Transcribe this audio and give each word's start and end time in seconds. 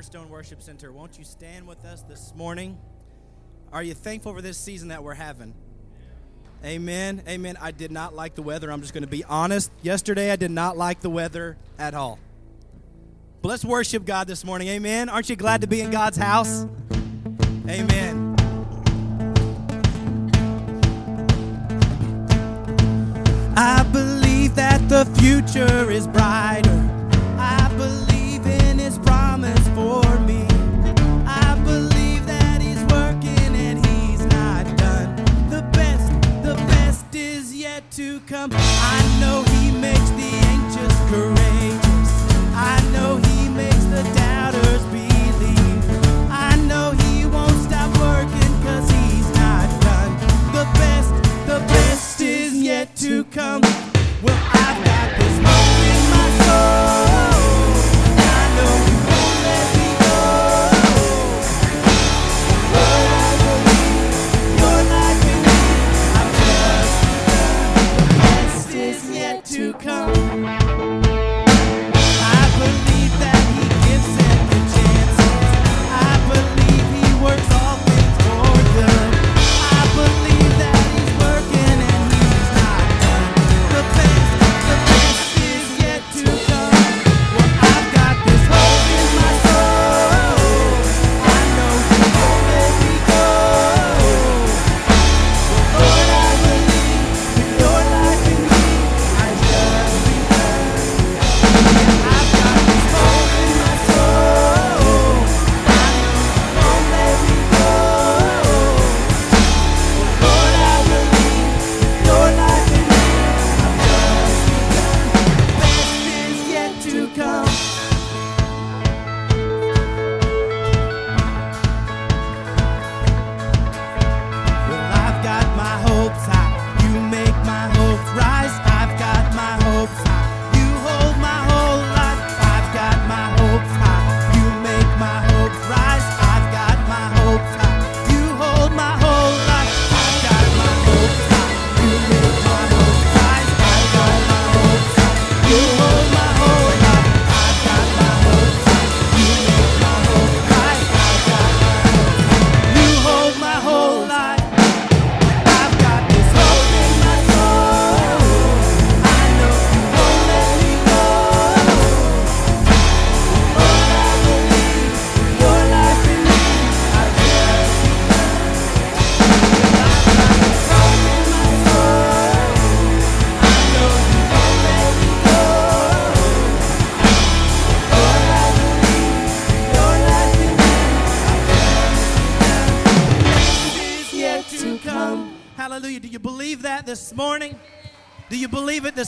Cornerstone 0.00 0.30
Worship 0.30 0.62
Center, 0.62 0.90
won't 0.90 1.18
you 1.18 1.24
stand 1.24 1.66
with 1.66 1.84
us 1.84 2.00
this 2.00 2.32
morning? 2.34 2.78
Are 3.70 3.82
you 3.82 3.92
thankful 3.92 4.32
for 4.32 4.40
this 4.40 4.56
season 4.56 4.88
that 4.88 5.04
we're 5.04 5.12
having? 5.12 5.52
Amen. 6.64 7.22
Amen. 7.28 7.58
I 7.60 7.70
did 7.70 7.90
not 7.90 8.14
like 8.14 8.34
the 8.34 8.40
weather. 8.40 8.72
I'm 8.72 8.80
just 8.80 8.94
going 8.94 9.02
to 9.02 9.10
be 9.10 9.24
honest. 9.24 9.70
Yesterday, 9.82 10.30
I 10.30 10.36
did 10.36 10.52
not 10.52 10.78
like 10.78 11.02
the 11.02 11.10
weather 11.10 11.58
at 11.78 11.92
all. 11.92 12.18
But 13.42 13.50
let's 13.50 13.62
worship 13.62 14.06
God 14.06 14.26
this 14.26 14.42
morning. 14.42 14.68
Amen. 14.68 15.10
Aren't 15.10 15.28
you 15.28 15.36
glad 15.36 15.60
to 15.60 15.66
be 15.66 15.82
in 15.82 15.90
God's 15.90 16.16
house? 16.16 16.64
Amen. 17.68 18.34
I 23.54 23.82
believe 23.92 24.54
that 24.54 24.80
the 24.88 25.04
future 25.20 25.90
is 25.90 26.06
brighter. 26.06 26.79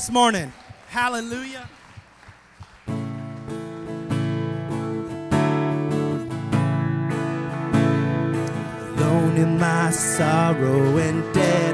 this 0.02 0.10
morning. 0.10 0.52
Hallelujah. 0.88 1.69
Alone 8.96 9.37
in 9.37 9.60
my 9.60 9.93
sorrow 9.93 10.96
and 10.96 11.32
death 11.32 11.72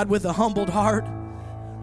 God, 0.00 0.08
with 0.08 0.24
a 0.24 0.32
humbled 0.32 0.70
heart, 0.70 1.04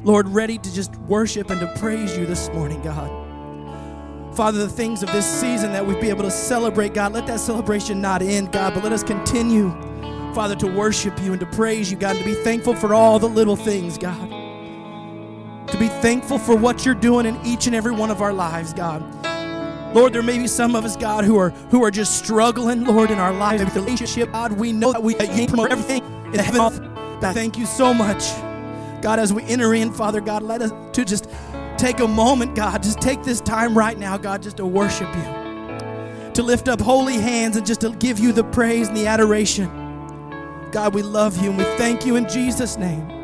Lord, 0.03 0.27
ready 0.27 0.57
to 0.57 0.73
just 0.73 0.95
worship 1.01 1.51
and 1.51 1.59
to 1.59 1.67
praise 1.77 2.17
you 2.17 2.25
this 2.25 2.49
morning, 2.49 2.81
God. 2.81 4.35
Father, 4.35 4.57
the 4.57 4.67
things 4.67 5.03
of 5.03 5.11
this 5.11 5.23
season 5.23 5.71
that 5.73 5.85
we 5.85 5.93
be 6.01 6.09
able 6.09 6.23
to 6.23 6.31
celebrate, 6.31 6.95
God, 6.95 7.13
let 7.13 7.27
that 7.27 7.39
celebration 7.39 8.01
not 8.01 8.23
end, 8.23 8.51
God, 8.51 8.73
but 8.73 8.81
let 8.81 8.91
us 8.91 9.03
continue, 9.03 9.69
Father, 10.33 10.55
to 10.55 10.65
worship 10.65 11.21
you 11.21 11.31
and 11.31 11.39
to 11.39 11.45
praise 11.45 11.91
you, 11.91 11.97
God, 11.97 12.15
and 12.15 12.25
to 12.25 12.31
be 12.31 12.33
thankful 12.43 12.73
for 12.73 12.95
all 12.95 13.19
the 13.19 13.29
little 13.29 13.55
things, 13.55 13.99
God. 13.99 14.31
To 15.69 15.77
be 15.77 15.87
thankful 15.87 16.39
for 16.39 16.55
what 16.55 16.87
you're 16.87 16.95
doing 16.95 17.27
in 17.27 17.37
each 17.45 17.67
and 17.67 17.75
every 17.75 17.91
one 17.91 18.09
of 18.09 18.23
our 18.23 18.33
lives, 18.33 18.73
God. 18.73 19.03
Lord, 19.93 20.11
there 20.11 20.23
may 20.23 20.39
be 20.39 20.47
some 20.47 20.75
of 20.75 20.85
us, 20.85 20.95
God, 20.95 21.23
who 21.23 21.37
are 21.37 21.51
who 21.69 21.83
are 21.83 21.91
just 21.91 22.17
struggling, 22.17 22.83
Lord, 22.83 23.11
in 23.11 23.19
our 23.19 23.31
lives, 23.31 23.63
relationship. 23.75 24.31
God, 24.31 24.53
we 24.53 24.73
know 24.73 24.91
that 24.91 25.03
we 25.03 25.13
that 25.13 25.35
you 25.35 25.45
promote 25.45 25.71
everything 25.71 26.03
in 26.33 26.39
heaven. 26.39 26.96
God, 27.21 27.33
thank 27.33 27.57
you 27.57 27.65
so 27.65 27.93
much. 27.93 28.23
God, 29.01 29.19
as 29.19 29.33
we 29.33 29.43
enter 29.43 29.73
in, 29.73 29.91
Father 29.91 30.21
God, 30.21 30.43
let 30.43 30.61
us 30.61 30.71
to 30.93 31.05
just 31.05 31.29
take 31.77 31.99
a 31.99 32.07
moment, 32.07 32.55
God, 32.55 32.81
just 32.83 32.99
take 33.01 33.23
this 33.23 33.41
time 33.41 33.77
right 33.77 33.97
now, 33.97 34.17
God, 34.17 34.41
just 34.41 34.57
to 34.57 34.65
worship 34.65 35.07
you. 35.15 36.31
To 36.33 36.43
lift 36.43 36.67
up 36.67 36.79
holy 36.79 37.15
hands 37.15 37.57
and 37.57 37.65
just 37.65 37.81
to 37.81 37.91
give 37.91 38.19
you 38.19 38.31
the 38.31 38.43
praise 38.43 38.87
and 38.87 38.97
the 38.97 39.07
adoration. 39.07 39.67
God, 40.71 40.93
we 40.93 41.01
love 41.01 41.41
you 41.41 41.49
and 41.49 41.57
we 41.57 41.63
thank 41.77 42.05
you 42.05 42.15
in 42.15 42.27
Jesus' 42.29 42.77
name. 42.77 43.16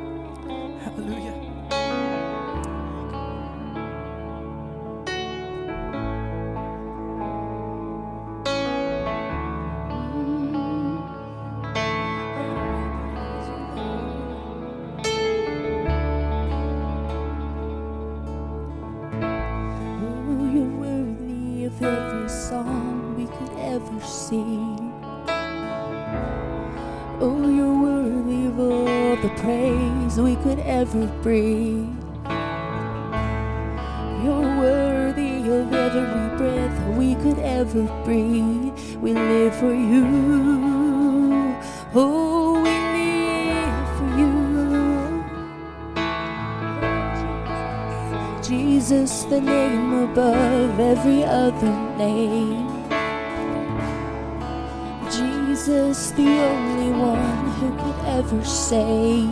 Save. 58.74 59.30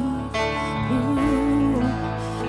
Ooh, 0.94 1.82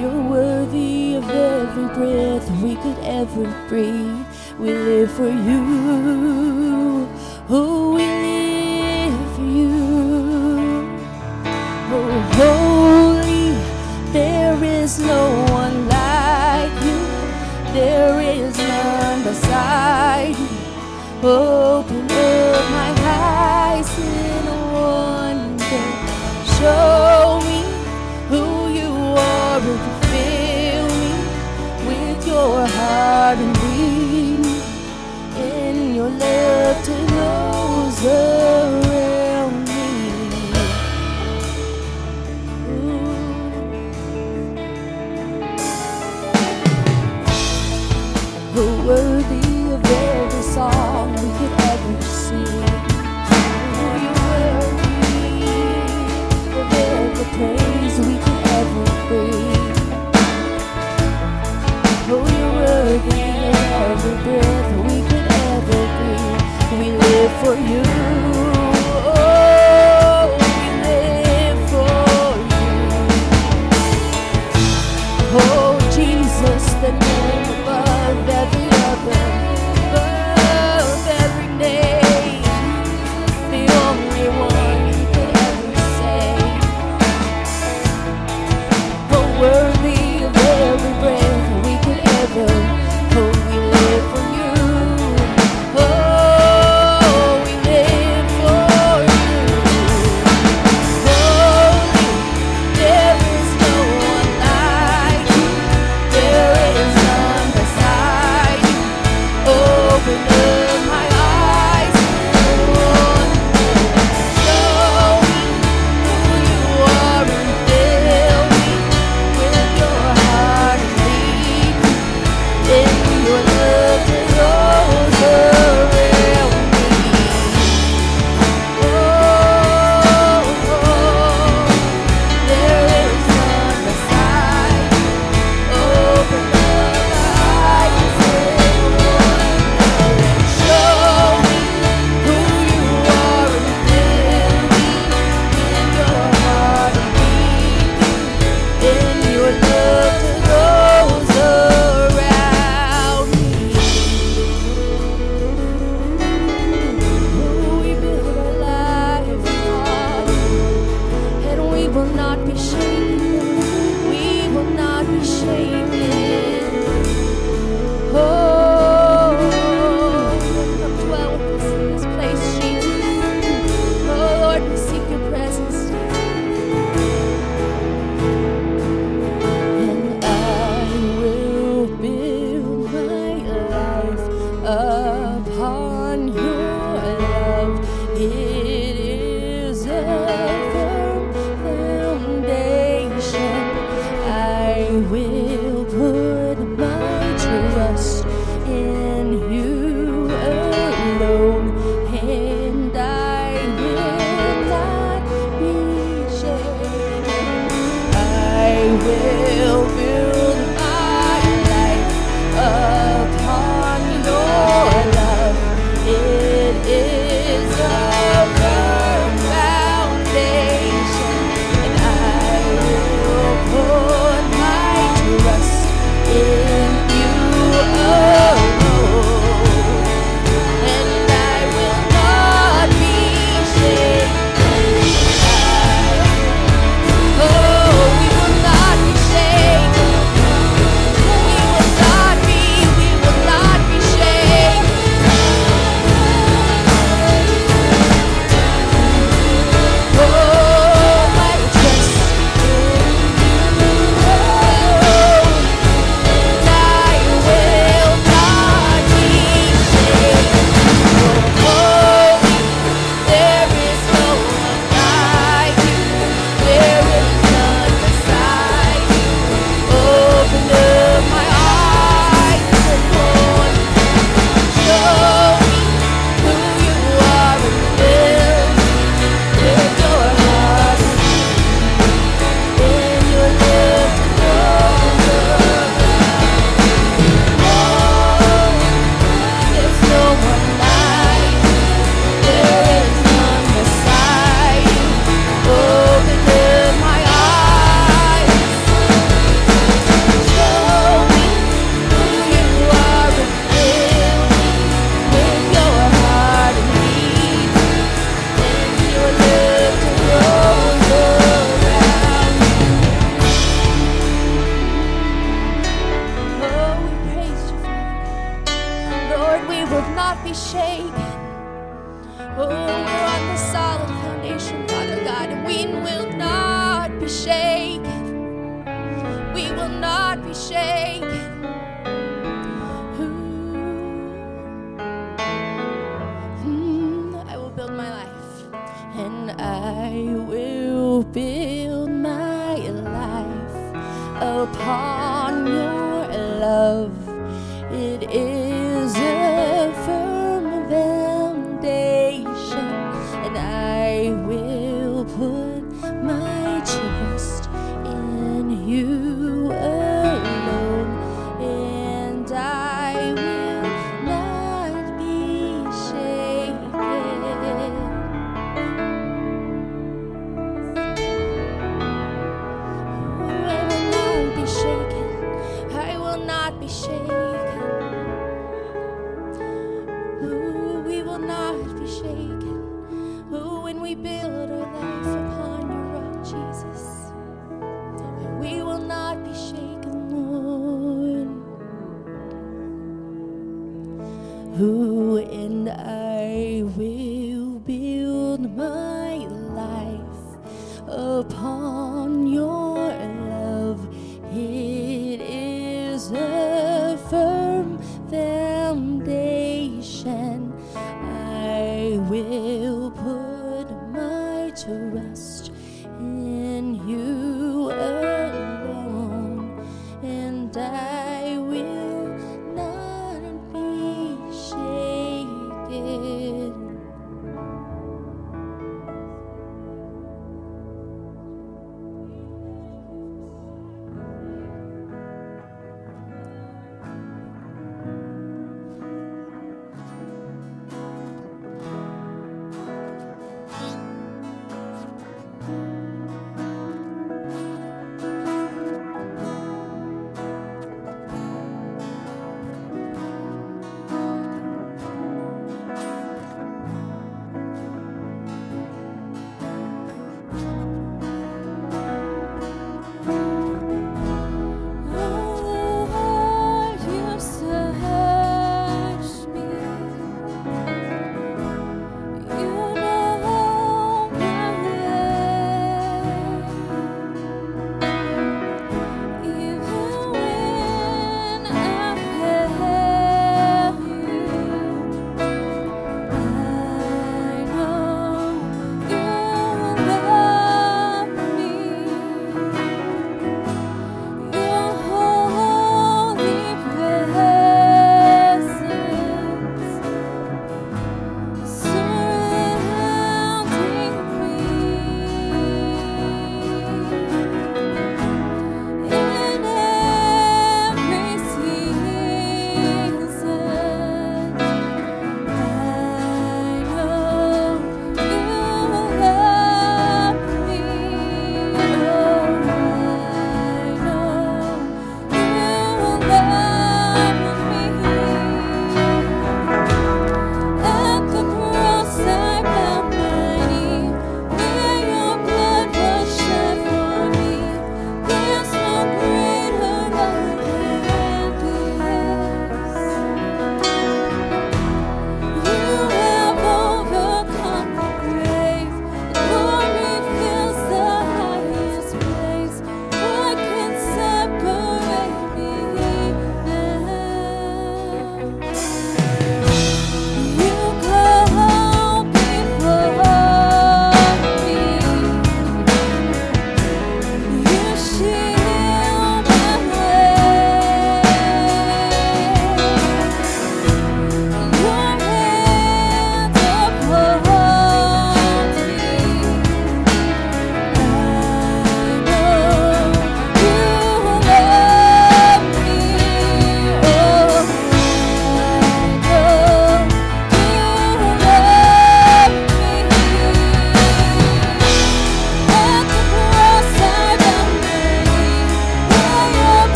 you're 0.00 0.22
worthy 0.30 1.16
of 1.16 1.28
every 1.28 1.88
breath 1.98 2.48
we 2.62 2.76
could 2.76 2.98
ever 3.02 3.46
breathe. 3.68 4.24
We 4.60 4.70
live 4.72 5.10
for 5.10 5.28
you. 5.48 5.65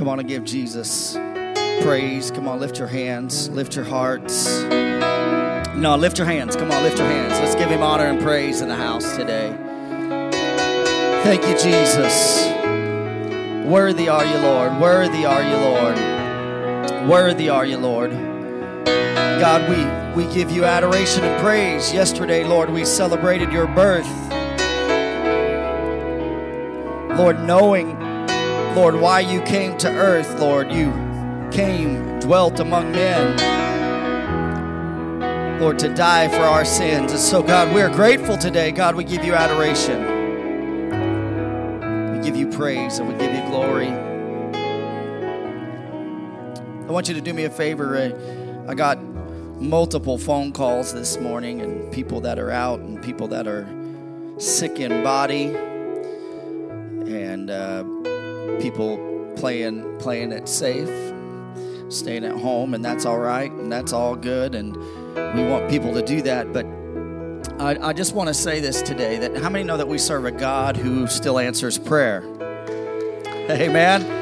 Come 0.00 0.08
on 0.08 0.18
and 0.18 0.26
give 0.26 0.44
Jesus 0.44 1.12
praise. 1.82 2.30
Come 2.30 2.48
on, 2.48 2.58
lift 2.58 2.78
your 2.78 2.88
hands, 2.88 3.50
lift 3.50 3.76
your 3.76 3.84
hearts. 3.84 4.62
No, 5.76 5.94
lift 5.98 6.16
your 6.16 6.26
hands. 6.26 6.56
Come 6.56 6.70
on, 6.70 6.82
lift 6.82 6.96
your 6.96 7.06
hands. 7.06 7.38
Let's 7.38 7.54
give 7.54 7.68
him 7.68 7.82
honor 7.82 8.06
and 8.06 8.18
praise 8.18 8.62
in 8.62 8.68
the 8.68 8.74
house 8.74 9.14
today. 9.14 9.54
Thank 11.22 11.42
you, 11.42 11.52
Jesus. 11.58 12.46
Worthy 13.68 14.08
are 14.08 14.24
you, 14.24 14.38
Lord. 14.38 14.80
Worthy 14.80 15.26
are 15.26 15.42
you, 15.42 15.56
Lord. 15.56 17.06
Worthy 17.06 17.50
are 17.50 17.66
you, 17.66 17.76
Lord. 17.76 18.12
God, 18.86 19.68
we, 19.68 20.24
we 20.24 20.32
give 20.32 20.50
you 20.50 20.64
adoration 20.64 21.24
and 21.24 21.42
praise. 21.42 21.92
Yesterday, 21.92 22.42
Lord, 22.42 22.70
we 22.70 22.86
celebrated 22.86 23.52
your 23.52 23.66
birth. 23.66 24.08
Lord, 27.18 27.44
knowing, 27.44 28.09
Lord, 28.74 28.94
why 28.94 29.18
you 29.18 29.42
came 29.42 29.76
to 29.78 29.88
earth, 29.88 30.38
Lord, 30.38 30.70
you 30.70 30.92
came, 31.50 32.20
dwelt 32.20 32.60
among 32.60 32.92
men, 32.92 33.36
Lord, 35.60 35.76
to 35.80 35.92
die 35.92 36.28
for 36.28 36.44
our 36.44 36.64
sins. 36.64 37.10
And 37.10 37.20
so, 37.20 37.42
God, 37.42 37.74
we're 37.74 37.90
grateful 37.90 38.38
today. 38.38 38.70
God, 38.70 38.94
we 38.94 39.02
give 39.02 39.24
you 39.24 39.34
adoration. 39.34 40.00
We 42.16 42.20
give 42.24 42.36
you 42.36 42.46
praise 42.46 43.00
and 43.00 43.08
we 43.08 43.14
give 43.18 43.34
you 43.34 43.42
glory. 43.50 43.88
I 46.86 46.92
want 46.92 47.08
you 47.08 47.14
to 47.14 47.20
do 47.20 47.34
me 47.34 47.46
a 47.46 47.50
favor. 47.50 47.96
I 48.68 48.74
got 48.74 49.02
multiple 49.60 50.16
phone 50.16 50.52
calls 50.52 50.94
this 50.94 51.18
morning 51.18 51.60
and 51.60 51.92
people 51.92 52.20
that 52.20 52.38
are 52.38 52.52
out 52.52 52.78
and 52.78 53.02
people 53.02 53.26
that 53.28 53.48
are 53.48 53.68
sick 54.38 54.78
in 54.78 55.02
body 55.02 55.56
people 58.70 59.34
playing 59.36 59.98
playing 59.98 60.30
it 60.30 60.48
safe 60.48 60.88
staying 61.88 62.24
at 62.24 62.36
home 62.36 62.72
and 62.72 62.84
that's 62.84 63.04
all 63.04 63.18
right 63.18 63.50
and 63.50 63.70
that's 63.70 63.92
all 63.92 64.14
good 64.14 64.54
and 64.54 64.76
we 65.34 65.44
want 65.44 65.68
people 65.68 65.92
to 65.92 66.02
do 66.02 66.22
that 66.22 66.52
but 66.52 66.64
I, 67.60 67.88
I 67.88 67.92
just 67.92 68.14
want 68.14 68.28
to 68.28 68.34
say 68.34 68.60
this 68.60 68.80
today 68.80 69.18
that 69.18 69.36
how 69.36 69.48
many 69.48 69.64
know 69.64 69.76
that 69.76 69.88
we 69.88 69.98
serve 69.98 70.24
a 70.24 70.30
god 70.30 70.76
who 70.76 71.08
still 71.08 71.38
answers 71.38 71.78
prayer 71.78 72.22
amen 73.50 74.18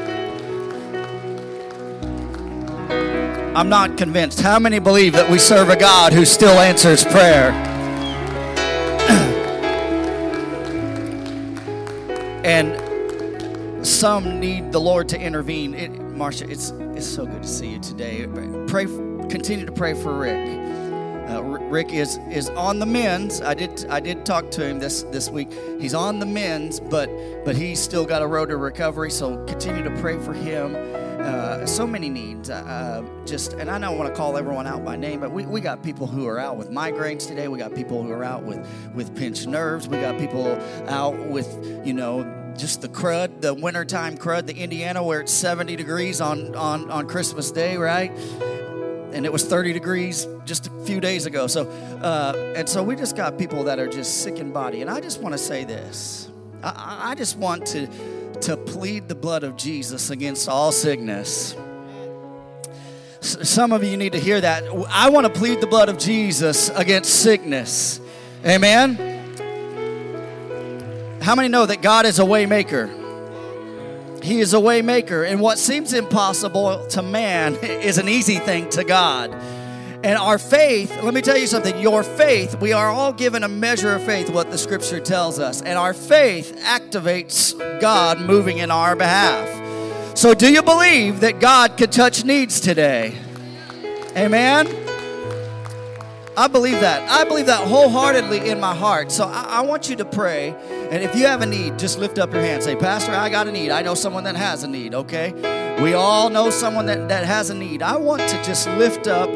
I'm 3.55 3.69
not 3.69 3.99
convinced. 3.99 4.41
How 4.41 4.61
many 4.61 4.79
believe 4.79 5.15
that 5.15 5.29
we 5.29 5.41
serve 5.41 5.69
a 5.69 5.75
God 5.75 6.13
who 6.13 6.25
still 6.25 6.61
answers 6.61 7.05
prayer? 7.05 7.78
Some 13.99 14.39
need 14.39 14.71
the 14.71 14.79
Lord 14.79 15.09
to 15.09 15.21
intervene. 15.21 15.75
It, 15.75 15.91
Marcia, 15.91 16.49
it's 16.49 16.71
it's 16.95 17.05
so 17.05 17.27
good 17.27 17.43
to 17.43 17.49
see 17.49 17.73
you 17.73 17.81
today. 17.81 18.29
Pray, 18.69 18.85
continue 19.29 19.67
to 19.67 19.73
pray 19.73 19.95
for 19.95 20.17
Rick. 20.17 20.47
Uh, 21.29 21.43
Rick 21.43 21.93
is 21.93 22.17
is 22.31 22.49
on 22.51 22.79
the 22.79 22.87
men's. 22.87 23.41
I 23.41 23.55
did 23.55 23.87
I 23.91 23.99
did 23.99 24.25
talk 24.25 24.53
to 24.53 24.65
him 24.65 24.79
this 24.79 25.03
this 25.11 25.31
week. 25.31 25.53
He's 25.81 25.95
on 25.95 26.21
the 26.21 26.27
men's, 26.27 26.79
but 26.79 27.11
but 27.45 27.57
he's 27.57 27.81
still 27.81 28.07
got 28.07 28.23
a 28.23 28.27
road 28.29 28.51
to 28.51 28.57
recovery. 28.57 29.11
So 29.11 29.45
continue 29.47 29.83
to 29.83 29.91
pray 30.01 30.17
for 30.21 30.33
him. 30.33 30.77
Uh, 31.19 31.67
so 31.67 31.87
many 31.87 32.09
needs. 32.09 32.49
Uh, 32.49 33.05
just, 33.27 33.53
and 33.55 33.69
I 33.69 33.79
don't 33.79 33.99
want 33.99 34.09
to 34.09 34.17
call 34.17 34.37
everyone 34.37 34.67
out 34.67 34.85
by 34.85 34.97
name, 34.97 35.21
but 35.21 35.33
we, 35.33 35.45
we 35.45 35.61
got 35.61 35.83
people 35.83 36.07
who 36.07 36.27
are 36.27 36.39
out 36.39 36.57
with 36.57 36.71
migraines 36.71 37.27
today. 37.27 37.49
We 37.49 37.59
got 37.59 37.75
people 37.75 38.03
who 38.03 38.13
are 38.13 38.23
out 38.25 38.45
with, 38.45 38.67
with 38.95 39.15
pinched 39.17 39.47
nerves. 39.47 39.89
We 39.89 39.99
got 39.99 40.17
people 40.17 40.47
out 40.89 41.19
with, 41.29 41.83
you 41.85 41.93
know, 41.93 42.23
just 42.59 42.83
the 42.83 42.89
crud, 42.89 43.41
the 43.41 43.55
wintertime 43.55 44.19
crud, 44.19 44.47
the 44.47 44.57
Indiana 44.57 45.03
where 45.03 45.21
it's 45.21 45.33
70 45.33 45.77
degrees 45.77 46.21
on, 46.21 46.55
on, 46.55 46.91
on 46.91 47.07
Christmas 47.09 47.51
Day, 47.51 47.77
right? 47.77 48.11
And 49.13 49.25
it 49.25 49.33
was 49.33 49.45
30 49.45 49.73
degrees 49.73 50.27
just 50.45 50.67
a 50.67 50.71
few 50.85 51.01
days 51.01 51.25
ago. 51.27 51.47
So, 51.47 51.69
uh, 52.03 52.53
and 52.57 52.69
so 52.69 52.83
we 52.83 52.97
just 52.97 53.17
got 53.17 53.39
people 53.39 53.65
that 53.65 53.79
are 53.79 53.89
just 53.89 54.23
sick 54.23 54.39
in 54.39 54.53
body. 54.53 54.83
And 54.83 54.91
I 54.91 55.01
just 55.01 55.21
want 55.21 55.33
to 55.33 55.39
say 55.39 55.65
this. 55.65 56.29
I, 56.63 57.11
I 57.11 57.15
just 57.15 57.39
want 57.39 57.67
to 57.69 57.89
to 58.43 58.57
plead 58.57 59.09
the 59.09 59.15
blood 59.15 59.43
of 59.43 59.57
Jesus 59.57 60.11
against 60.11 60.49
all 60.49 60.73
sickness. 60.73 61.57
Some 63.21 63.73
of 63.73 63.83
you 63.83 63.97
need 63.97 64.13
to 64.13 64.21
hear 64.21 64.41
that. 64.41 64.65
I 64.89 65.11
want 65.11 65.27
to 65.27 65.33
plead 65.33 65.61
the 65.61 65.67
blood 65.67 65.89
of 65.89 65.99
Jesus 65.99 66.69
against 66.71 67.21
sickness. 67.21 68.01
Amen. 68.45 69.18
How 71.21 71.35
many 71.35 71.49
know 71.49 71.67
that 71.67 71.83
God 71.83 72.07
is 72.07 72.19
a 72.19 72.23
waymaker? 72.23 72.95
He 74.23 74.41
is 74.41 74.55
a 74.55 74.59
waymaker, 74.59 75.29
and 75.29 75.41
what 75.41 75.59
seems 75.59 75.93
impossible 75.93 76.87
to 76.89 77.03
man 77.03 77.55
is 77.63 77.99
an 77.99 78.09
easy 78.09 78.39
thing 78.39 78.69
to 78.71 78.85
God. 78.85 79.33
And 80.05 80.17
our 80.17 80.39
faith, 80.39 80.97
let 81.03 81.13
me 81.13 81.21
tell 81.21 81.37
you 81.37 81.49
something, 81.49 81.77
your 81.81 82.05
faith, 82.05 82.61
we 82.61 82.73
are 82.73 82.89
all 82.89 83.13
given 83.13 83.43
a 83.43 83.49
measure 83.49 83.95
of 83.95 84.03
faith, 84.05 84.31
what 84.31 84.51
the 84.51 84.59
scripture 84.59 85.01
tells 85.01 85.41
us. 85.41 85.61
And 85.61 85.77
our 85.77 85.93
faith 85.93 86.57
activates 86.63 87.59
God 87.81 88.21
moving 88.21 88.59
in 88.59 88.71
our 88.71 88.95
behalf. 88.95 90.17
So, 90.17 90.35
do 90.35 90.53
you 90.53 90.63
believe 90.63 91.21
that 91.21 91.41
God 91.41 91.77
could 91.77 91.91
touch 91.91 92.25
needs 92.25 92.61
today? 92.61 93.17
Amen? 94.17 94.88
I 96.39 96.47
believe 96.47 96.81
that. 96.83 97.11
I 97.11 97.25
believe 97.25 97.47
that 97.47 97.67
wholeheartedly 97.67 98.49
in 98.49 98.61
my 98.61 98.73
heart. 98.73 99.11
So, 99.11 99.25
I, 99.25 99.43
I 99.43 99.61
want 99.63 99.91
you 99.91 99.97
to 99.97 100.05
pray. 100.05 100.55
And 100.71 101.03
if 101.03 101.17
you 101.17 101.27
have 101.27 101.43
a 101.43 101.47
need, 101.47 101.81
just 101.81 101.99
lift 101.99 102.17
up 102.17 102.33
your 102.33 102.43
hand. 102.43 102.63
Say, 102.63 102.77
Pastor, 102.77 103.11
I 103.11 103.29
got 103.29 103.49
a 103.49 103.53
need. 103.53 103.73
I 103.73 103.83
know 103.83 103.97
someone 103.97 104.23
that 104.23 104.37
has 104.37 104.63
a 104.63 104.69
need, 104.69 104.95
okay? 104.95 105.33
We 105.83 105.95
all 105.95 106.31
know 106.31 106.51
someone 106.51 106.87
that, 106.87 107.09
that 107.09 107.25
has 107.25 107.51
a 107.51 107.57
need. 107.57 107.83
I 107.83 107.97
want 107.97 108.23
to 108.23 108.41
just 108.45 108.69
lift 108.69 109.09
up 109.09 109.29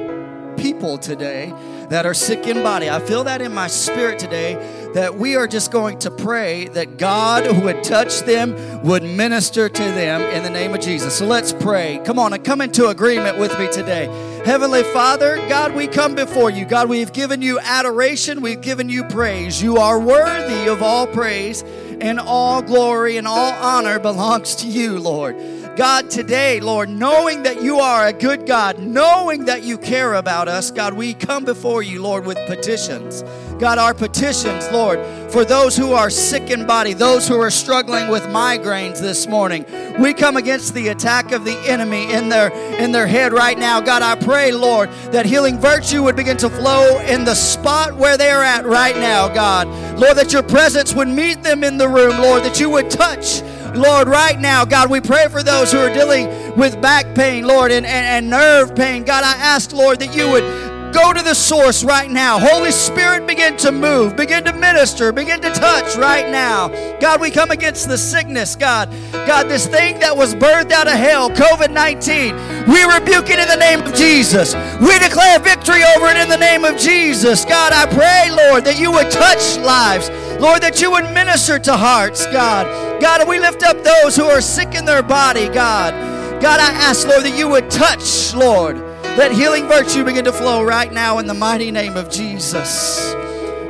people 0.56 0.96
today 0.96 1.52
that 1.90 2.06
are 2.06 2.14
sick 2.14 2.46
in 2.46 2.62
body. 2.62 2.88
I 2.88 3.00
feel 3.00 3.24
that 3.24 3.40
in 3.40 3.54
my 3.54 3.66
spirit 3.66 4.18
today 4.18 4.54
that 4.94 5.14
we 5.14 5.36
are 5.36 5.46
just 5.46 5.70
going 5.72 5.98
to 6.00 6.10
pray 6.10 6.68
that 6.68 6.98
God 6.98 7.62
would 7.64 7.82
touch 7.82 8.20
them, 8.20 8.82
would 8.82 9.02
minister 9.02 9.68
to 9.68 9.82
them 9.82 10.20
in 10.20 10.42
the 10.42 10.50
name 10.50 10.74
of 10.74 10.80
Jesus. 10.80 11.16
So 11.16 11.26
let's 11.26 11.52
pray. 11.52 12.00
Come 12.04 12.18
on 12.18 12.32
and 12.32 12.44
come 12.44 12.60
into 12.60 12.88
agreement 12.88 13.38
with 13.38 13.58
me 13.58 13.70
today. 13.72 14.06
Heavenly 14.44 14.82
Father, 14.82 15.36
God, 15.48 15.74
we 15.74 15.86
come 15.86 16.14
before 16.14 16.50
you. 16.50 16.64
God, 16.64 16.88
we've 16.88 17.12
given 17.12 17.42
you 17.42 17.58
adoration, 17.60 18.42
we've 18.42 18.60
given 18.60 18.88
you 18.88 19.04
praise. 19.04 19.62
You 19.62 19.76
are 19.76 19.98
worthy 19.98 20.68
of 20.68 20.82
all 20.82 21.06
praise, 21.06 21.62
and 22.00 22.18
all 22.18 22.60
glory 22.60 23.16
and 23.16 23.28
all 23.28 23.52
honor 23.52 24.00
belongs 24.00 24.56
to 24.56 24.66
you, 24.66 24.98
Lord. 24.98 25.36
God, 25.76 26.10
today, 26.10 26.60
Lord, 26.60 26.90
knowing 26.90 27.44
that 27.44 27.62
you 27.62 27.78
are 27.78 28.06
a 28.06 28.12
good 28.12 28.46
God, 28.46 28.78
knowing 28.78 29.46
that 29.46 29.62
you 29.62 29.78
care 29.78 30.14
about 30.14 30.46
us, 30.46 30.70
God, 30.70 30.92
we 30.92 31.14
come 31.14 31.46
before 31.46 31.82
you, 31.82 32.02
Lord, 32.02 32.26
with 32.26 32.36
petitions. 32.46 33.22
God, 33.58 33.78
our 33.78 33.94
petitions, 33.94 34.70
Lord, 34.70 35.00
for 35.32 35.46
those 35.46 35.74
who 35.74 35.92
are 35.92 36.10
sick 36.10 36.50
in 36.50 36.66
body, 36.66 36.92
those 36.92 37.26
who 37.26 37.40
are 37.40 37.50
struggling 37.50 38.10
with 38.10 38.22
migraines 38.24 39.00
this 39.00 39.26
morning. 39.26 39.64
We 39.98 40.12
come 40.12 40.36
against 40.36 40.74
the 40.74 40.88
attack 40.88 41.32
of 41.32 41.46
the 41.46 41.56
enemy 41.66 42.12
in 42.12 42.28
their 42.28 42.50
in 42.78 42.92
their 42.92 43.06
head 43.06 43.32
right 43.32 43.58
now. 43.58 43.80
God, 43.80 44.02
I 44.02 44.14
pray, 44.14 44.52
Lord, 44.52 44.90
that 45.12 45.24
healing 45.24 45.58
virtue 45.58 46.02
would 46.02 46.16
begin 46.16 46.36
to 46.38 46.50
flow 46.50 46.98
in 47.00 47.24
the 47.24 47.34
spot 47.34 47.94
where 47.96 48.18
they 48.18 48.30
are 48.30 48.44
at 48.44 48.66
right 48.66 48.96
now, 48.96 49.28
God. 49.28 49.68
Lord, 49.98 50.18
that 50.18 50.34
your 50.34 50.42
presence 50.42 50.92
would 50.92 51.08
meet 51.08 51.42
them 51.42 51.64
in 51.64 51.78
the 51.78 51.88
room, 51.88 52.20
Lord, 52.20 52.42
that 52.42 52.60
you 52.60 52.68
would 52.68 52.90
touch 52.90 53.42
Lord, 53.76 54.08
right 54.08 54.38
now, 54.38 54.64
God, 54.64 54.90
we 54.90 55.00
pray 55.00 55.28
for 55.28 55.42
those 55.42 55.72
who 55.72 55.78
are 55.78 55.92
dealing 55.92 56.28
with 56.56 56.80
back 56.80 57.14
pain, 57.14 57.46
Lord, 57.46 57.72
and, 57.72 57.86
and, 57.86 58.06
and 58.06 58.30
nerve 58.30 58.74
pain. 58.74 59.04
God, 59.04 59.24
I 59.24 59.32
ask, 59.32 59.72
Lord, 59.72 60.00
that 60.00 60.14
you 60.14 60.30
would 60.30 60.44
go 60.92 61.12
to 61.12 61.22
the 61.22 61.34
source 61.34 61.82
right 61.82 62.10
now. 62.10 62.38
Holy 62.38 62.70
Spirit, 62.70 63.26
begin 63.26 63.56
to 63.58 63.72
move, 63.72 64.16
begin 64.16 64.44
to 64.44 64.52
minister, 64.52 65.12
begin 65.12 65.40
to 65.40 65.50
touch 65.50 65.96
right 65.96 66.30
now. 66.30 66.68
God, 67.00 67.20
we 67.20 67.30
come 67.30 67.50
against 67.50 67.88
the 67.88 67.98
sickness, 67.98 68.54
God. 68.54 68.90
God, 69.12 69.44
this 69.44 69.66
thing 69.66 69.98
that 70.00 70.16
was 70.16 70.34
birthed 70.34 70.70
out 70.70 70.86
of 70.86 70.94
hell, 70.94 71.30
COVID 71.30 71.72
19, 71.72 72.34
we 72.68 72.84
rebuke 72.84 73.30
it 73.30 73.38
in 73.38 73.48
the 73.48 73.56
name 73.56 73.82
of 73.82 73.94
Jesus. 73.94 74.54
We 74.80 74.98
declare 74.98 75.38
victory 75.38 75.82
over 75.96 76.06
it 76.08 76.16
in 76.16 76.28
the 76.28 76.36
name 76.36 76.64
of 76.64 76.76
Jesus. 76.76 77.44
God, 77.44 77.72
I 77.72 77.86
pray, 77.86 78.30
Lord, 78.48 78.64
that 78.64 78.78
you 78.78 78.92
would 78.92 79.10
touch 79.10 79.58
lives. 79.58 80.10
Lord, 80.40 80.62
that 80.62 80.80
you 80.80 80.90
would 80.90 81.04
minister 81.14 81.58
to 81.58 81.76
hearts, 81.76 82.26
God. 82.26 82.66
God, 83.00 83.26
we 83.28 83.38
lift 83.38 83.62
up 83.62 83.82
those 83.82 84.16
who 84.16 84.24
are 84.24 84.40
sick 84.40 84.74
in 84.74 84.84
their 84.84 85.02
body, 85.02 85.48
God. 85.48 85.94
God, 86.42 86.58
I 86.58 86.72
ask, 86.72 87.06
Lord, 87.06 87.22
that 87.22 87.38
you 87.38 87.48
would 87.48 87.70
touch, 87.70 88.34
Lord. 88.34 88.91
Let 89.16 89.30
healing 89.30 89.68
virtue 89.68 90.04
begin 90.04 90.24
to 90.24 90.32
flow 90.32 90.64
right 90.64 90.90
now 90.90 91.18
in 91.18 91.26
the 91.26 91.34
mighty 91.34 91.70
name 91.70 91.98
of 91.98 92.10
Jesus. 92.10 93.12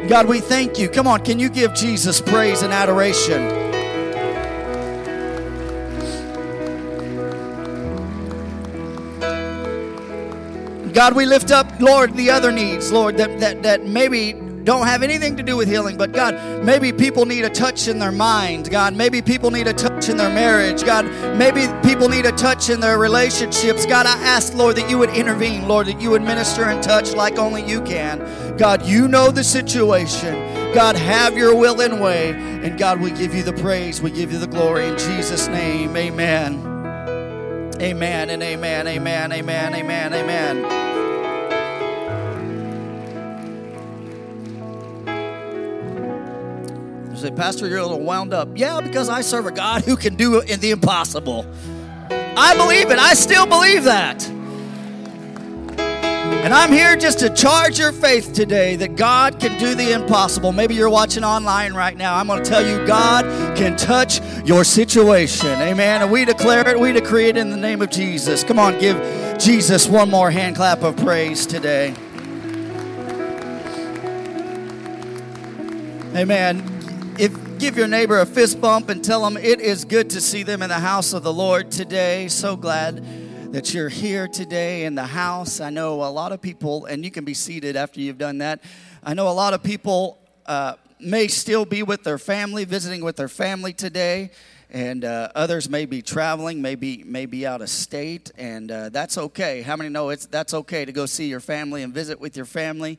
God, 0.09 0.27
we 0.27 0.39
thank 0.39 0.79
you. 0.79 0.89
Come 0.89 1.09
on, 1.09 1.25
can 1.25 1.41
you 1.41 1.49
give 1.49 1.75
Jesus 1.75 2.21
praise 2.21 2.63
and 2.63 2.73
adoration? 2.73 3.49
God, 10.93 11.17
we 11.17 11.27
lift 11.27 11.51
up, 11.51 11.81
Lord, 11.81 12.15
the 12.15 12.31
other 12.31 12.53
needs, 12.53 12.93
Lord, 12.93 13.17
that, 13.17 13.41
that, 13.41 13.65
that 13.65 13.85
maybe 13.85 14.35
don't 14.65 14.87
have 14.87 15.03
anything 15.03 15.37
to 15.37 15.43
do 15.43 15.57
with 15.57 15.69
healing, 15.69 15.97
but 15.97 16.13
God, 16.13 16.65
maybe 16.65 16.93
people 16.93 17.27
need 17.27 17.45
a 17.45 17.51
touch 17.51 17.89
in 17.89 17.99
their 17.99 18.13
mind. 18.13 18.71
God, 18.71 18.95
maybe 18.95 19.21
people 19.21 19.51
need 19.51 19.67
a 19.67 19.73
touch 19.73 20.09
in 20.09 20.17
their 20.17 20.31
marriage. 20.31 20.85
God, 20.85 21.05
maybe 21.37 21.67
people 21.87 22.09
need 22.09 22.27
a 22.27 22.33
touch 22.33 22.71
in 22.71 22.81
their 22.81 22.99
relationships. 22.99 23.87
God, 23.87 24.07
I 24.07 24.17
ask, 24.23 24.55
Lord, 24.55 24.77
that 24.77 24.89
you 24.89 24.99
would 24.99 25.11
intervene, 25.11 25.67
Lord, 25.67 25.87
that 25.89 26.01
you 26.01 26.11
would 26.11 26.23
minister 26.23 26.65
and 26.65 26.83
touch 26.83 27.13
like 27.13 27.39
only 27.39 27.65
you 27.65 27.83
can. 27.83 28.57
God, 28.57 28.87
you 28.87 29.09
know 29.09 29.31
the 29.31 29.45
situation. 29.45 30.35
God, 30.73 30.97
have 30.97 31.37
your 31.37 31.55
will 31.55 31.81
and 31.81 32.01
way. 32.01 32.31
And 32.31 32.79
God, 32.79 33.01
we 33.01 33.11
give 33.11 33.35
you 33.35 33.43
the 33.43 33.53
praise, 33.53 34.01
we 34.01 34.11
give 34.11 34.33
you 34.33 34.39
the 34.39 34.47
glory 34.47 34.87
in 34.87 34.97
Jesus' 34.97 35.49
name. 35.49 35.97
Amen. 35.97 36.69
Amen 37.81 38.31
and 38.31 38.43
amen, 38.43 38.87
amen, 38.87 39.33
amen, 39.33 39.75
amen, 39.75 40.15
amen. 40.15 41.12
Say, 47.23 47.31
Pastor, 47.31 47.69
you're 47.69 47.79
a 47.79 47.83
little 47.83 48.01
wound 48.01 48.35
up. 48.35 48.49
Yeah, 48.57 48.81
because 48.81 49.09
I 49.09 49.21
serve 49.21 49.47
a 49.47 49.53
God 49.53 49.85
who 49.85 49.97
can 49.97 50.17
do 50.17 50.41
in 50.41 50.59
the 50.59 50.73
impossible. 50.73 51.47
I 52.11 52.57
believe 52.57 52.91
it. 52.91 52.99
I 52.99 53.15
still 53.15 53.47
believe 53.47 53.85
that. 53.85 54.29
And 56.43 56.53
I'm 56.53 56.73
here 56.73 56.97
just 56.97 57.21
to 57.21 57.31
charge 57.31 57.79
your 57.79 57.93
faith 57.93 58.33
today 58.33 58.75
that 58.77 58.97
God 58.97 59.39
can 59.39 59.57
do 59.61 59.77
the 59.77 59.93
impossible. 59.93 60.51
Maybe 60.51 60.75
you're 60.75 60.91
watching 60.91 61.23
online 61.23 61.75
right 61.75 61.97
now. 61.97 62.17
I'm 62.17 62.27
going 62.27 62.43
to 62.43 62.51
tell 62.51 62.67
you 62.67 62.85
God 62.85 63.25
can 63.57 63.77
touch 63.77 64.21
your 64.45 64.65
situation. 64.65 65.47
Amen. 65.47 66.03
And 66.03 66.11
we 66.11 66.25
declare 66.25 66.69
it, 66.69 66.81
we 66.81 66.91
decree 66.93 67.29
it 67.29 67.37
in 67.37 67.51
the 67.51 67.57
name 67.57 67.81
of 67.81 67.91
Jesus. 67.91 68.43
Come 68.43 68.59
on, 68.59 68.81
give 68.81 68.97
Jesus 69.39 69.87
one 69.87 70.11
more 70.11 70.33
hand 70.33 70.57
clap 70.57 70.83
of 70.83 70.97
praise 70.97 71.47
today. 71.47 71.95
Amen 76.17 76.82
if 77.19 77.59
give 77.59 77.77
your 77.77 77.89
neighbor 77.89 78.21
a 78.21 78.27
fist 78.27 78.61
bump 78.61 78.89
and 78.89 79.05
tell 79.05 79.23
them 79.23 79.37
it 79.37 79.61
is 79.61 79.85
good 79.85 80.09
to 80.11 80.21
see 80.21 80.43
them 80.43 80.63
in 80.63 80.69
the 80.69 80.79
house 80.79 81.13
of 81.13 81.23
the 81.23 81.33
Lord 81.33 81.71
today. 81.71 82.27
So 82.29 82.57
glad 82.57 83.53
that 83.53 83.75
you're 83.75 83.91
here 83.91 84.27
today 84.27 84.85
in 84.85 84.95
the 84.95 85.05
house. 85.05 85.61
I 85.61 85.69
know 85.69 86.05
a 86.05 86.09
lot 86.09 86.33
of 86.33 86.41
people, 86.41 86.87
and 86.87 87.05
you 87.05 87.11
can 87.11 87.25
be 87.25 87.35
seated 87.35 87.77
after 87.77 88.01
you've 88.01 88.17
done 88.17 88.39
that. 88.39 88.63
I 89.05 89.13
know 89.13 89.29
a 89.29 89.31
lot 89.31 89.53
of 89.53 89.63
people 89.63 90.19
uh, 90.47 90.75
may 91.01 91.29
still 91.29 91.67
be 91.67 91.83
with 91.83 92.03
their 92.03 92.19
family, 92.19 92.65
visiting 92.65 93.05
with 93.05 93.17
their 93.17 93.29
family 93.29 93.75
today, 93.75 94.31
and 94.71 95.05
uh, 95.05 95.29
others 95.35 95.69
may 95.69 95.85
be 95.85 96.01
traveling, 96.01 96.63
maybe 96.63 97.05
maybe 97.05 97.47
out 97.47 97.61
of 97.61 97.69
state, 97.69 98.33
and 98.39 98.71
uh, 98.71 98.89
that's 98.89 99.19
okay. 99.19 99.61
How 99.61 99.77
many 99.77 99.91
know 99.91 100.09
it's 100.09 100.25
that's 100.25 100.55
okay 100.55 100.87
to 100.87 100.93
go 100.93 101.05
see 101.05 101.27
your 101.27 101.41
family 101.41 101.83
and 101.83 101.93
visit 101.93 102.19
with 102.19 102.37
your 102.37 102.47
family? 102.47 102.99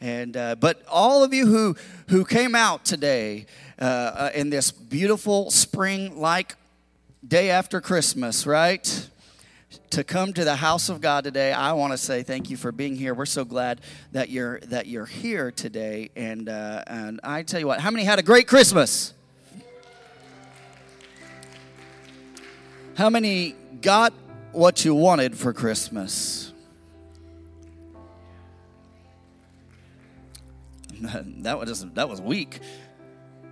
And 0.00 0.36
uh, 0.36 0.56
but 0.56 0.82
all 0.88 1.24
of 1.24 1.32
you 1.32 1.46
who 1.46 1.76
who 2.08 2.24
came 2.24 2.54
out 2.54 2.84
today 2.84 3.46
uh, 3.80 3.84
uh, 3.84 4.30
in 4.34 4.50
this 4.50 4.70
beautiful 4.70 5.50
spring-like 5.50 6.56
day 7.26 7.50
after 7.50 7.80
Christmas, 7.80 8.46
right? 8.46 9.08
To 9.90 10.04
come 10.04 10.32
to 10.34 10.44
the 10.44 10.56
house 10.56 10.88
of 10.88 11.00
God 11.00 11.24
today, 11.24 11.52
I 11.52 11.72
want 11.72 11.92
to 11.92 11.98
say 11.98 12.22
thank 12.22 12.50
you 12.50 12.56
for 12.56 12.70
being 12.70 12.94
here. 12.96 13.14
We're 13.14 13.26
so 13.26 13.44
glad 13.44 13.80
that 14.12 14.28
you're 14.28 14.60
that 14.60 14.86
you're 14.86 15.06
here 15.06 15.50
today. 15.50 16.10
And 16.14 16.48
uh, 16.48 16.84
and 16.86 17.20
I 17.24 17.42
tell 17.42 17.60
you 17.60 17.66
what, 17.66 17.80
how 17.80 17.90
many 17.90 18.04
had 18.04 18.18
a 18.18 18.22
great 18.22 18.46
Christmas? 18.46 19.12
How 22.96 23.10
many 23.10 23.56
got 23.80 24.12
what 24.52 24.84
you 24.84 24.94
wanted 24.94 25.36
for 25.36 25.52
Christmas? 25.52 26.53
that 31.42 31.58
was 31.58 31.84
that 31.94 32.08
was 32.08 32.20
weak. 32.20 32.60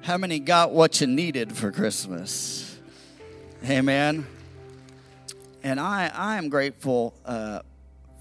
How 0.03 0.16
many 0.16 0.38
got 0.38 0.72
what 0.72 1.00
you 1.00 1.07
needed 1.07 1.53
for 1.53 1.70
Christmas? 1.70 2.78
Amen. 3.64 4.26
And 5.62 5.78
I 5.78 6.11
I 6.14 6.38
am 6.38 6.48
grateful 6.48 7.14
uh, 7.24 7.61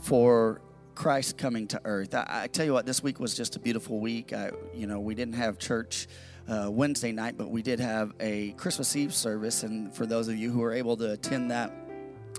for 0.02 0.62
Christ 0.96 1.38
coming 1.38 1.68
to 1.68 1.82
earth. 1.86 2.14
I, 2.14 2.44
I, 2.44 2.48
tell 2.48 2.66
you 2.66 2.74
what, 2.74 2.86
this 2.86 3.02
week 3.02 3.20
was 3.20 3.34
just 3.34 3.56
a 3.56 3.60
beautiful 3.60 4.00
week. 4.00 4.34
I, 4.34 4.52
you 4.74 4.86
know, 4.86 5.00
we 5.00 5.16
didn't 5.16 5.36
have 5.36 5.58
church 5.58 6.08
uh, 6.48 6.70
Wednesday 6.70 7.12
night, 7.12 7.38
but 7.38 7.50
we 7.50 7.62
did 7.62 7.80
have 7.80 8.14
a 8.20 8.52
Christmas 8.52 8.96
Eve 8.96 9.14
service. 9.14 9.64
And 9.64 9.94
for 9.96 10.06
those 10.06 10.28
of 10.28 10.36
you 10.36 10.52
who 10.52 10.60
were 10.60 10.74
able 10.74 10.98
to 10.98 11.14
attend 11.14 11.50
that, 11.50 11.74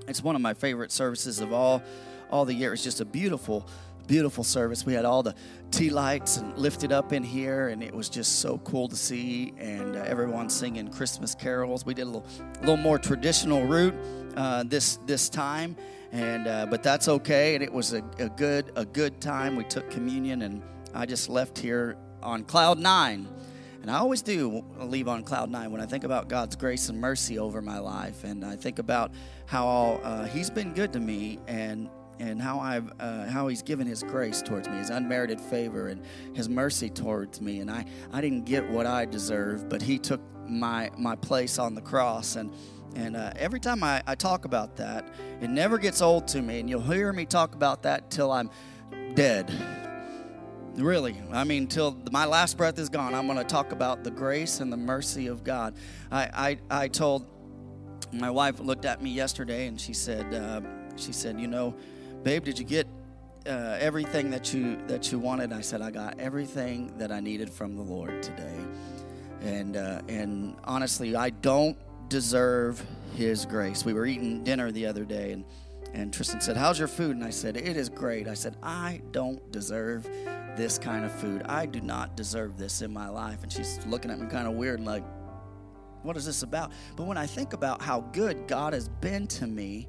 it's 0.06 0.22
one 0.22 0.36
of 0.36 0.42
my 0.42 0.54
favorite 0.54 0.92
services 0.92 1.40
of 1.40 1.52
all 1.52 1.82
all 2.30 2.44
the 2.44 2.54
year. 2.54 2.72
It's 2.72 2.84
just 2.84 3.00
a 3.00 3.04
beautiful 3.04 3.66
beautiful 4.12 4.44
service. 4.44 4.84
We 4.84 4.92
had 4.92 5.06
all 5.06 5.22
the 5.22 5.34
tea 5.70 5.88
lights 5.88 6.36
and 6.36 6.54
lifted 6.58 6.92
up 6.92 7.14
in 7.14 7.22
here, 7.22 7.68
and 7.68 7.82
it 7.82 7.94
was 7.94 8.10
just 8.10 8.40
so 8.40 8.58
cool 8.58 8.86
to 8.88 8.94
see. 8.94 9.54
And 9.56 9.96
uh, 9.96 10.00
everyone 10.00 10.50
singing 10.50 10.88
Christmas 10.88 11.34
carols. 11.34 11.86
We 11.86 11.94
did 11.94 12.02
a 12.02 12.10
little, 12.10 12.26
little 12.60 12.76
more 12.76 12.98
traditional 12.98 13.64
route 13.64 13.94
uh, 14.36 14.64
this 14.64 14.98
this 15.06 15.30
time, 15.30 15.76
and 16.12 16.46
uh, 16.46 16.66
but 16.66 16.82
that's 16.82 17.08
okay. 17.08 17.54
And 17.54 17.64
it 17.64 17.72
was 17.72 17.94
a, 17.94 18.04
a 18.18 18.28
good 18.28 18.70
a 18.76 18.84
good 18.84 19.18
time. 19.18 19.56
We 19.56 19.64
took 19.64 19.90
communion, 19.90 20.42
and 20.42 20.62
I 20.92 21.06
just 21.06 21.30
left 21.30 21.58
here 21.58 21.96
on 22.22 22.44
cloud 22.44 22.78
nine. 22.78 23.26
And 23.80 23.90
I 23.90 23.96
always 23.96 24.20
do 24.20 24.62
leave 24.78 25.08
on 25.08 25.22
cloud 25.22 25.50
nine 25.50 25.72
when 25.72 25.80
I 25.80 25.86
think 25.86 26.04
about 26.04 26.28
God's 26.28 26.54
grace 26.54 26.90
and 26.90 27.00
mercy 27.00 27.38
over 27.38 27.62
my 27.62 27.78
life, 27.78 28.24
and 28.24 28.44
I 28.44 28.56
think 28.56 28.78
about 28.78 29.10
how 29.46 30.00
uh, 30.02 30.26
He's 30.26 30.50
been 30.50 30.74
good 30.74 30.92
to 30.92 31.00
me, 31.00 31.38
and 31.48 31.88
and 32.18 32.40
how 32.40 32.60
I've 32.60 32.92
uh, 33.00 33.26
how 33.26 33.48
He's 33.48 33.62
given 33.62 33.86
His 33.86 34.02
grace 34.02 34.42
towards 34.42 34.68
me, 34.68 34.78
His 34.78 34.90
unmerited 34.90 35.40
favor 35.40 35.88
and 35.88 36.04
His 36.34 36.48
mercy 36.48 36.90
towards 36.90 37.40
me. 37.40 37.60
And 37.60 37.70
I 37.70 37.84
I 38.12 38.20
didn't 38.20 38.44
get 38.44 38.68
what 38.68 38.86
I 38.86 39.04
deserved, 39.04 39.68
but 39.68 39.82
He 39.82 39.98
took 39.98 40.20
my 40.48 40.90
my 40.96 41.16
place 41.16 41.58
on 41.58 41.74
the 41.74 41.82
cross 41.82 42.36
and. 42.36 42.52
And 42.94 43.16
uh, 43.16 43.32
every 43.36 43.58
time 43.58 43.82
I, 43.82 44.02
I 44.06 44.14
talk 44.14 44.44
about 44.44 44.76
that, 44.76 45.08
it 45.40 45.48
never 45.48 45.78
gets 45.78 46.02
old 46.02 46.28
to 46.28 46.42
me. 46.42 46.60
And 46.60 46.68
you'll 46.68 46.82
hear 46.82 47.10
me 47.10 47.24
talk 47.24 47.54
about 47.54 47.84
that 47.84 48.10
till 48.10 48.30
I'm 48.30 48.50
dead. 49.14 49.50
Really, 50.74 51.16
I 51.30 51.44
mean, 51.44 51.68
till 51.68 51.96
my 52.10 52.26
last 52.26 52.58
breath 52.58 52.78
is 52.78 52.90
gone, 52.90 53.14
I'm 53.14 53.26
going 53.26 53.38
to 53.38 53.44
talk 53.44 53.72
about 53.72 54.04
the 54.04 54.10
grace 54.10 54.60
and 54.60 54.70
the 54.70 54.76
mercy 54.76 55.26
of 55.26 55.42
God. 55.44 55.74
I, 56.10 56.58
I, 56.70 56.82
I 56.82 56.88
told 56.88 57.26
my 58.12 58.30
wife 58.30 58.60
looked 58.60 58.84
at 58.84 59.02
me 59.02 59.10
yesterday 59.10 59.66
and 59.66 59.80
she 59.80 59.92
said, 59.94 60.34
uh, 60.34 60.60
she 60.96 61.12
said, 61.12 61.40
you 61.40 61.46
know, 61.46 61.74
babe, 62.22 62.44
did 62.44 62.58
you 62.58 62.64
get 62.64 62.86
uh, 63.46 63.76
everything 63.80 64.30
that 64.30 64.54
you 64.54 64.78
that 64.86 65.10
you 65.10 65.18
wanted? 65.18 65.52
I 65.52 65.60
said, 65.60 65.82
I 65.82 65.90
got 65.90 66.20
everything 66.20 66.96
that 66.98 67.10
I 67.10 67.20
needed 67.20 67.50
from 67.50 67.76
the 67.76 67.82
Lord 67.82 68.22
today, 68.22 68.58
and 69.40 69.76
uh, 69.76 70.02
and 70.08 70.56
honestly, 70.64 71.16
I 71.16 71.30
don't 71.30 71.76
deserve 72.08 72.84
His 73.16 73.46
grace. 73.46 73.84
We 73.84 73.92
were 73.92 74.06
eating 74.06 74.44
dinner 74.44 74.70
the 74.70 74.86
other 74.86 75.04
day, 75.04 75.32
and 75.32 75.44
and 75.92 76.12
Tristan 76.12 76.40
said, 76.40 76.56
"How's 76.56 76.78
your 76.78 76.88
food?" 76.88 77.16
And 77.16 77.24
I 77.24 77.30
said, 77.30 77.56
"It 77.56 77.76
is 77.76 77.88
great." 77.88 78.28
I 78.28 78.34
said, 78.34 78.56
"I 78.62 79.02
don't 79.10 79.50
deserve 79.50 80.08
this 80.56 80.78
kind 80.78 81.04
of 81.04 81.12
food. 81.12 81.42
I 81.46 81.66
do 81.66 81.80
not 81.80 82.16
deserve 82.16 82.58
this 82.58 82.82
in 82.82 82.92
my 82.92 83.08
life." 83.08 83.42
And 83.42 83.52
she's 83.52 83.84
looking 83.86 84.10
at 84.10 84.20
me 84.20 84.28
kind 84.28 84.46
of 84.46 84.54
weird, 84.54 84.78
and 84.78 84.86
like, 84.86 85.04
"What 86.02 86.16
is 86.16 86.26
this 86.26 86.42
about?" 86.42 86.70
But 86.96 87.06
when 87.06 87.16
I 87.16 87.26
think 87.26 87.52
about 87.52 87.82
how 87.82 88.02
good 88.12 88.46
God 88.46 88.72
has 88.72 88.88
been 88.88 89.26
to 89.28 89.46
me 89.46 89.88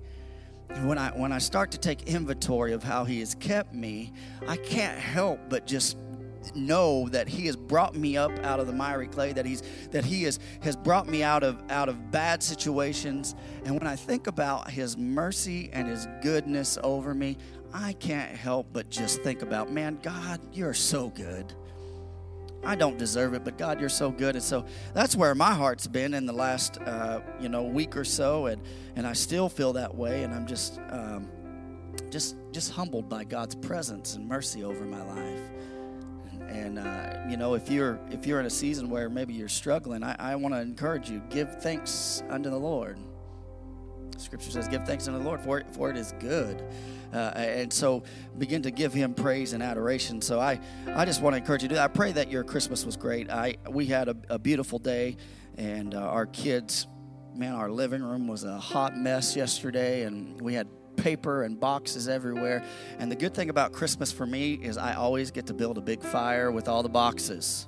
when 0.84 0.98
I 0.98 1.10
when 1.12 1.32
I 1.32 1.38
start 1.38 1.72
to 1.72 1.78
take 1.78 2.04
inventory 2.04 2.74
of 2.74 2.84
how 2.84 3.06
he 3.06 3.20
has 3.20 3.36
kept 3.36 3.74
me, 3.74 4.14
I 4.48 4.58
can't 4.58 4.98
help 4.98 5.40
but 5.50 5.66
just 5.68 5.98
know 6.56 7.08
that 7.10 7.28
he 7.28 7.46
has 7.46 7.56
brought 7.56 7.96
me 7.96 8.18
up 8.18 8.32
out 8.44 8.60
of 8.60 8.68
the 8.68 8.74
miry 8.74 9.08
clay 9.08 9.32
that 9.32 9.46
he's 9.46 9.64
that 9.92 10.04
he 10.04 10.24
has 10.24 10.40
has 10.62 10.76
brought 10.76 11.08
me 11.08 11.24
out 11.24 11.44
of 11.44 11.62
out 11.70 11.90
of 11.90 12.12
bad 12.12 12.44
situations. 12.44 13.36
And 13.66 13.76
when 13.76 13.88
i 13.88 13.96
think 13.96 14.28
about 14.28 14.70
his 14.70 14.98
mercy 14.98 15.70
and 15.72 15.88
his 15.88 16.08
goodness 16.22 16.78
over 16.84 17.14
me 17.14 17.38
i 17.74 17.94
can't 17.94 18.36
help 18.36 18.68
but 18.74 18.90
just 18.90 19.22
think 19.24 19.42
about 19.42 19.72
man 19.72 19.98
god 20.02 20.40
you're 20.52 20.74
so 20.74 21.10
good 21.10 21.54
I 22.66 22.76
don't 22.76 22.98
deserve 22.98 23.34
it, 23.34 23.44
but 23.44 23.58
God, 23.58 23.80
you're 23.80 23.90
so 23.90 24.12
good. 24.12 24.36
And 24.36 24.44
so 24.44 24.66
that's 24.94 25.16
where 25.16 25.36
my 25.36 25.54
heart's 25.54 25.88
been 25.88 26.14
in 26.14 26.26
the 26.26 26.34
last, 26.34 26.80
uh, 26.82 27.22
you 27.40 27.50
know, 27.50 27.64
week 27.64 27.98
or 27.98 28.06
so, 28.06 28.48
and 28.48 28.62
and 28.96 29.06
I 29.06 29.14
still 29.14 29.50
feel 29.50 29.74
that 29.74 29.96
way. 29.96 30.24
And 30.24 30.34
I'm 30.34 30.46
just, 30.46 30.80
um, 30.90 31.30
just, 32.10 32.36
just 32.52 32.72
humbled 32.72 33.10
by 33.10 33.24
God's 33.24 33.56
presence 33.56 34.16
and 34.16 34.28
mercy 34.28 34.64
over 34.64 34.86
my 34.86 35.04
life. 35.04 35.42
And 36.48 36.78
uh, 36.78 37.18
you 37.28 37.38
know, 37.38 37.56
if 37.56 37.70
you're 37.70 38.00
if 38.12 38.28
you're 38.28 38.40
in 38.40 38.46
a 38.46 38.52
season 38.52 38.90
where 38.90 39.10
maybe 39.10 39.34
you're 39.34 39.50
struggling, 39.50 40.04
I, 40.04 40.16
I 40.20 40.36
want 40.36 40.54
to 40.54 40.62
encourage 40.62 41.10
you: 41.10 41.22
give 41.30 41.62
thanks 41.62 42.22
unto 42.30 42.50
the 42.50 42.60
Lord. 42.60 42.98
Scripture 44.18 44.52
says, 44.52 44.68
"Give 44.68 44.84
thanks 44.84 45.08
unto 45.08 45.20
the 45.20 45.26
Lord, 45.26 45.42
for 45.42 45.60
it, 45.60 45.66
for 45.74 45.90
it 45.90 45.98
is 45.98 46.14
good." 46.20 46.64
Uh, 47.14 47.32
and 47.36 47.72
so 47.72 48.04
begin 48.40 48.64
to 48.64 48.72
give 48.72 48.94
him 48.94 49.14
praise 49.14 49.54
and 49.54 49.62
adoration. 49.62 50.22
So 50.22 50.40
I, 50.40 50.60
I 50.88 51.06
just 51.06 51.22
want 51.22 51.36
to 51.36 51.38
encourage 51.38 51.62
you 51.62 51.70
to 51.70 51.76
do 51.76 51.78
that. 51.78 51.92
I 51.92 51.94
pray 51.94 52.12
that 52.14 52.32
your 52.32 52.44
Christmas 52.44 52.86
was 52.86 52.98
great. 52.98 53.30
I 53.30 53.56
we 53.70 53.86
had 53.86 54.10
a, 54.10 54.16
a 54.30 54.40
beautiful 54.40 54.80
day, 54.80 55.18
and 55.58 55.94
uh, 55.94 56.00
our 56.00 56.26
kids, 56.26 56.88
man, 57.36 57.54
our 57.54 57.70
living 57.70 58.02
room 58.02 58.28
was 58.28 58.44
a 58.44 58.58
hot 58.58 58.98
mess 58.98 59.36
yesterday, 59.36 60.04
and 60.04 60.42
we 60.42 60.54
had 60.56 60.68
paper 60.96 61.44
and 61.44 61.60
boxes 61.60 62.08
everywhere. 62.08 62.64
And 63.00 63.12
the 63.12 63.16
good 63.16 63.34
thing 63.34 63.50
about 63.50 63.74
Christmas 63.74 64.12
for 64.12 64.26
me 64.26 64.54
is 64.54 64.78
I 64.78 64.94
always 64.94 65.32
get 65.32 65.48
to 65.48 65.54
build 65.54 65.78
a 65.78 65.82
big 65.82 66.02
fire 66.02 66.52
with 66.52 66.68
all 66.68 66.84
the 66.84 66.90
boxes. 66.90 67.68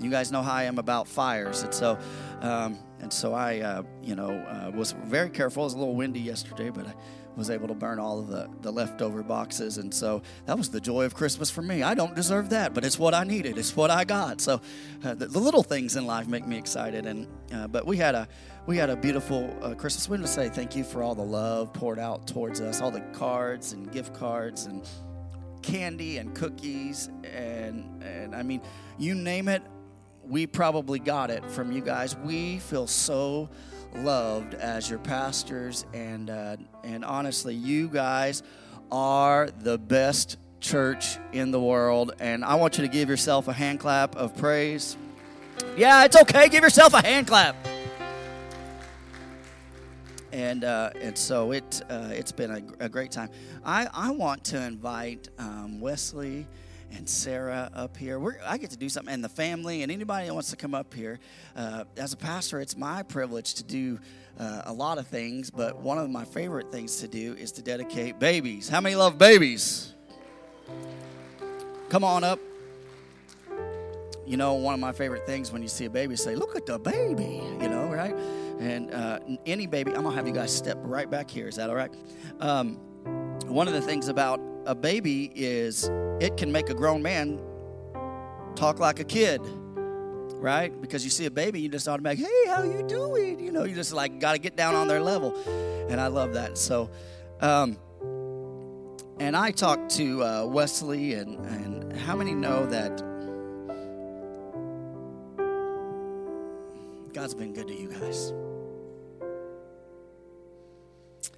You 0.00 0.10
guys 0.10 0.32
know 0.32 0.42
how 0.42 0.52
I 0.52 0.64
am 0.64 0.78
about 0.78 1.06
fires, 1.06 1.62
and 1.62 1.72
so 1.72 1.98
um, 2.40 2.78
and 3.04 3.12
so 3.12 3.34
I, 3.34 3.60
uh, 3.60 3.82
you 4.02 4.16
know, 4.16 4.30
uh, 4.30 4.70
was 4.74 4.92
very 4.92 5.28
careful. 5.28 5.64
It 5.64 5.66
was 5.66 5.74
a 5.74 5.78
little 5.78 5.94
windy 5.94 6.20
yesterday, 6.20 6.70
but 6.70 6.86
I 6.86 6.94
was 7.36 7.50
able 7.50 7.68
to 7.68 7.74
burn 7.74 7.98
all 7.98 8.18
of 8.18 8.28
the, 8.28 8.48
the 8.62 8.70
leftover 8.70 9.22
boxes, 9.22 9.76
and 9.76 9.92
so 9.92 10.22
that 10.46 10.56
was 10.56 10.70
the 10.70 10.80
joy 10.80 11.04
of 11.04 11.14
Christmas 11.14 11.50
for 11.50 11.60
me. 11.60 11.82
I 11.82 11.92
don't 11.92 12.14
deserve 12.14 12.48
that, 12.50 12.72
but 12.72 12.82
it's 12.82 12.98
what 12.98 13.12
I 13.12 13.24
needed. 13.24 13.58
It's 13.58 13.76
what 13.76 13.90
I 13.90 14.04
got. 14.04 14.40
So 14.40 14.62
uh, 15.04 15.12
the, 15.12 15.26
the, 15.26 15.38
little 15.38 15.62
things 15.62 15.96
in 15.96 16.06
life 16.06 16.28
make 16.28 16.46
me 16.46 16.56
excited. 16.56 17.04
And 17.04 17.28
uh, 17.52 17.68
but 17.68 17.84
we 17.84 17.98
had 17.98 18.14
a 18.14 18.26
we 18.66 18.78
had 18.78 18.88
a 18.88 18.96
beautiful 18.96 19.54
uh, 19.60 19.74
Christmas. 19.74 20.08
We 20.08 20.16
want 20.16 20.26
to 20.26 20.32
say 20.32 20.48
thank 20.48 20.74
you 20.74 20.82
for 20.82 21.02
all 21.02 21.14
the 21.14 21.22
love 21.22 21.74
poured 21.74 21.98
out 21.98 22.26
towards 22.26 22.62
us, 22.62 22.80
all 22.80 22.90
the 22.90 23.02
cards 23.12 23.74
and 23.74 23.92
gift 23.92 24.14
cards 24.14 24.64
and 24.64 24.88
candy 25.60 26.16
and 26.16 26.34
cookies 26.34 27.10
and 27.34 28.02
and 28.02 28.34
I 28.34 28.42
mean, 28.42 28.62
you 28.96 29.14
name 29.14 29.48
it 29.48 29.62
we 30.28 30.46
probably 30.46 30.98
got 30.98 31.30
it 31.30 31.44
from 31.50 31.72
you 31.72 31.80
guys. 31.80 32.16
We 32.16 32.58
feel 32.58 32.86
so 32.86 33.48
loved 33.94 34.54
as 34.54 34.88
your 34.88 34.98
pastors, 34.98 35.86
and 35.92 36.30
uh, 36.30 36.56
and 36.82 37.04
honestly, 37.04 37.54
you 37.54 37.88
guys 37.88 38.42
are 38.90 39.50
the 39.60 39.78
best 39.78 40.38
church 40.60 41.18
in 41.32 41.50
the 41.50 41.60
world. 41.60 42.12
And 42.18 42.44
I 42.44 42.54
want 42.56 42.78
you 42.78 42.84
to 42.84 42.90
give 42.90 43.08
yourself 43.08 43.48
a 43.48 43.52
hand 43.52 43.80
clap 43.80 44.16
of 44.16 44.36
praise. 44.36 44.96
Yeah, 45.76 46.04
it's 46.04 46.16
okay. 46.16 46.48
Give 46.48 46.62
yourself 46.62 46.94
a 46.94 47.04
hand 47.04 47.26
clap. 47.26 47.56
And 50.32 50.64
uh, 50.64 50.90
and 51.00 51.16
so 51.16 51.52
it 51.52 51.82
uh, 51.88 52.08
it's 52.10 52.32
been 52.32 52.50
a, 52.50 52.84
a, 52.84 52.88
great 52.88 53.12
time. 53.12 53.28
I 53.64 53.86
I 53.94 54.10
want 54.10 54.42
to 54.46 54.60
invite 54.60 55.28
um, 55.38 55.80
Wesley 55.80 56.48
and 56.96 57.08
Sarah 57.08 57.70
up 57.74 57.96
here. 57.96 58.18
We're, 58.18 58.38
I 58.46 58.58
get 58.58 58.70
to 58.70 58.76
do 58.76 58.88
something, 58.88 59.12
and 59.12 59.22
the 59.22 59.28
family, 59.28 59.82
and 59.82 59.90
anybody 59.90 60.26
that 60.26 60.34
wants 60.34 60.50
to 60.50 60.56
come 60.56 60.74
up 60.74 60.94
here. 60.94 61.18
Uh, 61.56 61.84
as 61.96 62.12
a 62.12 62.16
pastor, 62.16 62.60
it's 62.60 62.76
my 62.76 63.02
privilege 63.02 63.54
to 63.54 63.64
do 63.64 63.98
uh, 64.38 64.62
a 64.66 64.72
lot 64.72 64.98
of 64.98 65.06
things, 65.06 65.50
but 65.50 65.80
one 65.80 65.98
of 65.98 66.08
my 66.10 66.24
favorite 66.24 66.70
things 66.70 67.00
to 67.00 67.08
do 67.08 67.34
is 67.34 67.52
to 67.52 67.62
dedicate 67.62 68.18
babies. 68.18 68.68
How 68.68 68.80
many 68.80 68.94
love 68.94 69.18
babies? 69.18 69.92
Come 71.88 72.04
on 72.04 72.24
up. 72.24 72.38
You 74.26 74.38
know, 74.38 74.54
one 74.54 74.72
of 74.72 74.80
my 74.80 74.92
favorite 74.92 75.26
things 75.26 75.52
when 75.52 75.60
you 75.60 75.68
see 75.68 75.84
a 75.84 75.90
baby, 75.90 76.16
say, 76.16 76.34
"Look 76.34 76.56
at 76.56 76.64
the 76.64 76.78
baby," 76.78 77.42
you 77.60 77.68
know, 77.68 77.88
right? 77.92 78.14
And 78.58 78.90
uh, 78.90 79.18
any 79.44 79.66
baby, 79.66 79.92
I'm 79.94 80.02
gonna 80.02 80.16
have 80.16 80.26
you 80.26 80.32
guys 80.32 80.54
step 80.54 80.78
right 80.80 81.10
back 81.10 81.30
here. 81.30 81.46
Is 81.46 81.56
that 81.56 81.68
all 81.68 81.76
right? 81.76 81.92
Um, 82.40 82.80
one 83.54 83.68
of 83.68 83.74
the 83.74 83.80
things 83.80 84.08
about 84.08 84.40
a 84.66 84.74
baby 84.74 85.30
is 85.32 85.88
it 86.20 86.36
can 86.36 86.50
make 86.50 86.70
a 86.70 86.74
grown 86.74 87.00
man 87.00 87.40
talk 88.56 88.80
like 88.80 88.98
a 88.98 89.04
kid 89.04 89.40
right? 90.38 90.78
Because 90.82 91.04
you 91.04 91.10
see 91.10 91.24
a 91.24 91.30
baby 91.30 91.60
you 91.60 91.68
just 91.68 91.86
automatically 91.86 92.26
hey 92.26 92.50
how 92.50 92.64
you 92.64 92.82
doing? 92.88 93.38
You 93.38 93.52
know 93.52 93.62
you 93.62 93.76
just 93.76 93.92
like 93.92 94.18
got 94.18 94.32
to 94.32 94.38
get 94.38 94.56
down 94.56 94.74
on 94.74 94.88
their 94.88 95.00
level. 95.00 95.32
And 95.88 96.00
i 96.00 96.08
love 96.08 96.34
that. 96.34 96.58
So 96.58 96.90
um, 97.40 97.78
and 99.20 99.36
i 99.36 99.52
talked 99.52 99.88
to 99.92 100.24
uh, 100.24 100.44
wesley 100.44 101.14
and, 101.14 101.38
and 101.46 101.92
how 101.96 102.16
many 102.16 102.34
know 102.34 102.66
that 102.66 102.98
god's 107.12 107.34
been 107.34 107.52
good 107.52 107.68
to 107.68 107.74
you 107.74 107.86
guys 107.88 108.32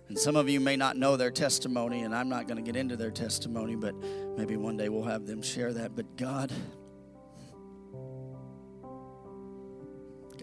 and 0.08 0.18
some 0.18 0.36
of 0.36 0.48
you 0.48 0.60
may 0.60 0.76
not 0.76 0.96
know 0.96 1.16
their 1.16 1.32
testimony, 1.32 2.02
and 2.02 2.14
I'm 2.14 2.28
not 2.28 2.46
going 2.46 2.56
to 2.56 2.62
get 2.62 2.76
into 2.76 2.96
their 2.96 3.10
testimony, 3.10 3.74
but 3.74 3.94
maybe 4.36 4.56
one 4.56 4.76
day 4.76 4.88
we'll 4.88 5.02
have 5.02 5.26
them 5.26 5.42
share 5.42 5.72
that. 5.72 5.96
But 5.96 6.16
God, 6.16 6.52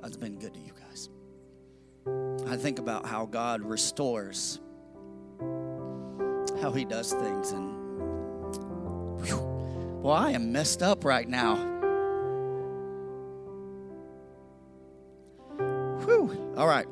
God's 0.02 0.18
been 0.18 0.38
good 0.38 0.54
to 0.54 0.60
you 0.60 0.74
guys. 0.74 1.10
I 2.52 2.58
think 2.58 2.80
about 2.80 3.06
how 3.06 3.26
God 3.26 3.62
restores, 3.62 4.60
how 6.62 6.74
He 6.76 6.84
does 6.84 7.14
things, 7.14 7.52
and 7.52 7.74
whew, 9.26 9.40
well, 10.02 10.14
I 10.14 10.32
am 10.32 10.52
messed 10.52 10.84
up 10.84 11.06
right 11.06 11.28
now. 11.28 11.56
Whew. 16.04 16.54
All 16.58 16.68
right. 16.68 16.88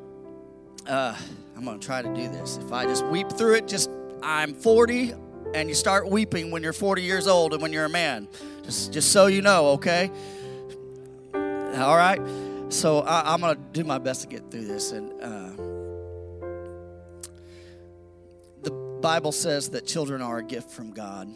Uh, 0.87 1.15
I'm 1.61 1.65
going 1.65 1.79
to 1.79 1.85
try 1.85 2.01
to 2.01 2.11
do 2.15 2.27
this. 2.27 2.57
If 2.57 2.73
I 2.73 2.85
just 2.85 3.05
weep 3.05 3.29
through 3.29 3.53
it, 3.53 3.67
just 3.67 3.91
I'm 4.23 4.55
40 4.55 5.13
and 5.53 5.69
you 5.69 5.75
start 5.75 6.09
weeping 6.09 6.49
when 6.49 6.63
you're 6.63 6.73
40 6.73 7.03
years 7.03 7.27
old 7.27 7.53
and 7.53 7.61
when 7.61 7.71
you're 7.71 7.85
a 7.85 7.89
man. 7.89 8.27
Just 8.63 8.91
just 8.91 9.11
so 9.11 9.27
you 9.27 9.43
know, 9.43 9.67
okay? 9.73 10.09
All 11.35 11.95
right. 11.95 12.19
So 12.69 13.01
I, 13.01 13.35
am 13.35 13.41
going 13.41 13.55
to 13.55 13.61
do 13.73 13.83
my 13.83 13.99
best 13.99 14.21
to 14.21 14.27
get 14.27 14.49
through 14.49 14.65
this. 14.65 14.91
And 14.91 15.11
uh, 15.21 15.51
the 18.63 18.71
Bible 19.01 19.31
says 19.31 19.69
that 19.69 19.85
children 19.85 20.23
are 20.23 20.39
a 20.39 20.43
gift 20.43 20.71
from 20.71 20.89
God. 20.89 21.29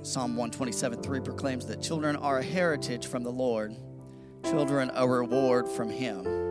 Psalm 0.00 0.30
127 0.30 1.02
3 1.02 1.20
proclaims 1.20 1.66
that 1.66 1.82
children 1.82 2.16
are 2.16 2.38
a 2.38 2.42
heritage 2.42 3.06
from 3.06 3.22
the 3.22 3.32
Lord, 3.32 3.76
children 4.44 4.90
a 4.94 5.06
reward 5.06 5.68
from 5.68 5.90
Him. 5.90 6.49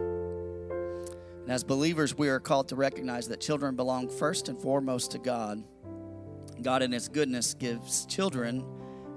And 1.50 1.56
as 1.56 1.64
believers, 1.64 2.16
we 2.16 2.30
are 2.30 2.40
called 2.40 2.68
to 2.68 2.76
recognize 2.76 3.28
that 3.30 3.42
children 3.42 3.76
belong 3.76 4.08
first 4.08 4.50
and 4.50 4.62
foremost 4.62 5.10
to 5.14 5.18
God. 5.18 5.64
God, 6.62 6.84
in 6.84 6.92
His 6.92 7.08
goodness, 7.08 7.56
gives 7.56 8.06
children 8.06 8.64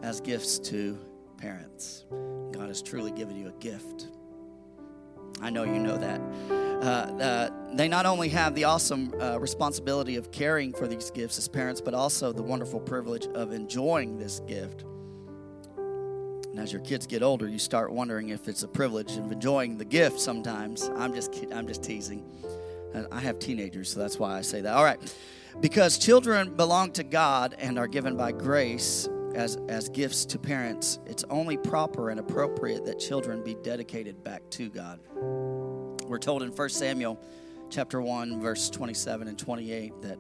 as 0.03 0.23
gifts 0.23 0.59
to 0.61 0.99
parents. 1.37 2.07
God 2.53 2.69
has 2.69 2.81
truly 2.81 3.11
given 3.11 3.37
you 3.37 3.49
a 3.49 3.53
gift. 3.61 4.09
I 5.43 5.51
know 5.51 5.65
you 5.65 5.79
know 5.79 5.99
that. 5.99 6.23
Uh, 6.51 7.23
uh, 7.23 7.51
they 7.75 7.87
not 7.87 8.07
only 8.07 8.31
have 8.31 8.55
the 8.55 8.65
awesome 8.65 9.13
uh, 9.21 9.39
responsibility 9.39 10.17
of 10.17 10.33
caring 10.33 10.73
for 10.73 10.89
these 10.89 11.11
gifts 11.11 11.37
as 11.37 11.49
parents, 11.49 11.83
but 11.83 11.93
also 11.93 12.33
the 12.33 12.43
wonderful 12.43 12.81
privilege 12.81 13.27
of 13.35 13.53
enjoying 13.53 14.17
this 14.17 14.41
gift. 14.47 14.87
And 16.53 16.61
as 16.61 16.71
your 16.71 16.83
kids 16.83 17.07
get 17.07 17.23
older, 17.23 17.49
you 17.49 17.59
start 17.59 17.91
wondering 17.91 18.29
if 18.29 18.47
it's 18.47 18.63
a 18.63 18.69
privilege 18.69 19.17
of 19.17 19.33
enjoying 19.33 19.79
the 19.79 19.87
gift 19.87 20.21
sometimes. 20.21 20.91
I'm 20.97 21.15
just 21.15 21.35
I'm 21.51 21.67
just 21.67 21.83
teasing. 21.83 22.23
I 23.11 23.21
have 23.21 23.39
teenagers, 23.39 23.91
so 23.91 24.01
that's 24.01 24.19
why 24.19 24.37
I 24.37 24.43
say 24.43 24.61
that. 24.61 24.75
All 24.75 24.85
right. 24.85 25.01
Because 25.61 25.97
children 25.97 26.55
belong 26.55 26.93
to 26.93 27.03
God 27.03 27.55
and 27.59 27.79
are 27.79 27.87
given 27.87 28.17
by 28.19 28.33
grace 28.33 29.09
as, 29.35 29.57
as 29.69 29.89
gifts 29.89 30.27
to 30.27 30.39
parents, 30.39 30.99
it's 31.07 31.25
only 31.31 31.57
proper 31.57 32.11
and 32.11 32.21
appropriate 32.21 32.85
that 32.85 32.99
children 32.99 33.43
be 33.43 33.55
dedicated 33.63 34.23
back 34.23 34.43
to 34.51 34.69
God. 34.69 35.01
We're 35.15 36.19
told 36.19 36.43
in 36.43 36.51
1 36.51 36.69
Samuel 36.69 37.19
chapter 37.71 38.03
1, 38.03 38.41
verse 38.41 38.69
27 38.69 39.29
and 39.29 39.39
28 39.39 39.93
that 40.03 40.19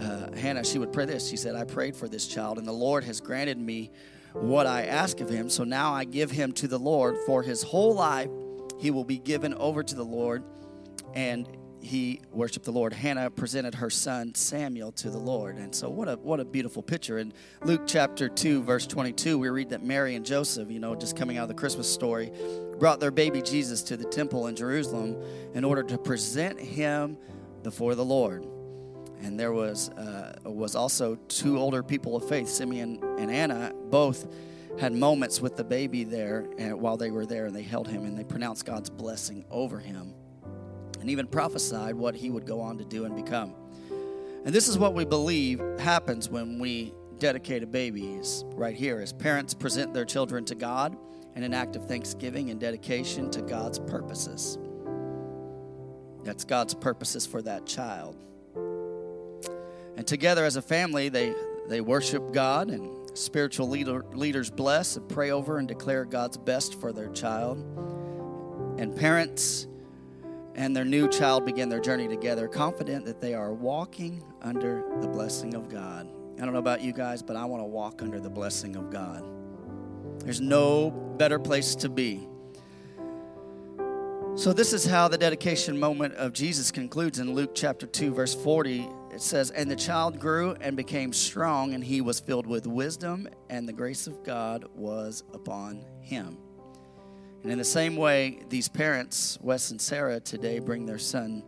uh, 0.00 0.36
Hannah, 0.36 0.64
she 0.64 0.78
would 0.78 0.92
pray 0.92 1.06
this. 1.06 1.28
She 1.28 1.36
said, 1.36 1.56
I 1.56 1.64
prayed 1.64 1.96
for 1.96 2.06
this 2.06 2.28
child, 2.28 2.58
and 2.58 2.66
the 2.66 2.72
Lord 2.72 3.02
has 3.04 3.20
granted 3.20 3.58
me 3.58 3.90
what 4.32 4.66
I 4.66 4.84
ask 4.84 5.20
of 5.20 5.28
him. 5.28 5.50
So 5.50 5.64
now 5.64 5.92
I 5.92 6.04
give 6.04 6.30
him 6.30 6.52
to 6.54 6.68
the 6.68 6.78
Lord 6.78 7.16
for 7.26 7.42
his 7.42 7.62
whole 7.62 7.94
life. 7.94 8.30
He 8.78 8.90
will 8.90 9.04
be 9.04 9.18
given 9.18 9.54
over 9.54 9.82
to 9.82 9.94
the 9.94 10.04
Lord, 10.04 10.42
and 11.14 11.46
he 11.82 12.20
worshiped 12.30 12.66
the 12.66 12.72
Lord. 12.72 12.92
Hannah 12.92 13.30
presented 13.30 13.74
her 13.76 13.90
son 13.90 14.34
Samuel 14.34 14.92
to 14.92 15.10
the 15.10 15.18
Lord. 15.18 15.56
And 15.56 15.74
so 15.74 15.88
what 15.88 16.08
a 16.08 16.16
what 16.16 16.40
a 16.40 16.44
beautiful 16.44 16.82
picture. 16.82 17.18
In 17.18 17.32
Luke 17.62 17.82
chapter 17.86 18.28
2 18.28 18.62
verse 18.62 18.86
22, 18.86 19.38
we 19.38 19.48
read 19.48 19.70
that 19.70 19.82
Mary 19.82 20.14
and 20.14 20.24
Joseph, 20.24 20.70
you 20.70 20.78
know, 20.78 20.94
just 20.94 21.16
coming 21.16 21.38
out 21.38 21.44
of 21.44 21.48
the 21.48 21.54
Christmas 21.54 21.90
story, 21.92 22.32
brought 22.78 23.00
their 23.00 23.10
baby 23.10 23.40
Jesus 23.42 23.82
to 23.84 23.96
the 23.96 24.04
temple 24.04 24.46
in 24.46 24.56
Jerusalem 24.56 25.22
in 25.54 25.64
order 25.64 25.82
to 25.84 25.98
present 25.98 26.60
him 26.60 27.16
before 27.62 27.94
the 27.94 28.04
Lord 28.04 28.46
and 29.22 29.38
there 29.38 29.52
was 29.52 29.90
uh, 29.90 30.38
was 30.44 30.74
also 30.74 31.16
two 31.28 31.58
older 31.58 31.82
people 31.82 32.16
of 32.16 32.28
faith, 32.28 32.48
Simeon 32.48 33.02
and 33.18 33.30
Anna, 33.30 33.72
both 33.90 34.26
had 34.78 34.92
moments 34.92 35.40
with 35.40 35.56
the 35.56 35.64
baby 35.64 36.04
there 36.04 36.46
and 36.58 36.80
while 36.80 36.96
they 36.96 37.10
were 37.10 37.26
there 37.26 37.46
and 37.46 37.56
they 37.56 37.62
held 37.62 37.88
him 37.88 38.04
and 38.04 38.16
they 38.16 38.24
pronounced 38.24 38.64
God's 38.64 38.88
blessing 38.88 39.44
over 39.50 39.78
him 39.78 40.14
and 41.00 41.10
even 41.10 41.26
prophesied 41.26 41.94
what 41.94 42.14
he 42.14 42.30
would 42.30 42.46
go 42.46 42.60
on 42.60 42.78
to 42.78 42.84
do 42.84 43.04
and 43.04 43.16
become. 43.16 43.54
And 44.44 44.54
this 44.54 44.68
is 44.68 44.78
what 44.78 44.94
we 44.94 45.04
believe 45.04 45.60
happens 45.78 46.28
when 46.28 46.58
we 46.58 46.94
dedicate 47.18 47.62
a 47.62 47.66
baby 47.66 48.14
is 48.14 48.44
right 48.54 48.74
here 48.74 49.00
as 49.00 49.12
parents 49.12 49.52
present 49.52 49.92
their 49.92 50.06
children 50.06 50.44
to 50.46 50.54
God 50.54 50.96
in 51.36 51.42
an 51.42 51.52
act 51.52 51.76
of 51.76 51.86
thanksgiving 51.86 52.50
and 52.50 52.58
dedication 52.58 53.30
to 53.32 53.42
God's 53.42 53.78
purposes. 53.78 54.58
That's 56.24 56.44
God's 56.44 56.74
purposes 56.74 57.26
for 57.26 57.42
that 57.42 57.66
child. 57.66 58.16
And 60.00 60.06
together 60.06 60.46
as 60.46 60.56
a 60.56 60.62
family, 60.62 61.10
they, 61.10 61.34
they 61.68 61.82
worship 61.82 62.32
God, 62.32 62.70
and 62.70 62.90
spiritual 63.12 63.68
leader, 63.68 64.02
leaders 64.14 64.50
bless 64.50 64.96
and 64.96 65.06
pray 65.06 65.30
over 65.30 65.58
and 65.58 65.68
declare 65.68 66.06
God's 66.06 66.38
best 66.38 66.80
for 66.80 66.90
their 66.90 67.10
child. 67.10 67.58
And 68.78 68.96
parents 68.96 69.66
and 70.54 70.74
their 70.74 70.86
new 70.86 71.06
child 71.06 71.44
begin 71.44 71.68
their 71.68 71.80
journey 71.80 72.08
together, 72.08 72.48
confident 72.48 73.04
that 73.04 73.20
they 73.20 73.34
are 73.34 73.52
walking 73.52 74.24
under 74.40 74.82
the 75.02 75.06
blessing 75.06 75.52
of 75.52 75.68
God. 75.68 76.08
I 76.38 76.44
don't 76.46 76.54
know 76.54 76.60
about 76.60 76.80
you 76.80 76.94
guys, 76.94 77.22
but 77.22 77.36
I 77.36 77.44
want 77.44 77.60
to 77.60 77.66
walk 77.66 78.00
under 78.00 78.20
the 78.20 78.30
blessing 78.30 78.76
of 78.76 78.90
God. 78.90 79.22
There's 80.24 80.40
no 80.40 80.92
better 81.18 81.38
place 81.38 81.74
to 81.74 81.90
be. 81.90 82.26
So, 84.34 84.54
this 84.54 84.72
is 84.72 84.86
how 84.86 85.08
the 85.08 85.18
dedication 85.18 85.78
moment 85.78 86.14
of 86.14 86.32
Jesus 86.32 86.70
concludes 86.70 87.18
in 87.18 87.34
Luke 87.34 87.50
chapter 87.54 87.86
2, 87.86 88.14
verse 88.14 88.34
40. 88.34 88.88
It 89.20 89.24
says, 89.24 89.50
And 89.50 89.70
the 89.70 89.76
child 89.76 90.18
grew 90.18 90.56
and 90.62 90.78
became 90.78 91.12
strong, 91.12 91.74
and 91.74 91.84
he 91.84 92.00
was 92.00 92.20
filled 92.20 92.46
with 92.46 92.66
wisdom, 92.66 93.28
and 93.50 93.68
the 93.68 93.72
grace 93.74 94.06
of 94.06 94.24
God 94.24 94.64
was 94.74 95.24
upon 95.34 95.84
him. 96.00 96.38
And 97.42 97.52
in 97.52 97.58
the 97.58 97.64
same 97.64 97.96
way, 97.96 98.38
these 98.48 98.70
parents, 98.70 99.36
Wes 99.42 99.72
and 99.72 99.78
Sarah, 99.78 100.20
today 100.20 100.58
bring 100.58 100.86
their 100.86 100.98
son, 100.98 101.42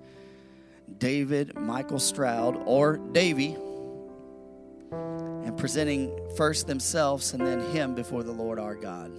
David 0.98 1.58
Michael 1.58 1.98
Stroud, 1.98 2.60
or 2.66 2.98
Davy, 2.98 3.56
and 4.92 5.56
presenting 5.56 6.14
first 6.36 6.66
themselves 6.66 7.32
and 7.32 7.46
then 7.46 7.60
him 7.72 7.94
before 7.94 8.22
the 8.22 8.32
Lord 8.32 8.58
our 8.58 8.74
God. 8.74 9.10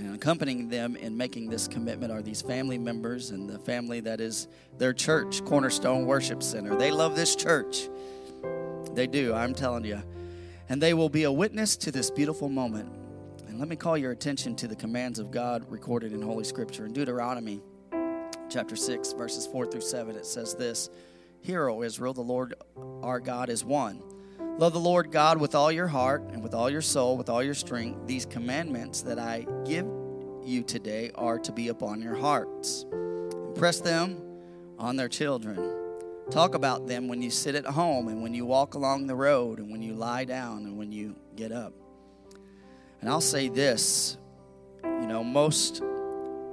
And 0.00 0.14
accompanying 0.14 0.70
them 0.70 0.96
in 0.96 1.14
making 1.14 1.50
this 1.50 1.68
commitment 1.68 2.10
are 2.10 2.22
these 2.22 2.40
family 2.40 2.78
members 2.78 3.30
and 3.32 3.48
the 3.48 3.58
family 3.58 4.00
that 4.00 4.18
is 4.18 4.48
their 4.78 4.94
church, 4.94 5.44
Cornerstone 5.44 6.06
Worship 6.06 6.42
Center. 6.42 6.74
They 6.74 6.90
love 6.90 7.16
this 7.16 7.36
church. 7.36 7.90
They 8.94 9.06
do, 9.06 9.34
I'm 9.34 9.54
telling 9.54 9.84
you. 9.84 10.02
And 10.70 10.82
they 10.82 10.94
will 10.94 11.10
be 11.10 11.24
a 11.24 11.32
witness 11.32 11.76
to 11.78 11.92
this 11.92 12.10
beautiful 12.10 12.48
moment. 12.48 12.90
And 13.46 13.58
let 13.58 13.68
me 13.68 13.76
call 13.76 13.98
your 13.98 14.12
attention 14.12 14.56
to 14.56 14.68
the 14.68 14.76
commands 14.76 15.18
of 15.18 15.30
God 15.30 15.70
recorded 15.70 16.14
in 16.14 16.22
Holy 16.22 16.44
Scripture. 16.44 16.86
In 16.86 16.94
Deuteronomy 16.94 17.60
chapter 18.48 18.76
6, 18.76 19.12
verses 19.12 19.46
4 19.46 19.66
through 19.66 19.82
7, 19.82 20.16
it 20.16 20.24
says 20.24 20.54
this 20.54 20.88
Hear, 21.42 21.68
O 21.68 21.82
Israel, 21.82 22.14
the 22.14 22.22
Lord 22.22 22.54
our 23.02 23.20
God 23.20 23.50
is 23.50 23.64
one. 23.64 24.02
Love 24.60 24.74
the 24.74 24.78
Lord 24.78 25.10
God 25.10 25.40
with 25.40 25.54
all 25.54 25.72
your 25.72 25.86
heart 25.86 26.22
and 26.34 26.42
with 26.42 26.52
all 26.52 26.68
your 26.68 26.82
soul, 26.82 27.16
with 27.16 27.30
all 27.30 27.42
your 27.42 27.54
strength. 27.54 28.06
These 28.06 28.26
commandments 28.26 29.00
that 29.00 29.18
I 29.18 29.46
give 29.64 29.86
you 30.44 30.62
today 30.62 31.10
are 31.14 31.38
to 31.38 31.50
be 31.50 31.68
upon 31.68 32.02
your 32.02 32.14
hearts. 32.14 32.84
Impress 32.92 33.80
them 33.80 34.20
on 34.78 34.96
their 34.96 35.08
children. 35.08 35.56
Talk 36.30 36.54
about 36.54 36.86
them 36.86 37.08
when 37.08 37.22
you 37.22 37.30
sit 37.30 37.54
at 37.54 37.64
home 37.64 38.08
and 38.08 38.22
when 38.22 38.34
you 38.34 38.44
walk 38.44 38.74
along 38.74 39.06
the 39.06 39.14
road 39.14 39.60
and 39.60 39.72
when 39.72 39.80
you 39.80 39.94
lie 39.94 40.26
down 40.26 40.66
and 40.66 40.76
when 40.76 40.92
you 40.92 41.16
get 41.36 41.52
up. 41.52 41.72
And 43.00 43.08
I'll 43.08 43.22
say 43.22 43.48
this 43.48 44.18
you 44.84 45.06
know, 45.06 45.24
most 45.24 45.82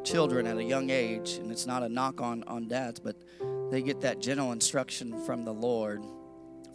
children 0.06 0.48
at 0.48 0.56
a 0.56 0.64
young 0.64 0.92
age, 0.92 1.34
and 1.34 1.52
it's 1.52 1.66
not 1.66 1.84
a 1.84 1.90
knock 1.90 2.22
on, 2.22 2.46
on 2.46 2.70
dads, 2.70 3.02
but 3.02 3.18
they 3.70 3.82
get 3.82 4.00
that 4.00 4.22
gentle 4.22 4.54
instruction 4.54 5.26
from 5.26 5.44
the 5.44 5.54
Lord, 5.54 6.02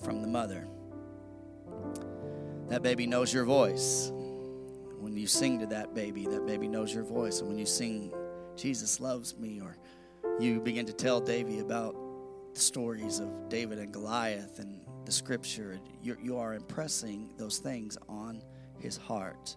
from 0.05 0.20
the 0.20 0.28
mother. 0.28 0.68
That 2.73 2.83
baby 2.83 3.07
knows 3.07 3.35
your 3.35 3.45
voice. 3.45 4.11
When 4.99 5.14
you 5.14 5.27
sing 5.27 5.59
to 5.59 5.66
that 5.66 5.95
baby, 5.95 6.25
that 6.29 6.47
baby 6.47 6.68
knows 6.68 6.95
your 6.95 7.05
voice. 7.05 7.41
And 7.41 7.49
when 7.51 7.59
you 7.59 7.66
sing, 7.66 8.14
Jesus 8.57 8.99
loves 8.99 9.37
me, 9.37 9.61
or 9.61 9.77
you 10.41 10.59
begin 10.59 10.87
to 10.87 10.95
tell 10.95 11.20
Davy 11.20 11.59
about 11.59 11.95
the 12.55 12.61
stories 12.61 13.20
of 13.20 13.51
David 13.51 13.79
and 13.79 13.93
Goliath 13.93 14.59
and 14.59 14.81
the 15.05 15.12
scripture, 15.12 15.79
you, 16.03 16.16
you 16.23 16.39
are 16.39 16.55
impressing 16.55 17.35
those 17.37 17.59
things 17.59 17.99
on 18.09 18.43
his 18.79 18.97
heart. 18.97 19.55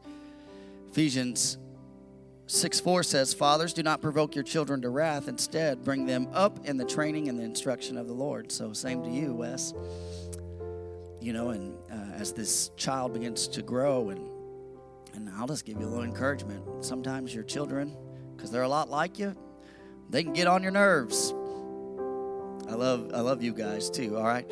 Ephesians 0.91 1.57
6 2.47 2.81
4 2.81 3.01
says, 3.01 3.33
Fathers, 3.33 3.71
do 3.71 3.81
not 3.81 4.01
provoke 4.01 4.35
your 4.35 4.43
children 4.43 4.81
to 4.81 4.89
wrath. 4.89 5.29
Instead, 5.29 5.85
bring 5.85 6.05
them 6.05 6.27
up 6.33 6.65
in 6.65 6.75
the 6.75 6.83
training 6.83 7.29
and 7.29 7.39
the 7.39 7.43
instruction 7.43 7.97
of 7.97 8.07
the 8.07 8.13
Lord. 8.13 8.51
So, 8.51 8.73
same 8.73 9.03
to 9.03 9.09
you, 9.09 9.35
Wes. 9.35 9.73
You 11.25 11.33
know, 11.33 11.49
and 11.49 11.75
uh, 11.91 12.17
as 12.17 12.33
this 12.33 12.69
child 12.77 13.13
begins 13.13 13.47
to 13.47 13.63
grow, 13.63 14.09
and, 14.09 14.29
and 15.15 15.27
I'll 15.35 15.47
just 15.47 15.65
give 15.65 15.79
you 15.79 15.87
a 15.87 15.89
little 15.89 16.03
encouragement. 16.03 16.85
Sometimes 16.85 17.33
your 17.33 17.43
children, 17.43 17.97
because 18.35 18.51
they're 18.51 18.61
a 18.61 18.69
lot 18.69 18.91
like 18.91 19.17
you, 19.17 19.35
they 20.11 20.23
can 20.23 20.33
get 20.33 20.45
on 20.45 20.61
your 20.61 20.71
nerves. 20.71 21.31
I 22.69 22.75
love, 22.75 23.09
I 23.11 23.21
love 23.21 23.41
you 23.41 23.53
guys 23.53 23.89
too, 23.89 24.17
all 24.17 24.23
right? 24.23 24.45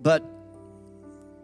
But 0.00 0.24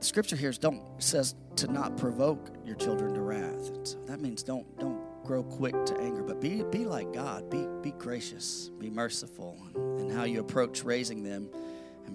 scripture 0.01 0.37
here 0.37 0.49
is 0.49 0.57
don't 0.57 0.83
says 0.97 1.35
to 1.57 1.71
not 1.71 1.99
provoke 1.99 2.49
your 2.65 2.77
children 2.77 3.13
to 3.13 3.21
wrath. 3.21 3.71
So 3.83 3.99
that 4.07 4.19
means 4.19 4.43
don't 4.43 4.67
don't 4.79 5.03
grow 5.25 5.43
quick 5.43 5.75
to 5.85 6.01
anger, 6.01 6.23
but 6.23 6.41
be 6.41 6.63
be 6.63 6.87
like 6.87 7.13
God. 7.13 7.51
Be 7.51 7.67
be 7.83 7.91
gracious, 7.99 8.71
be 8.79 8.89
merciful 8.89 9.59
and 9.75 10.11
how 10.11 10.25
you 10.25 10.41
approach 10.41 10.85
raising 10.85 11.23
them 11.23 11.51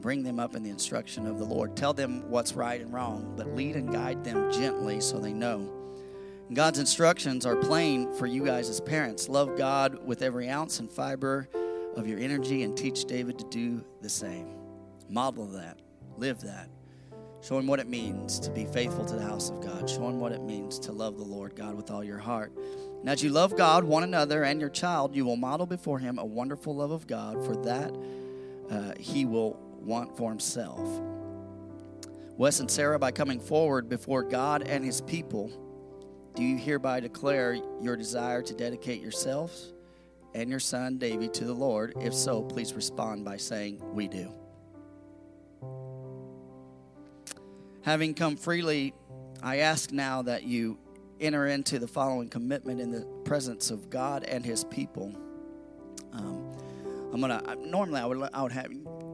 bring 0.04 0.22
them 0.22 0.38
up 0.38 0.54
in 0.54 0.62
the 0.62 0.70
instruction 0.70 1.26
of 1.26 1.40
the 1.40 1.46
Lord. 1.46 1.78
Tell 1.78 1.94
them 1.94 2.30
what's 2.30 2.54
right 2.54 2.82
and 2.82 2.94
wrong, 2.94 3.34
but 3.38 3.56
lead 3.56 3.78
and 3.78 3.90
guide 3.90 4.22
them 4.26 4.52
gently 4.52 5.00
so 5.00 5.18
they 5.18 5.32
know. 5.32 5.72
God's 6.54 6.78
instructions 6.78 7.46
are 7.46 7.56
plain 7.56 8.14
for 8.14 8.28
you 8.28 8.44
guys 8.44 8.68
as 8.68 8.82
parents. 8.82 9.30
Love 9.30 9.58
God 9.58 10.06
with 10.06 10.22
every 10.22 10.50
ounce 10.50 10.82
and 10.82 10.92
fiber 10.92 11.48
of 11.96 12.06
your 12.06 12.20
energy 12.20 12.64
and 12.64 12.76
teach 12.76 13.06
David 13.06 13.40
to 13.40 13.46
do 13.46 13.86
the 14.02 14.10
same. 14.10 14.50
Model 15.08 15.48
that. 15.48 15.80
Live 16.18 16.42
that. 16.42 16.68
Show 17.42 17.58
him 17.58 17.68
what 17.68 17.80
it 17.80 17.88
means 17.88 18.40
to 18.42 18.52
be 18.52 18.66
faithful 18.66 19.06
to 19.06 19.16
the 19.16 19.24
house 19.24 19.50
of 19.50 19.62
God. 19.62 19.90
Show 19.90 20.10
him 20.10 20.20
what 20.20 20.34
it 20.34 20.42
means 20.42 20.80
to 20.80 20.92
love 20.92 21.18
the 21.18 21.24
Lord 21.24 21.56
God 21.56 21.76
with 21.76 21.90
all 21.90 22.04
your 22.04 22.20
heart. 22.20 22.52
And 23.00 23.10
as 23.10 23.24
you 23.24 23.30
love 23.30 23.56
God, 23.56 23.86
one 23.86 24.04
another, 24.04 24.44
and 24.44 24.60
your 24.60 24.70
child, 24.70 25.16
you 25.16 25.24
will 25.24 25.38
model 25.38 25.66
before 25.66 26.00
him 26.00 26.20
a 26.20 26.26
wonderful 26.26 26.76
love 26.76 26.92
of 26.92 27.08
God, 27.08 27.44
for 27.46 27.56
that 27.64 27.96
uh, 28.70 28.94
he 29.00 29.26
will 29.26 29.60
want 29.84 30.16
for 30.18 30.30
himself. 30.30 30.80
Wes 32.38 32.60
and 32.60 32.70
Sarah, 32.70 32.98
by 32.98 33.12
coming 33.12 33.40
forward 33.40 33.90
before 33.90 34.24
God 34.24 34.64
and 34.64 34.84
his 34.84 35.02
people, 35.02 35.52
do 36.36 36.44
you 36.44 36.58
hereby 36.58 37.00
declare 37.00 37.58
your 37.80 37.96
desire 37.96 38.42
to 38.42 38.54
dedicate 38.54 39.02
yourselves 39.02 39.74
and 40.34 40.50
your 40.50 40.60
son 40.60 40.98
Davy 40.98 41.28
to 41.30 41.46
the 41.46 41.54
Lord? 41.54 41.94
If 42.02 42.14
so, 42.14 42.42
please 42.42 42.74
respond 42.74 43.24
by 43.24 43.38
saying, 43.38 43.82
We 43.94 44.08
do. 44.08 44.32
Having 47.84 48.16
come 48.16 48.38
freely, 48.38 48.94
I 49.44 49.58
ask 49.58 49.92
now 49.92 50.22
that 50.24 50.44
you 50.44 50.80
enter 51.20 51.48
into 51.48 51.80
the 51.80 51.88
following 51.88 52.30
commitment 52.30 52.80
in 52.80 52.92
the 52.92 53.02
presence 53.26 53.72
of 53.72 53.90
God 53.90 54.24
and 54.24 54.46
His 54.46 54.64
people. 54.64 55.14
Um, 56.14 56.58
I'm 57.14 57.22
gonna. 57.22 57.56
Normally, 57.58 58.00
I 58.00 58.06
would. 58.06 58.30
I 58.34 58.42
would 58.42 58.52
have. 58.52 58.72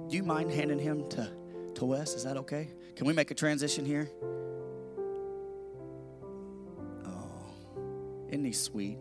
Do 0.10 0.18
you 0.18 0.24
mind 0.24 0.52
handing 0.52 0.80
him 0.80 1.08
to 1.10 1.30
to 1.76 1.86
Wes? 1.86 2.16
Is 2.16 2.24
that 2.24 2.36
okay? 2.38 2.70
Can 2.96 3.08
we 3.08 3.14
make 3.14 3.32
a 3.32 3.36
transition 3.36 3.86
here? 3.86 4.10
Oh, 7.06 7.54
isn't 8.30 8.44
he 8.44 8.52
sweet? 8.52 8.98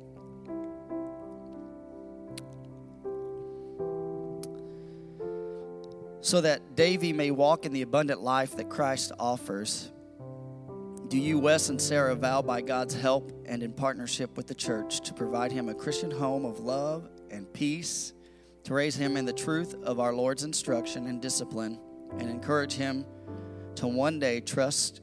so 6.28 6.42
that 6.42 6.76
Davy 6.76 7.14
may 7.14 7.30
walk 7.30 7.64
in 7.64 7.72
the 7.72 7.80
abundant 7.80 8.20
life 8.20 8.54
that 8.56 8.68
Christ 8.68 9.12
offers. 9.18 9.90
Do 11.08 11.16
you, 11.16 11.38
Wes 11.38 11.70
and 11.70 11.80
Sarah, 11.80 12.14
vow 12.14 12.42
by 12.42 12.60
God's 12.60 12.94
help 12.94 13.32
and 13.46 13.62
in 13.62 13.72
partnership 13.72 14.36
with 14.36 14.46
the 14.46 14.54
church 14.54 15.00
to 15.00 15.14
provide 15.14 15.52
him 15.52 15.70
a 15.70 15.74
Christian 15.74 16.10
home 16.10 16.44
of 16.44 16.60
love 16.60 17.08
and 17.30 17.50
peace, 17.54 18.12
to 18.68 18.74
raise 18.74 18.94
him 18.94 19.16
in 19.16 19.24
the 19.24 19.32
truth 19.32 19.74
of 19.82 19.98
our 19.98 20.12
Lord's 20.12 20.44
instruction 20.44 21.06
and 21.06 21.22
discipline, 21.22 21.80
and 22.18 22.28
encourage 22.28 22.74
him 22.74 23.06
to 23.76 23.88
one 23.88 24.18
day 24.18 24.40
trust 24.40 25.00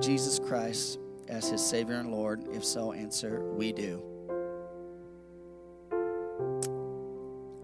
Jesus 0.00 0.38
Christ 0.38 0.98
as 1.26 1.48
his 1.48 1.64
Savior 1.64 1.94
and 1.94 2.12
Lord? 2.12 2.44
If 2.52 2.62
so, 2.62 2.92
answer, 2.92 3.42
we 3.54 3.72
do. 3.72 4.02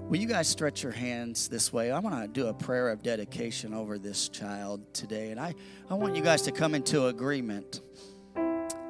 Will 0.08 0.16
you 0.16 0.26
guys 0.26 0.48
stretch 0.48 0.82
your 0.82 0.92
hands 0.92 1.48
this 1.48 1.70
way? 1.70 1.90
I 1.90 1.98
want 1.98 2.22
to 2.22 2.28
do 2.28 2.46
a 2.46 2.54
prayer 2.54 2.88
of 2.88 3.02
dedication 3.02 3.74
over 3.74 3.98
this 3.98 4.30
child 4.30 4.94
today, 4.94 5.32
and 5.32 5.38
I, 5.38 5.54
I 5.90 5.94
want 5.94 6.16
you 6.16 6.22
guys 6.22 6.40
to 6.42 6.50
come 6.50 6.74
into 6.74 7.08
agreement. 7.08 7.82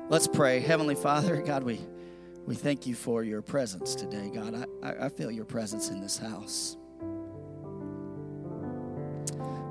Let's 0.09 0.29
pray. 0.29 0.61
Heavenly 0.61 0.95
Father, 0.95 1.43
God, 1.43 1.65
we, 1.65 1.81
we 2.47 2.55
thank 2.55 2.87
you 2.87 2.95
for 2.95 3.25
your 3.25 3.43
presence 3.43 3.97
today. 3.97 4.31
God, 4.33 4.67
I, 4.83 5.07
I 5.07 5.09
feel 5.09 5.31
your 5.31 5.45
presence 5.45 5.91
in 5.91 6.01
this 6.01 6.17
house. 6.17 6.77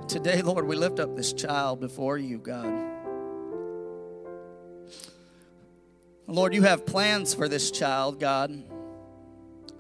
Today, 0.10 0.42
Lord, 0.42 0.68
we 0.68 0.76
lift 0.76 1.00
up 1.00 1.16
this 1.16 1.34
child 1.34 1.80
before 1.80 2.18
you, 2.18 2.38
God. 2.38 2.92
Lord, 6.28 6.54
you 6.54 6.64
have 6.64 6.86
plans 6.86 7.34
for 7.34 7.48
this 7.48 7.72
child, 7.72 8.20
God. 8.20 8.64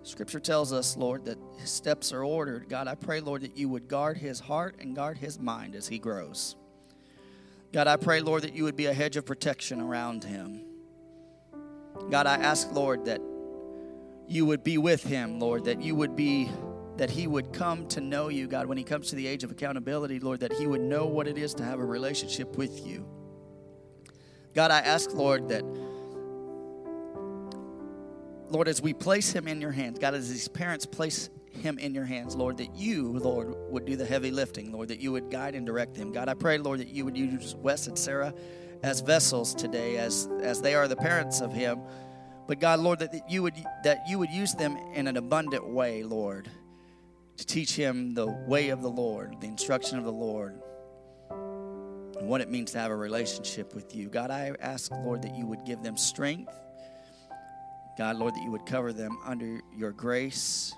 Scripture 0.04 0.40
tells 0.40 0.72
us, 0.72 0.96
Lord, 0.96 1.26
that 1.26 1.38
his 1.58 1.72
steps 1.72 2.14
are 2.14 2.24
ordered. 2.24 2.70
God, 2.70 2.88
I 2.88 2.96
pray, 2.96 3.20
Lord, 3.20 3.42
that 3.42 3.58
you 3.58 3.68
would 3.70 3.88
guard 3.88 4.18
his 4.18 4.40
heart 4.40 4.76
and 4.80 4.96
guard 4.96 5.18
his 5.18 5.38
mind 5.40 5.76
as 5.76 5.88
he 5.88 6.00
grows. 6.00 6.56
God, 7.74 7.88
I 7.88 7.98
pray, 7.98 8.22
Lord, 8.22 8.44
that 8.44 8.56
you 8.56 8.64
would 8.64 8.76
be 8.78 8.86
a 8.86 8.94
hedge 8.94 9.18
of 9.18 9.26
protection 9.26 9.82
around 9.82 10.24
him. 10.24 10.65
God, 12.10 12.28
I 12.28 12.36
ask, 12.36 12.72
Lord, 12.72 13.06
that 13.06 13.22
you 14.28 14.46
would 14.46 14.64
be 14.64 14.78
with 14.78 15.04
him, 15.04 15.40
Lord, 15.40 15.66
that 15.66 15.82
you 15.82 15.96
would 15.96 16.16
be 16.16 16.50
that 16.98 17.10
he 17.10 17.28
would 17.28 17.52
come 17.52 17.88
to 17.90 18.00
know 18.00 18.30
you, 18.30 18.48
God, 18.48 18.68
when 18.68 18.78
he 18.78 18.84
comes 18.84 19.10
to 19.10 19.16
the 19.16 19.28
age 19.28 19.44
of 19.44 19.52
accountability, 19.52 20.20
Lord, 20.20 20.40
that 20.40 20.54
he 20.54 20.66
would 20.66 20.82
know 20.82 21.06
what 21.06 21.28
it 21.28 21.38
is 21.38 21.54
to 21.56 21.64
have 21.64 21.80
a 21.80 21.86
relationship 21.86 22.56
with 22.58 22.86
you. 22.88 23.06
God, 24.54 24.72
I 24.72 24.80
ask, 24.80 25.14
Lord, 25.14 25.50
that, 25.50 25.66
Lord, 28.50 28.70
as 28.70 28.82
we 28.82 28.94
place 28.94 29.34
him 29.34 29.48
in 29.50 29.60
your 29.60 29.72
hands, 29.72 30.00
God, 30.00 30.14
as 30.14 30.30
his 30.30 30.48
parents 30.48 30.86
place 30.86 31.30
him 31.52 31.78
in 31.80 31.94
your 31.94 32.06
hands, 32.06 32.36
Lord, 32.36 32.58
that 32.58 32.74
you, 32.76 33.12
Lord, 33.20 33.54
would 33.70 33.84
do 33.86 33.98
the 33.98 34.06
heavy 34.06 34.32
lifting, 34.32 34.72
Lord, 34.72 34.88
that 34.88 35.02
you 35.02 35.12
would 35.12 35.30
guide 35.30 35.56
and 35.56 35.66
direct 35.66 35.98
him. 35.98 36.14
God, 36.14 36.30
I 36.30 36.34
pray, 36.34 36.58
Lord, 36.58 36.80
that 36.80 36.88
you 36.88 37.04
would 37.04 37.18
use 37.18 37.56
Wes 37.56 37.88
and 37.88 38.00
Sarah 38.00 38.34
as 38.84 39.02
vessels 39.02 39.54
today, 39.56 39.98
as, 39.98 40.30
as 40.42 40.62
they 40.62 40.76
are 40.76 40.88
the 40.88 40.96
parents 40.96 41.42
of 41.42 41.54
him. 41.54 41.82
But 42.48 42.60
God, 42.60 42.80
Lord, 42.80 43.00
that 43.00 43.30
you 43.30 43.42
would 43.44 43.56
that 43.84 44.08
you 44.08 44.20
would 44.20 44.30
use 44.30 44.54
them 44.54 44.78
in 44.94 45.08
an 45.08 45.18
abundant 45.18 45.68
way, 45.68 46.04
Lord 46.04 46.50
to 47.38 47.46
teach 47.46 47.76
him 47.76 48.14
the 48.14 48.28
way 48.28 48.70
of 48.70 48.82
the 48.82 48.90
Lord, 48.90 49.36
the 49.42 49.48
instruction 49.48 49.98
of 49.98 50.06
the 50.06 50.12
Lord, 50.12 50.62
and 51.30 52.30
what 52.30 52.42
it 52.42 52.50
means 52.50 52.72
to 52.72 52.80
have 52.80 52.92
a 52.92 52.96
relationship 52.96 53.76
with 53.76 53.96
you. 53.96 54.08
God, 54.08 54.32
I 54.32 54.54
ask, 54.62 54.92
Lord, 54.92 55.22
that 55.24 55.36
you 55.36 55.46
would 55.46 55.66
give 55.66 55.84
them 55.84 55.98
strength. 55.98 56.54
God, 57.98 58.18
Lord, 58.18 58.36
that 58.36 58.44
you 58.44 58.52
would 58.52 58.66
cover 58.66 58.94
them 58.94 59.18
under 59.26 59.62
your 59.76 59.92
grace. 59.92 60.74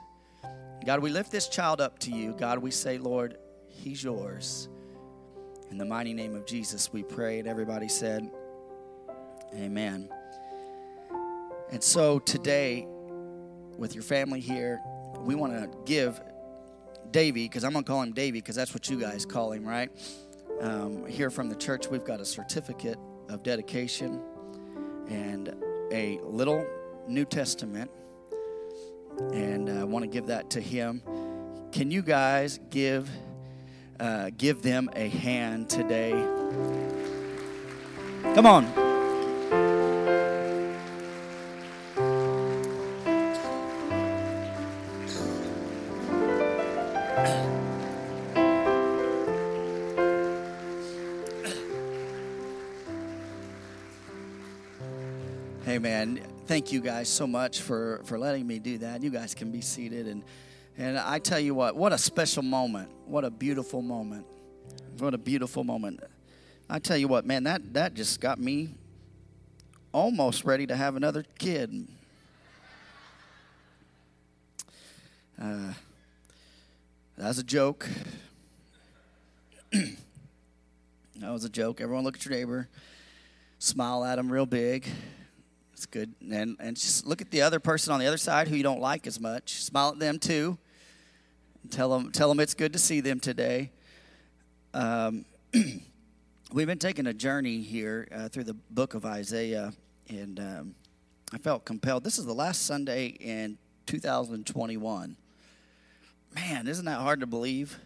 God, 0.86 1.00
we 1.00 1.10
lift 1.10 1.32
this 1.32 1.48
child 1.48 1.82
up 1.82 2.00
to 2.00 2.12
you. 2.12 2.34
God, 2.34 2.60
we 2.60 2.72
say, 2.72 2.98
Lord, 2.98 3.38
he's 3.68 4.04
yours. 4.04 4.68
In 5.70 5.78
the 5.78 5.86
mighty 5.86 6.14
name 6.14 6.36
of 6.36 6.46
Jesus, 6.46 6.92
we 6.94 7.04
pray. 7.04 7.40
And 7.40 7.48
everybody 7.48 7.88
said, 7.88 8.30
Amen. 9.54 10.10
And 11.72 11.84
so 11.84 12.20
today, 12.20 12.88
with 13.78 13.94
your 13.94 14.04
family 14.04 14.40
here, 14.40 14.82
we 15.20 15.36
want 15.36 15.54
to 15.54 15.70
give 15.86 16.20
Davy, 17.12 17.46
because 17.46 17.64
I'm 17.64 17.74
going 17.74 17.84
to 17.84 17.90
call 17.90 18.02
him 18.02 18.14
Davy 18.14 18.40
because 18.40 18.56
that's 18.56 18.74
what 18.74 18.90
you 18.90 19.00
guys 19.00 19.26
call 19.26 19.52
him, 19.52 19.66
right? 19.66 19.90
Um, 20.62 21.06
here 21.06 21.30
from 21.30 21.50
the 21.50 21.56
church, 21.56 21.88
we've 21.88 22.04
got 22.04 22.20
a 22.20 22.26
certificate 22.26 22.98
of 23.30 23.44
dedication 23.44 24.22
and 25.10 25.54
a 25.92 26.20
little 26.24 26.66
New 27.08 27.26
Testament. 27.26 27.92
And 29.34 29.70
I 29.70 29.84
want 29.84 30.04
to 30.04 30.10
give 30.10 30.28
that 30.28 30.50
to 30.52 30.62
him. 30.62 31.02
Can 31.72 31.92
you 31.92 32.02
guys 32.02 32.60
give 32.70 33.10
uh, 34.00 34.32
give 34.38 34.62
them 34.62 34.90
a 34.96 35.10
hand 35.10 35.70
today? 35.70 36.12
Come 38.36 38.46
on. 38.46 38.66
Hey, 55.66 55.80
man, 55.80 56.20
thank 56.46 56.72
you 56.72 56.82
guys 56.82 57.10
so 57.10 57.28
much 57.28 57.62
for, 57.62 58.02
for 58.06 58.18
letting 58.18 58.48
me 58.48 58.58
do 58.60 58.78
that. 58.80 59.04
You 59.04 59.10
guys 59.10 59.36
can 59.36 59.52
be 59.52 59.62
seated. 59.62 60.08
And, 60.08 60.24
and 60.78 60.98
I 61.00 61.18
tell 61.18 61.40
you 61.40 61.56
what, 61.56 61.76
what 61.76 61.92
a 61.92 61.98
special 61.98 62.44
moment. 62.44 62.90
What 63.06 63.26
a 63.26 63.32
beautiful 63.32 63.82
moment. 63.82 64.28
What 65.00 65.16
a 65.16 65.18
beautiful 65.18 65.64
moment. 65.64 66.02
I 66.70 66.78
tell 66.80 66.98
you 66.98 67.08
what, 67.08 67.26
man, 67.26 67.44
that, 67.46 67.74
that 67.74 67.96
just 67.96 68.22
got 68.22 68.40
me 68.40 68.70
almost 69.92 70.46
ready 70.46 70.68
to 70.68 70.76
have 70.76 70.96
another 70.96 71.24
kid. 71.40 71.88
Uh, 75.42 75.74
that 77.18 77.28
was 77.28 77.40
a 77.40 77.44
joke. 77.44 77.88
that 79.72 79.96
was 81.22 81.44
a 81.44 81.50
joke. 81.50 81.82
Everyone 81.82 82.04
look 82.04 82.18
at 82.18 82.26
your 82.26 82.36
neighbor, 82.36 82.70
smile 83.58 84.04
at 84.04 84.20
him 84.20 84.32
real 84.32 84.46
big. 84.46 84.88
It's 85.74 85.88
good. 85.88 86.14
And, 86.32 86.56
and 86.60 86.76
just 86.76 87.08
look 87.08 87.22
at 87.22 87.32
the 87.32 87.42
other 87.42 87.60
person 87.60 87.94
on 87.94 88.00
the 88.00 88.06
other 88.06 88.18
side 88.18 88.48
who 88.48 88.56
you 88.56 88.64
don't 88.64 88.82
like 88.82 89.08
as 89.08 89.20
much. 89.20 89.64
Smile 89.64 89.90
at 89.90 90.00
them 90.00 90.20
too. 90.20 90.60
Tell 91.70 91.90
them, 91.90 92.12
tell 92.12 92.30
them 92.30 92.40
it's 92.40 92.54
good 92.54 92.74
to 92.74 92.80
see 92.80 93.02
them 93.02 93.20
today. 93.20 93.72
Um, 94.74 95.26
we've 96.54 96.68
been 96.68 96.80
taking 96.80 97.08
a 97.08 97.14
journey 97.14 97.62
here 97.62 98.08
uh, 98.12 98.30
through 98.30 98.46
the 98.46 98.54
book 98.54 98.94
of 98.94 99.06
Isaiah, 99.06 99.74
and 100.08 100.40
um, 100.40 100.76
I 101.34 101.38
felt 101.38 101.66
compelled. 101.66 102.04
This 102.04 102.18
is 102.18 102.26
the 102.26 102.34
last 102.34 102.66
Sunday 102.66 103.08
in 103.08 103.58
2021. 103.86 105.18
Man, 106.36 106.68
isn't 106.68 106.86
that 106.86 107.00
hard 107.00 107.20
to 107.20 107.28
believe? 107.28 107.80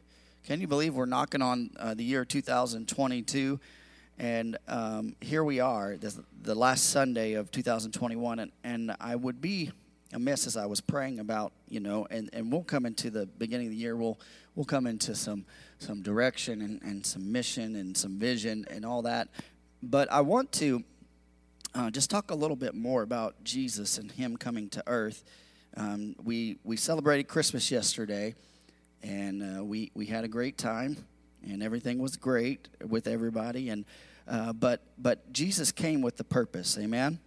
Can 0.45 0.61
you 0.61 0.67
believe 0.67 0.93
we're 0.93 1.05
knocking 1.05 1.41
on 1.41 1.71
uh, 1.79 1.93
the 1.93 2.03
year 2.03 2.23
2022? 2.23 3.59
And 4.19 4.57
um, 4.67 5.15
here 5.21 5.43
we 5.43 5.59
are, 5.59 5.97
this, 5.97 6.19
the 6.43 6.55
last 6.55 6.91
Sunday 6.91 7.33
of 7.33 7.49
2021, 7.49 8.39
and, 8.39 8.51
and 8.63 8.95
I 8.99 9.15
would 9.15 9.41
be 9.41 9.71
amiss 10.13 10.47
as 10.47 10.57
I 10.57 10.65
was 10.65 10.81
praying 10.81 11.19
about, 11.19 11.53
you 11.69 11.79
know, 11.79 12.07
and, 12.09 12.29
and 12.33 12.51
we'll 12.51 12.63
come 12.63 12.85
into 12.85 13.09
the 13.09 13.25
beginning 13.25 13.67
of 13.67 13.71
the 13.71 13.77
year, 13.77 13.95
we'll, 13.95 14.19
we'll 14.55 14.65
come 14.65 14.87
into 14.87 15.15
some, 15.15 15.45
some 15.79 16.01
direction 16.01 16.61
and, 16.61 16.81
and 16.81 17.05
some 17.05 17.31
mission 17.31 17.75
and 17.75 17.95
some 17.95 18.19
vision 18.19 18.65
and 18.69 18.85
all 18.85 19.01
that. 19.03 19.29
But 19.81 20.11
I 20.11 20.21
want 20.21 20.51
to 20.53 20.83
uh, 21.73 21.89
just 21.89 22.09
talk 22.09 22.31
a 22.31 22.35
little 22.35 22.57
bit 22.57 22.75
more 22.75 23.01
about 23.01 23.43
Jesus 23.43 23.97
and 23.97 24.11
Him 24.11 24.37
coming 24.37 24.69
to 24.69 24.83
earth. 24.87 25.23
Um, 25.77 26.15
we, 26.23 26.57
we 26.63 26.75
celebrated 26.77 27.27
Christmas 27.27 27.71
yesterday, 27.71 28.35
and 29.01 29.59
uh, 29.59 29.63
we, 29.63 29.91
we 29.95 30.05
had 30.05 30.23
a 30.25 30.27
great 30.27 30.57
time, 30.57 30.97
and 31.43 31.63
everything 31.63 31.99
was 31.99 32.17
great 32.17 32.67
with 32.85 33.07
everybody. 33.07 33.69
And 33.69 33.85
uh, 34.27 34.53
but 34.53 34.81
but 34.97 35.33
Jesus 35.33 35.71
came 35.71 36.01
with 36.01 36.17
the 36.17 36.23
purpose. 36.23 36.77
Amen. 36.77 37.19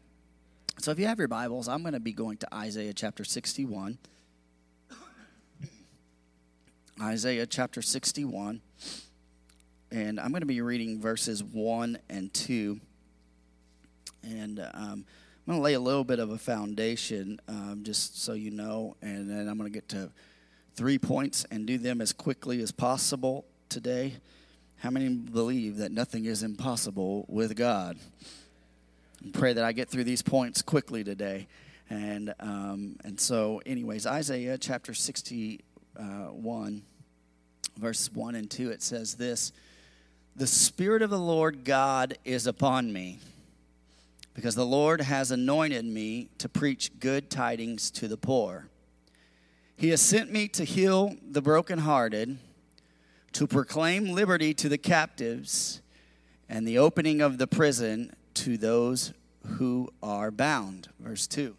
So 0.78 0.90
if 0.90 0.98
you 0.98 1.06
have 1.06 1.18
your 1.18 1.28
Bibles, 1.28 1.68
I'm 1.68 1.82
going 1.82 1.94
to 1.94 2.00
be 2.00 2.12
going 2.12 2.36
to 2.38 2.54
Isaiah 2.54 2.92
chapter 2.92 3.24
61. 3.24 3.96
Isaiah 7.00 7.46
chapter 7.46 7.80
61. 7.80 8.60
And 9.90 10.20
I'm 10.20 10.30
going 10.30 10.42
to 10.42 10.46
be 10.46 10.60
reading 10.60 11.00
verses 11.00 11.42
1 11.42 11.98
and 12.10 12.34
2. 12.34 12.80
And 14.24 14.60
um, 14.60 14.66
I'm 14.74 15.46
going 15.46 15.58
to 15.58 15.62
lay 15.62 15.74
a 15.74 15.80
little 15.80 16.04
bit 16.04 16.18
of 16.18 16.30
a 16.30 16.38
foundation 16.38 17.40
um, 17.48 17.80
just 17.82 18.22
so 18.22 18.32
you 18.34 18.50
know. 18.50 18.96
And 19.00 19.30
then 19.30 19.48
I'm 19.48 19.56
going 19.56 19.70
to 19.70 19.74
get 19.74 19.88
to 19.90 20.10
three 20.74 20.98
points 20.98 21.46
and 21.50 21.66
do 21.66 21.78
them 21.78 22.00
as 22.00 22.12
quickly 22.12 22.60
as 22.60 22.72
possible 22.72 23.46
today. 23.68 24.14
How 24.78 24.90
many 24.90 25.08
believe 25.08 25.78
that 25.78 25.92
nothing 25.92 26.26
is 26.26 26.42
impossible 26.42 27.24
with 27.28 27.56
God? 27.56 27.96
And 29.24 29.32
pray 29.32 29.54
that 29.54 29.64
I 29.64 29.72
get 29.72 29.88
through 29.88 30.04
these 30.04 30.20
points 30.20 30.60
quickly 30.60 31.02
today. 31.02 31.46
And, 31.88 32.34
um, 32.40 32.96
and 33.04 33.18
so, 33.18 33.62
anyways, 33.64 34.06
Isaiah 34.06 34.58
chapter 34.58 34.92
61, 34.92 36.82
verse 37.78 38.12
1 38.12 38.34
and 38.34 38.50
2, 38.50 38.70
it 38.70 38.82
says 38.82 39.14
this 39.14 39.52
The 40.36 40.46
Spirit 40.46 41.00
of 41.00 41.08
the 41.08 41.18
Lord 41.18 41.64
God 41.64 42.18
is 42.26 42.46
upon 42.46 42.92
me, 42.92 43.18
because 44.34 44.54
the 44.54 44.66
Lord 44.66 45.00
has 45.00 45.30
anointed 45.30 45.86
me 45.86 46.28
to 46.36 46.46
preach 46.46 47.00
good 47.00 47.30
tidings 47.30 47.90
to 47.92 48.08
the 48.08 48.18
poor. 48.18 48.68
He 49.74 49.88
has 49.88 50.02
sent 50.02 50.30
me 50.30 50.48
to 50.48 50.64
heal 50.64 51.16
the 51.26 51.40
brokenhearted 51.40 52.36
to 53.32 53.46
proclaim 53.46 54.12
liberty 54.12 54.52
to 54.52 54.68
the 54.68 54.76
captives 54.76 55.80
and 56.46 56.68
the 56.68 56.76
opening 56.76 57.22
of 57.22 57.38
the 57.38 57.46
prison 57.46 58.14
to 58.34 58.56
those 58.56 59.12
who 59.46 59.90
are 60.02 60.30
bound. 60.30 60.88
Verse 60.98 61.26
2. 61.26 61.56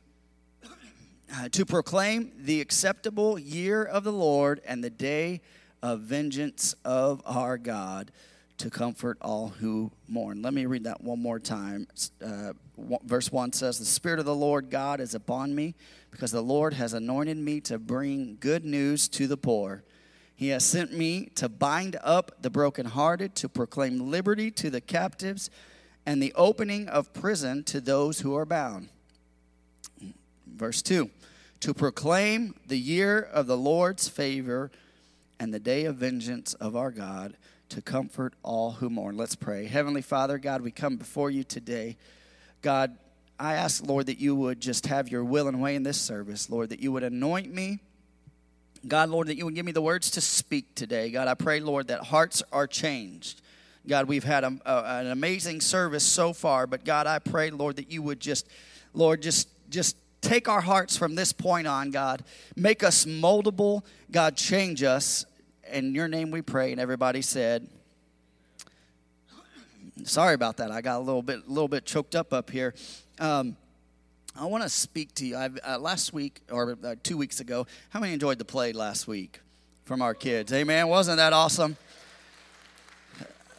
Uh, 1.34 1.49
to 1.49 1.65
proclaim 1.65 2.32
the 2.38 2.61
acceptable 2.61 3.39
year 3.39 3.84
of 3.84 4.03
the 4.03 4.11
Lord 4.11 4.61
and 4.65 4.84
the 4.84 4.89
day 4.89 5.41
of 5.82 6.01
vengeance 6.01 6.76
of 6.86 7.21
our 7.26 7.57
God 7.57 8.11
to 8.57 8.69
comfort 8.69 9.17
all 9.21 9.49
who 9.49 9.91
mourn. 10.07 10.41
Let 10.41 10.53
me 10.53 10.65
read 10.65 10.86
that 10.86 11.01
one 11.01 11.21
more 11.21 11.39
time. 11.39 11.88
Uh, 12.23 12.53
verse 13.03 13.32
1 13.32 13.53
says, 13.53 13.80
The 13.80 13.86
Spirit 13.86 14.19
of 14.19 14.26
the 14.26 14.36
Lord 14.36 14.69
God 14.69 14.99
is 14.99 15.13
upon 15.13 15.53
me 15.53 15.76
because 16.11 16.32
the 16.32 16.41
Lord 16.41 16.73
has 16.73 16.93
anointed 16.93 17.38
me 17.38 17.59
to 17.61 17.78
bring 17.78 18.38
good 18.39 18.63
news 18.63 19.07
to 19.09 19.28
the 19.28 19.38
poor. 19.38 19.84
He 20.36 20.49
has 20.49 20.65
sent 20.65 20.93
me 20.93 21.28
to 21.36 21.49
bind 21.49 21.97
up 22.03 22.41
the 22.41 22.49
brokenhearted, 22.49 23.36
to 23.36 23.49
proclaim 23.49 24.11
liberty 24.11 24.51
to 24.51 24.69
the 24.69 24.82
captives, 24.82 25.49
and 26.06 26.22
the 26.22 26.34
opening 26.36 26.88
of 26.88 27.14
prison 27.14 27.64
to 27.66 27.82
those 27.82 28.20
who 28.20 28.36
are 28.36 28.45
bound. 28.45 28.89
Verse 30.47 30.82
2 30.82 31.10
To 31.62 31.74
proclaim 31.74 32.56
the 32.68 32.80
year 32.80 33.20
of 33.20 33.47
the 33.47 33.58
Lord's 33.58 34.08
favor 34.08 34.72
and 35.39 35.53
the 35.53 35.60
day 35.60 35.86
of 35.86 35.97
vengeance 35.97 36.53
of 36.56 36.76
our 36.76 36.91
God, 36.91 37.36
to 37.70 37.82
comfort 37.82 38.34
all 38.43 38.72
who 38.74 38.89
mourn. 38.89 39.18
Let's 39.18 39.36
pray. 39.36 39.66
Heavenly 39.66 40.01
Father, 40.01 40.38
God, 40.38 40.62
we 40.62 40.72
come 40.72 40.97
before 40.97 41.30
you 41.30 41.43
today. 41.43 41.97
God, 42.62 42.97
I 43.39 43.56
ask, 43.56 43.86
Lord, 43.86 44.06
that 44.06 44.20
you 44.20 44.36
would 44.36 44.62
just 44.62 44.88
have 44.88 45.10
your 45.10 45.24
will 45.24 45.47
and 45.47 45.62
way 45.62 45.76
in 45.76 45.84
this 45.84 45.99
service, 45.99 46.49
Lord, 46.49 46.70
that 46.70 46.80
you 46.80 46.91
would 46.91 47.03
anoint 47.03 47.53
me. 47.53 47.80
God, 48.88 49.10
Lord, 49.10 49.28
that 49.28 49.36
you 49.36 49.45
would 49.45 49.56
give 49.56 49.66
me 49.66 49.72
the 49.72 49.82
words 49.82 50.12
to 50.12 50.22
speak 50.22 50.76
today. 50.76 51.10
God, 51.10 51.28
I 51.28 51.34
pray, 51.34 51.60
Lord, 51.60 51.88
that 51.88 52.01
hearts 52.01 52.43
are 52.51 52.68
changed. 52.68 53.41
God, 53.88 54.07
we've 54.07 54.23
had 54.23 54.43
a, 54.43 54.57
a, 54.65 54.99
an 54.99 55.07
amazing 55.07 55.61
service 55.61 56.03
so 56.03 56.33
far, 56.33 56.67
but 56.67 56.83
God, 56.86 57.07
I 57.07 57.19
pray, 57.19 57.51
Lord, 57.51 57.75
that 57.75 57.91
you 57.91 58.01
would 58.01 58.19
just, 58.19 58.47
Lord, 58.93 59.21
just 59.21 59.49
just 59.69 59.97
take 60.21 60.47
our 60.47 60.61
hearts 60.61 60.97
from 60.97 61.15
this 61.15 61.31
point 61.31 61.67
on, 61.67 61.91
God. 61.91 62.23
Make 62.55 62.83
us 62.83 63.05
moldable. 63.05 63.83
God, 64.11 64.36
change 64.36 64.83
us. 64.83 65.25
In 65.71 65.95
your 65.95 66.07
name 66.07 66.31
we 66.31 66.41
pray. 66.41 66.71
And 66.71 66.79
everybody 66.79 67.21
said, 67.21 67.67
Sorry 70.03 70.33
about 70.33 70.57
that. 70.57 70.71
I 70.71 70.81
got 70.81 70.97
a 70.97 70.99
little 70.99 71.21
bit, 71.21 71.47
little 71.47 71.69
bit 71.69 71.86
choked 71.86 72.15
up 72.15 72.33
up 72.33 72.49
here. 72.49 72.75
Um, 73.17 73.55
I 74.38 74.45
want 74.45 74.63
to 74.63 74.69
speak 74.69 75.15
to 75.15 75.25
you. 75.25 75.38
Uh, 75.38 75.79
last 75.79 76.11
week 76.11 76.41
or 76.51 76.77
uh, 76.83 76.95
two 77.01 77.15
weeks 77.17 77.39
ago, 77.39 77.65
how 77.89 78.01
many 78.01 78.13
enjoyed 78.13 78.38
the 78.38 78.45
play 78.45 78.73
last 78.73 79.07
week 79.07 79.39
from 79.86 80.01
our 80.01 80.13
kids? 80.13 80.51
Amen. 80.51 80.89
Wasn't 80.89 81.17
that 81.17 81.31
awesome? 81.31 81.77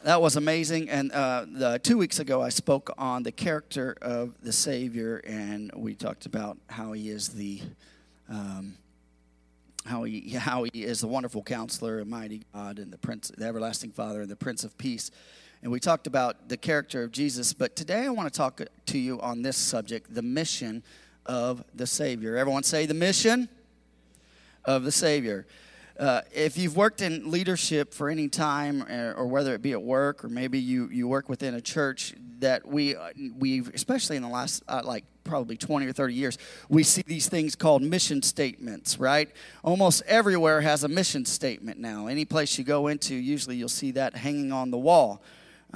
That 0.06 0.22
was 0.22 0.36
amazing. 0.36 0.88
And 0.88 1.10
uh, 1.10 1.46
the, 1.48 1.80
two 1.80 1.98
weeks 1.98 2.20
ago, 2.20 2.40
I 2.40 2.48
spoke 2.48 2.94
on 2.96 3.24
the 3.24 3.32
character 3.32 3.96
of 4.00 4.34
the 4.40 4.52
Savior, 4.52 5.16
and 5.26 5.72
we 5.74 5.96
talked 5.96 6.26
about 6.26 6.58
how 6.68 6.92
he 6.92 7.10
is 7.10 7.30
the 7.30 7.60
um, 8.28 8.76
how 9.84 10.04
he 10.04 10.30
how 10.30 10.64
he 10.72 10.84
is 10.84 11.00
the 11.00 11.08
wonderful 11.08 11.42
Counselor, 11.42 11.98
a 11.98 12.04
mighty 12.04 12.42
God, 12.54 12.78
and 12.78 12.92
the 12.92 12.98
Prince, 12.98 13.32
the 13.36 13.46
everlasting 13.46 13.90
Father, 13.90 14.20
and 14.20 14.30
the 14.30 14.36
Prince 14.36 14.62
of 14.62 14.78
Peace. 14.78 15.10
And 15.60 15.72
we 15.72 15.80
talked 15.80 16.06
about 16.06 16.48
the 16.48 16.56
character 16.56 17.02
of 17.02 17.10
Jesus. 17.10 17.52
But 17.52 17.74
today, 17.74 18.04
I 18.04 18.10
want 18.10 18.32
to 18.32 18.36
talk 18.36 18.60
to 18.86 18.98
you 18.98 19.20
on 19.20 19.42
this 19.42 19.56
subject: 19.56 20.14
the 20.14 20.22
mission 20.22 20.84
of 21.26 21.64
the 21.74 21.86
Savior. 21.86 22.36
Everyone 22.36 22.62
say 22.62 22.86
the 22.86 22.94
mission 22.94 23.48
of 24.64 24.84
the 24.84 24.92
Savior. 24.92 25.48
Uh, 25.98 26.20
if 26.30 26.58
you've 26.58 26.76
worked 26.76 27.00
in 27.00 27.30
leadership 27.30 27.94
for 27.94 28.10
any 28.10 28.28
time, 28.28 28.82
or, 28.82 29.14
uh, 29.16 29.20
or, 29.20 29.26
whether 29.26 29.54
it 29.54 29.62
be 29.62 29.72
at 29.72 29.82
work 29.82 30.24
or 30.24 30.28
maybe 30.28 30.58
you, 30.58 30.90
you 30.90 31.08
work 31.08 31.28
within 31.28 31.54
a 31.54 31.60
church, 31.60 32.14
that 32.38 32.66
we 32.66 32.94
we 33.38 33.60
especially 33.72 34.16
in 34.16 34.22
the 34.22 34.28
last 34.28 34.62
uh, 34.68 34.82
like 34.84 35.04
probably 35.24 35.56
20 35.56 35.86
or 35.86 35.92
30 35.92 36.14
years, 36.14 36.38
we 36.68 36.82
see 36.82 37.02
these 37.06 37.28
things 37.28 37.56
called 37.56 37.82
mission 37.82 38.22
statements, 38.22 38.98
right? 38.98 39.30
Almost 39.64 40.02
everywhere 40.06 40.60
has 40.60 40.84
a 40.84 40.88
mission 40.88 41.24
statement 41.24 41.80
now. 41.80 42.06
Any 42.06 42.24
place 42.24 42.58
you 42.58 42.64
go 42.64 42.88
into, 42.88 43.14
usually 43.14 43.56
you'll 43.56 43.68
see 43.68 43.90
that 43.92 44.16
hanging 44.16 44.52
on 44.52 44.70
the 44.70 44.78
wall. 44.78 45.22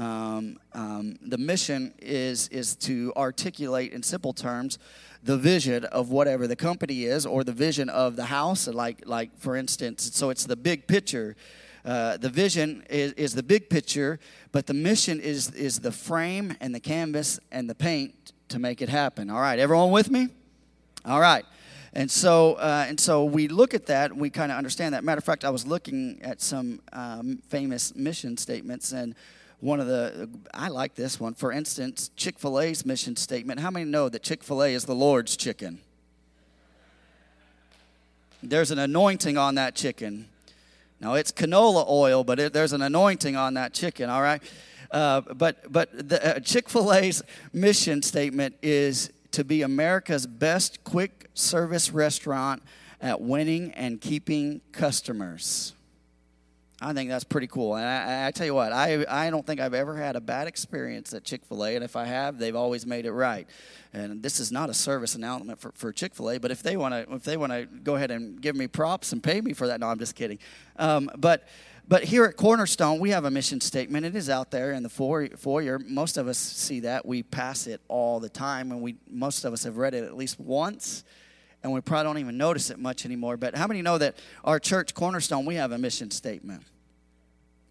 Um, 0.00 0.56
um, 0.72 1.18
the 1.20 1.36
mission 1.36 1.92
is 1.98 2.48
is 2.48 2.74
to 2.76 3.12
articulate 3.18 3.92
in 3.92 4.02
simple 4.02 4.32
terms 4.32 4.78
the 5.22 5.36
vision 5.36 5.84
of 5.84 6.08
whatever 6.08 6.46
the 6.46 6.56
company 6.56 7.04
is 7.04 7.26
or 7.26 7.44
the 7.44 7.52
vision 7.52 7.90
of 7.90 8.16
the 8.16 8.24
house. 8.24 8.66
Like 8.66 9.02
like 9.04 9.36
for 9.38 9.56
instance 9.56 10.10
so 10.14 10.30
it's 10.30 10.44
the 10.44 10.56
big 10.56 10.86
picture. 10.86 11.36
Uh, 11.84 12.16
the 12.16 12.30
vision 12.30 12.82
is, 12.88 13.12
is 13.12 13.34
the 13.34 13.42
big 13.42 13.68
picture 13.68 14.18
but 14.52 14.66
the 14.66 14.72
mission 14.72 15.20
is 15.20 15.50
is 15.50 15.80
the 15.80 15.92
frame 15.92 16.56
and 16.60 16.74
the 16.74 16.80
canvas 16.80 17.38
and 17.52 17.68
the 17.68 17.74
paint 17.74 18.32
to 18.48 18.58
make 18.58 18.80
it 18.80 18.88
happen. 18.88 19.28
All 19.28 19.40
right 19.40 19.58
everyone 19.58 19.90
with 19.90 20.10
me? 20.10 20.28
All 21.04 21.20
right. 21.20 21.44
And 21.92 22.10
so 22.10 22.54
uh, 22.54 22.86
and 22.88 22.98
so 22.98 23.26
we 23.26 23.48
look 23.48 23.74
at 23.74 23.84
that 23.86 24.12
and 24.12 24.20
we 24.20 24.30
kind 24.30 24.50
of 24.50 24.56
understand 24.56 24.94
that. 24.94 25.04
Matter 25.04 25.18
of 25.18 25.24
fact 25.24 25.44
i 25.44 25.50
was 25.50 25.66
looking 25.66 26.22
at 26.22 26.40
some 26.40 26.80
um, 26.94 27.42
famous 27.50 27.94
mission 27.94 28.38
statements 28.38 28.92
and 28.92 29.14
one 29.60 29.78
of 29.78 29.86
the 29.86 30.28
i 30.52 30.68
like 30.68 30.94
this 30.94 31.20
one. 31.20 31.34
For 31.34 31.52
instance 31.52 32.10
chick-fil-a's 32.16 32.84
mission 32.84 33.16
statement. 33.16 33.60
How 33.60 33.70
many 33.70 33.84
know 33.84 34.08
that 34.08 34.22
chick-fil-a 34.22 34.74
is 34.74 34.84
the 34.84 34.94
lord's 34.94 35.36
chicken? 35.36 35.80
There's 38.42 38.70
an 38.70 38.78
anointing 38.78 39.36
on 39.36 39.56
that 39.56 39.74
chicken. 39.74 40.28
Now 41.00 41.14
it's 41.14 41.30
canola 41.32 41.88
oil 41.88 42.24
but 42.24 42.40
it, 42.40 42.52
there's 42.52 42.72
an 42.72 42.82
anointing 42.82 43.36
on 43.36 43.54
that 43.54 43.74
chicken 43.74 44.10
all 44.10 44.22
right? 44.22 44.42
Uh, 44.90 45.20
but 45.20 45.70
but 45.70 46.08
the 46.08 46.36
uh, 46.36 46.40
chick-fil-a's 46.40 47.22
mission 47.52 48.02
statement 48.02 48.56
is 48.60 49.12
to 49.30 49.44
be 49.44 49.62
america's 49.62 50.26
best 50.26 50.82
quick 50.82 51.30
service 51.32 51.92
restaurant 51.92 52.60
at 53.00 53.20
winning 53.20 53.70
and 53.74 54.00
keeping 54.00 54.60
customers 54.72 55.74
I 56.82 56.94
think 56.94 57.10
that's 57.10 57.24
pretty 57.24 57.46
cool. 57.46 57.76
And 57.76 57.86
I, 57.86 58.28
I, 58.28 58.30
tell 58.30 58.46
you 58.46 58.54
what, 58.54 58.72
I, 58.72 59.04
I 59.06 59.28
don't 59.28 59.46
think 59.46 59.60
I've 59.60 59.74
ever 59.74 59.96
had 59.96 60.16
a 60.16 60.20
bad 60.20 60.48
experience 60.48 61.12
at 61.12 61.24
Chick 61.24 61.44
fil 61.44 61.64
A. 61.64 61.74
And 61.74 61.84
if 61.84 61.94
I 61.94 62.06
have, 62.06 62.38
they've 62.38 62.56
always 62.56 62.86
made 62.86 63.04
it 63.04 63.12
right. 63.12 63.46
And 63.92 64.22
this 64.22 64.40
is 64.40 64.50
not 64.50 64.70
a 64.70 64.74
service 64.74 65.14
announcement 65.14 65.60
for, 65.60 65.72
for 65.72 65.92
Chick 65.92 66.14
fil 66.14 66.30
A, 66.30 66.38
but 66.38 66.50
if 66.50 66.62
they 66.62 66.78
want 66.78 66.94
to 66.94 67.14
if 67.14 67.24
they 67.24 67.36
want 67.36 67.52
to 67.52 67.66
go 67.66 67.96
ahead 67.96 68.10
and 68.10 68.40
give 68.40 68.56
me 68.56 68.66
props 68.66 69.12
and 69.12 69.22
pay 69.22 69.42
me 69.42 69.52
for 69.52 69.66
that, 69.66 69.80
no, 69.80 69.88
I'm 69.88 69.98
just 69.98 70.14
kidding. 70.14 70.38
Um, 70.76 71.10
but 71.18 71.46
but 71.86 72.04
here 72.04 72.24
at 72.24 72.36
Cornerstone, 72.36 72.98
we 73.00 73.10
have 73.10 73.24
a 73.24 73.30
mission 73.30 73.60
statement. 73.60 74.06
It 74.06 74.14
is 74.14 74.30
out 74.30 74.50
there 74.50 74.72
in 74.72 74.82
the 74.82 74.88
foyer. 74.88 75.78
Most 75.80 76.16
of 76.16 76.28
us 76.28 76.38
see 76.38 76.80
that. 76.80 77.04
We 77.04 77.24
pass 77.24 77.66
it 77.66 77.80
all 77.88 78.20
the 78.20 78.28
time, 78.28 78.70
and 78.70 78.80
we 78.80 78.96
most 79.10 79.44
of 79.44 79.52
us 79.52 79.64
have 79.64 79.76
read 79.76 79.92
it 79.92 80.04
at 80.04 80.16
least 80.16 80.40
once 80.40 81.04
and 81.62 81.72
we 81.72 81.80
probably 81.80 82.04
don't 82.04 82.18
even 82.18 82.38
notice 82.38 82.70
it 82.70 82.78
much 82.78 83.04
anymore. 83.04 83.36
But 83.36 83.54
how 83.54 83.66
many 83.66 83.82
know 83.82 83.98
that 83.98 84.16
our 84.44 84.58
church, 84.58 84.94
Cornerstone, 84.94 85.44
we 85.44 85.56
have 85.56 85.72
a 85.72 85.78
mission 85.78 86.10
statement? 86.10 86.62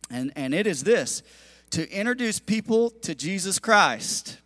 And, 0.10 0.32
and 0.36 0.54
it 0.54 0.68
is 0.68 0.84
this 0.84 1.24
to 1.72 1.90
introduce 1.92 2.40
people 2.40 2.90
to 2.90 3.16
Jesus 3.16 3.60
Christ. 3.60 4.38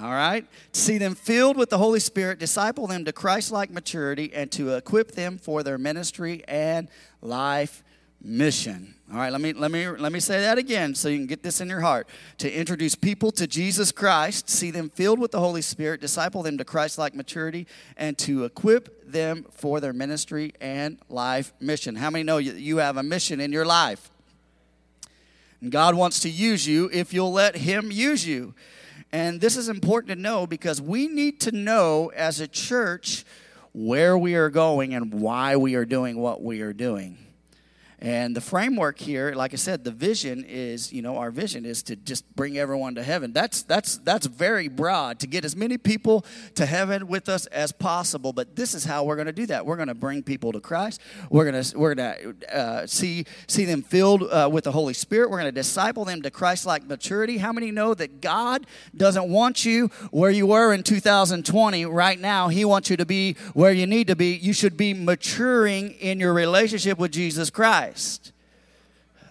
All 0.00 0.10
right? 0.10 0.46
See 0.72 0.98
them 0.98 1.14
filled 1.14 1.56
with 1.56 1.70
the 1.70 1.78
Holy 1.78 2.00
Spirit, 2.00 2.38
disciple 2.38 2.86
them 2.86 3.04
to 3.04 3.12
Christ 3.12 3.50
like 3.50 3.70
maturity, 3.70 4.32
and 4.32 4.50
to 4.52 4.74
equip 4.74 5.12
them 5.12 5.38
for 5.38 5.62
their 5.62 5.78
ministry 5.78 6.44
and 6.46 6.88
life 7.20 7.82
mission. 8.20 8.94
All 9.10 9.16
right, 9.16 9.32
let 9.32 9.40
me 9.40 9.54
let 9.54 9.70
me 9.70 9.88
let 9.88 10.12
me 10.12 10.20
say 10.20 10.40
that 10.40 10.58
again 10.58 10.94
so 10.94 11.08
you 11.08 11.16
can 11.16 11.26
get 11.26 11.42
this 11.42 11.62
in 11.62 11.68
your 11.68 11.80
heart. 11.80 12.08
To 12.38 12.52
introduce 12.52 12.94
people 12.94 13.30
to 13.32 13.46
Jesus 13.46 13.90
Christ, 13.90 14.50
see 14.50 14.70
them 14.70 14.90
filled 14.90 15.18
with 15.18 15.30
the 15.30 15.40
Holy 15.40 15.62
Spirit, 15.62 16.00
disciple 16.00 16.42
them 16.42 16.58
to 16.58 16.64
Christ-like 16.64 17.14
maturity, 17.14 17.66
and 17.96 18.18
to 18.18 18.44
equip 18.44 19.10
them 19.10 19.46
for 19.50 19.80
their 19.80 19.94
ministry 19.94 20.52
and 20.60 20.98
life 21.08 21.54
mission. 21.58 21.96
How 21.96 22.10
many 22.10 22.22
know 22.22 22.36
you 22.36 22.78
have 22.78 22.98
a 22.98 23.02
mission 23.02 23.40
in 23.40 23.50
your 23.50 23.64
life? 23.64 24.10
And 25.60 25.72
God 25.72 25.94
wants 25.94 26.20
to 26.20 26.28
use 26.28 26.66
you 26.66 26.90
if 26.92 27.14
you'll 27.14 27.32
let 27.32 27.56
him 27.56 27.90
use 27.90 28.26
you. 28.26 28.54
And 29.10 29.40
this 29.40 29.56
is 29.56 29.70
important 29.70 30.10
to 30.10 30.16
know 30.16 30.46
because 30.46 30.82
we 30.82 31.08
need 31.08 31.40
to 31.40 31.52
know 31.52 32.12
as 32.14 32.40
a 32.40 32.46
church 32.46 33.24
where 33.72 34.18
we 34.18 34.34
are 34.34 34.50
going 34.50 34.92
and 34.92 35.14
why 35.14 35.56
we 35.56 35.76
are 35.76 35.86
doing 35.86 36.18
what 36.18 36.42
we 36.42 36.60
are 36.60 36.74
doing. 36.74 37.16
And 38.00 38.36
the 38.36 38.40
framework 38.40 39.00
here, 39.00 39.32
like 39.34 39.52
I 39.52 39.56
said, 39.56 39.82
the 39.82 39.90
vision 39.90 40.44
is, 40.46 40.92
you 40.92 41.02
know, 41.02 41.16
our 41.16 41.32
vision 41.32 41.66
is 41.66 41.82
to 41.84 41.96
just 41.96 42.24
bring 42.36 42.56
everyone 42.56 42.94
to 42.94 43.02
heaven. 43.02 43.32
That's 43.32 43.62
that's 43.62 43.98
that's 43.98 44.26
very 44.26 44.68
broad 44.68 45.18
to 45.18 45.26
get 45.26 45.44
as 45.44 45.56
many 45.56 45.78
people 45.78 46.24
to 46.54 46.64
heaven 46.64 47.08
with 47.08 47.28
us 47.28 47.46
as 47.46 47.72
possible. 47.72 48.32
But 48.32 48.54
this 48.54 48.72
is 48.72 48.84
how 48.84 49.02
we're 49.02 49.16
going 49.16 49.26
to 49.26 49.32
do 49.32 49.46
that. 49.46 49.66
We're 49.66 49.74
going 49.74 49.88
to 49.88 49.96
bring 49.96 50.22
people 50.22 50.52
to 50.52 50.60
Christ. 50.60 51.00
We're 51.28 51.50
going 51.50 51.60
to 51.60 51.76
we're 51.76 51.94
going 51.96 52.14
to 52.14 52.56
uh, 52.56 52.86
see 52.86 53.24
see 53.48 53.64
them 53.64 53.82
filled 53.82 54.22
uh, 54.22 54.48
with 54.50 54.62
the 54.62 54.72
Holy 54.72 54.94
Spirit. 54.94 55.28
We're 55.28 55.40
going 55.40 55.52
to 55.52 55.60
disciple 55.60 56.04
them 56.04 56.22
to 56.22 56.30
Christ-like 56.30 56.86
maturity. 56.86 57.38
How 57.38 57.52
many 57.52 57.72
know 57.72 57.94
that 57.94 58.20
God 58.20 58.64
doesn't 58.96 59.28
want 59.28 59.64
you 59.64 59.88
where 60.12 60.30
you 60.30 60.46
were 60.46 60.72
in 60.72 60.84
2020 60.84 61.84
right 61.86 62.20
now? 62.20 62.46
He 62.46 62.64
wants 62.64 62.90
you 62.90 62.96
to 62.96 63.06
be 63.06 63.34
where 63.54 63.72
you 63.72 63.88
need 63.88 64.06
to 64.06 64.14
be. 64.14 64.36
You 64.36 64.52
should 64.52 64.76
be 64.76 64.94
maturing 64.94 65.94
in 65.94 66.20
your 66.20 66.32
relationship 66.32 66.96
with 66.96 67.10
Jesus 67.10 67.50
Christ. 67.50 67.87
Christ. 67.88 68.32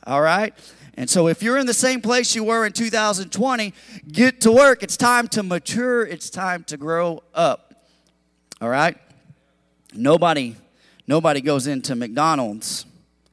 All 0.06 0.22
right? 0.22 0.54
And 0.96 1.08
so 1.10 1.28
if 1.28 1.44
you're 1.44 1.58
in 1.58 1.68
the 1.68 1.74
same 1.74 2.02
place 2.02 2.34
you 2.34 2.44
were 2.44 2.66
in 2.66 2.74
2020, 2.74 3.74
get 4.12 4.42
to 4.42 4.52
work. 4.52 4.82
It's 4.82 4.98
time 4.98 5.28
to 5.30 5.44
mature, 5.44 6.04
it's 6.04 6.30
time 6.30 6.64
to 6.66 6.78
grow 6.78 7.22
up. 7.36 7.76
All 8.62 8.70
right? 8.70 8.98
Nobody 9.94 10.56
nobody 11.06 11.40
goes 11.40 11.68
into 11.68 11.96
McDonald's 11.96 12.86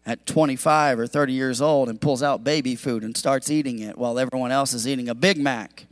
at 0.07 0.27
25 0.27 0.99
or 0.99 1.07
30 1.07 1.33
years 1.33 1.63
old 1.63 1.89
and 1.89 1.99
pulls 2.01 2.23
out 2.23 2.45
baby 2.45 2.77
food 2.77 3.03
and 3.03 3.17
starts 3.17 3.51
eating 3.51 3.79
it 3.79 3.97
while 3.97 4.19
everyone 4.19 4.53
else 4.53 4.75
is 4.75 4.87
eating 4.87 5.09
a 5.09 5.15
Big 5.15 5.39
Mac. 5.39 5.87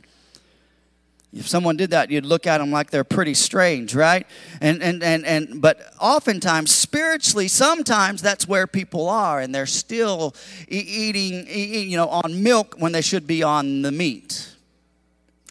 If 1.35 1.47
someone 1.47 1.77
did 1.77 1.89
that, 1.89 2.11
you'd 2.11 2.27
look 2.27 2.45
at 2.45 2.59
them 2.59 2.71
like 2.71 2.91
they're 2.91 3.03
pretty 3.03 3.33
strange, 3.33 3.95
right? 3.95 4.27
And 4.61 4.83
and 4.83 5.01
and 5.01 5.25
and 5.25 5.61
but 5.61 5.93
oftentimes 5.99 6.71
spiritually, 6.71 7.47
sometimes 7.47 8.21
that's 8.21 8.47
where 8.47 8.67
people 8.67 9.09
are, 9.09 9.39
and 9.39 9.53
they're 9.53 9.65
still 9.65 10.35
eating, 10.67 11.47
eating, 11.47 11.89
you 11.89 11.97
know, 11.97 12.07
on 12.07 12.43
milk 12.43 12.75
when 12.77 12.91
they 12.91 13.01
should 13.01 13.25
be 13.25 13.41
on 13.41 13.81
the 13.81 13.91
meat. 13.91 14.53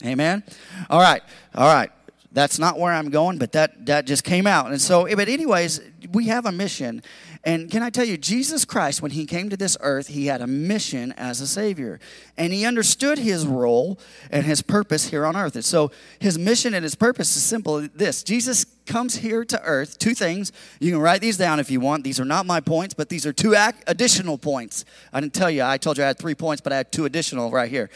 Amen. 0.04 0.44
All 0.88 1.00
right, 1.00 1.22
all 1.54 1.72
right. 1.72 1.90
That's 2.30 2.58
not 2.58 2.78
where 2.78 2.92
I'm 2.92 3.10
going, 3.10 3.38
but 3.38 3.52
that 3.52 3.86
that 3.86 4.06
just 4.06 4.22
came 4.22 4.46
out. 4.46 4.70
And 4.70 4.80
so, 4.80 5.08
but 5.16 5.28
anyways, 5.28 5.80
we 6.12 6.26
have 6.26 6.46
a 6.46 6.52
mission, 6.52 7.02
And 7.44 7.68
can 7.72 7.82
I 7.82 7.90
tell 7.90 8.04
you, 8.04 8.16
Jesus 8.16 8.64
Christ, 8.64 9.02
when 9.02 9.10
he 9.10 9.26
came 9.26 9.50
to 9.50 9.56
this 9.56 9.76
earth, 9.80 10.06
he 10.06 10.26
had 10.26 10.40
a 10.40 10.46
mission 10.46 11.10
as 11.12 11.40
a 11.40 11.46
Savior. 11.46 11.98
And 12.36 12.52
he 12.52 12.64
understood 12.64 13.18
his 13.18 13.44
role 13.44 13.98
and 14.30 14.46
his 14.46 14.62
purpose 14.62 15.08
here 15.08 15.26
on 15.26 15.34
earth. 15.34 15.56
And 15.56 15.64
so 15.64 15.90
his 16.20 16.38
mission 16.38 16.72
and 16.72 16.84
his 16.84 16.94
purpose 16.94 17.34
is 17.34 17.42
simple 17.42 17.88
this 17.96 18.22
Jesus 18.22 18.64
comes 18.86 19.16
here 19.16 19.44
to 19.44 19.60
earth. 19.62 19.98
Two 19.98 20.14
things. 20.14 20.52
You 20.78 20.92
can 20.92 21.00
write 21.00 21.20
these 21.20 21.36
down 21.36 21.58
if 21.58 21.68
you 21.68 21.80
want. 21.80 22.04
These 22.04 22.20
are 22.20 22.24
not 22.24 22.46
my 22.46 22.60
points, 22.60 22.94
but 22.94 23.08
these 23.08 23.26
are 23.26 23.32
two 23.32 23.56
additional 23.88 24.38
points. 24.38 24.84
I 25.12 25.20
didn't 25.20 25.34
tell 25.34 25.50
you, 25.50 25.64
I 25.64 25.78
told 25.78 25.98
you 25.98 26.04
I 26.04 26.08
had 26.08 26.18
three 26.18 26.36
points, 26.36 26.60
but 26.60 26.72
I 26.72 26.76
had 26.76 26.92
two 26.92 27.06
additional 27.06 27.50
right 27.50 27.70
here. 27.70 27.90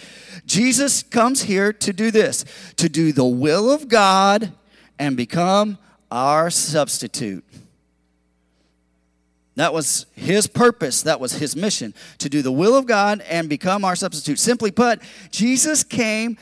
Jesus 0.46 1.04
comes 1.04 1.42
here 1.42 1.72
to 1.72 1.92
do 1.92 2.10
this 2.10 2.44
to 2.76 2.88
do 2.88 3.12
the 3.12 3.24
will 3.24 3.70
of 3.70 3.88
God 3.88 4.52
and 4.98 5.16
become 5.16 5.78
our 6.10 6.50
substitute. 6.50 7.44
That 9.56 9.72
was 9.72 10.06
his 10.14 10.46
purpose. 10.46 11.02
That 11.02 11.18
was 11.18 11.32
his 11.32 11.56
mission 11.56 11.94
to 12.18 12.28
do 12.28 12.42
the 12.42 12.52
will 12.52 12.76
of 12.76 12.86
God 12.86 13.22
and 13.22 13.48
become 13.48 13.84
our 13.84 13.96
substitute. 13.96 14.38
Simply 14.38 14.70
put, 14.70 15.00
Jesus 15.30 15.82
came 15.82 16.36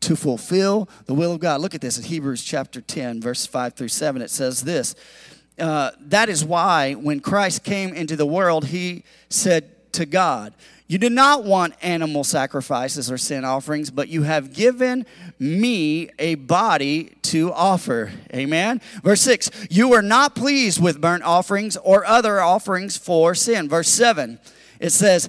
to 0.00 0.16
fulfill 0.16 0.88
the 1.04 1.14
will 1.14 1.32
of 1.32 1.40
God. 1.40 1.60
Look 1.60 1.74
at 1.74 1.80
this 1.80 1.98
in 1.98 2.04
Hebrews 2.04 2.42
chapter 2.42 2.80
10, 2.80 3.20
verse 3.20 3.46
5 3.46 3.74
through 3.74 3.88
7. 3.88 4.22
It 4.22 4.30
says 4.30 4.62
this 4.62 4.94
uh, 5.58 5.90
That 6.00 6.28
is 6.28 6.44
why 6.44 6.94
when 6.94 7.20
Christ 7.20 7.62
came 7.62 7.92
into 7.92 8.16
the 8.16 8.26
world, 8.26 8.66
he 8.66 9.04
said 9.28 9.70
to 9.96 10.06
God, 10.06 10.54
you 10.88 10.98
did 10.98 11.12
not 11.12 11.44
want 11.44 11.74
animal 11.82 12.22
sacrifices 12.22 13.10
or 13.10 13.18
sin 13.18 13.44
offerings, 13.44 13.90
but 13.90 14.08
you 14.08 14.22
have 14.22 14.52
given 14.52 15.04
me 15.38 16.10
a 16.18 16.36
body 16.36 17.16
to 17.22 17.52
offer. 17.52 18.12
Amen. 18.32 18.80
Verse 19.02 19.20
6 19.22 19.50
You 19.68 19.88
were 19.88 20.02
not 20.02 20.36
pleased 20.36 20.80
with 20.80 21.00
burnt 21.00 21.24
offerings 21.24 21.76
or 21.76 22.04
other 22.04 22.40
offerings 22.40 22.96
for 22.96 23.34
sin. 23.34 23.68
Verse 23.68 23.88
7 23.88 24.38
it 24.78 24.90
says, 24.90 25.28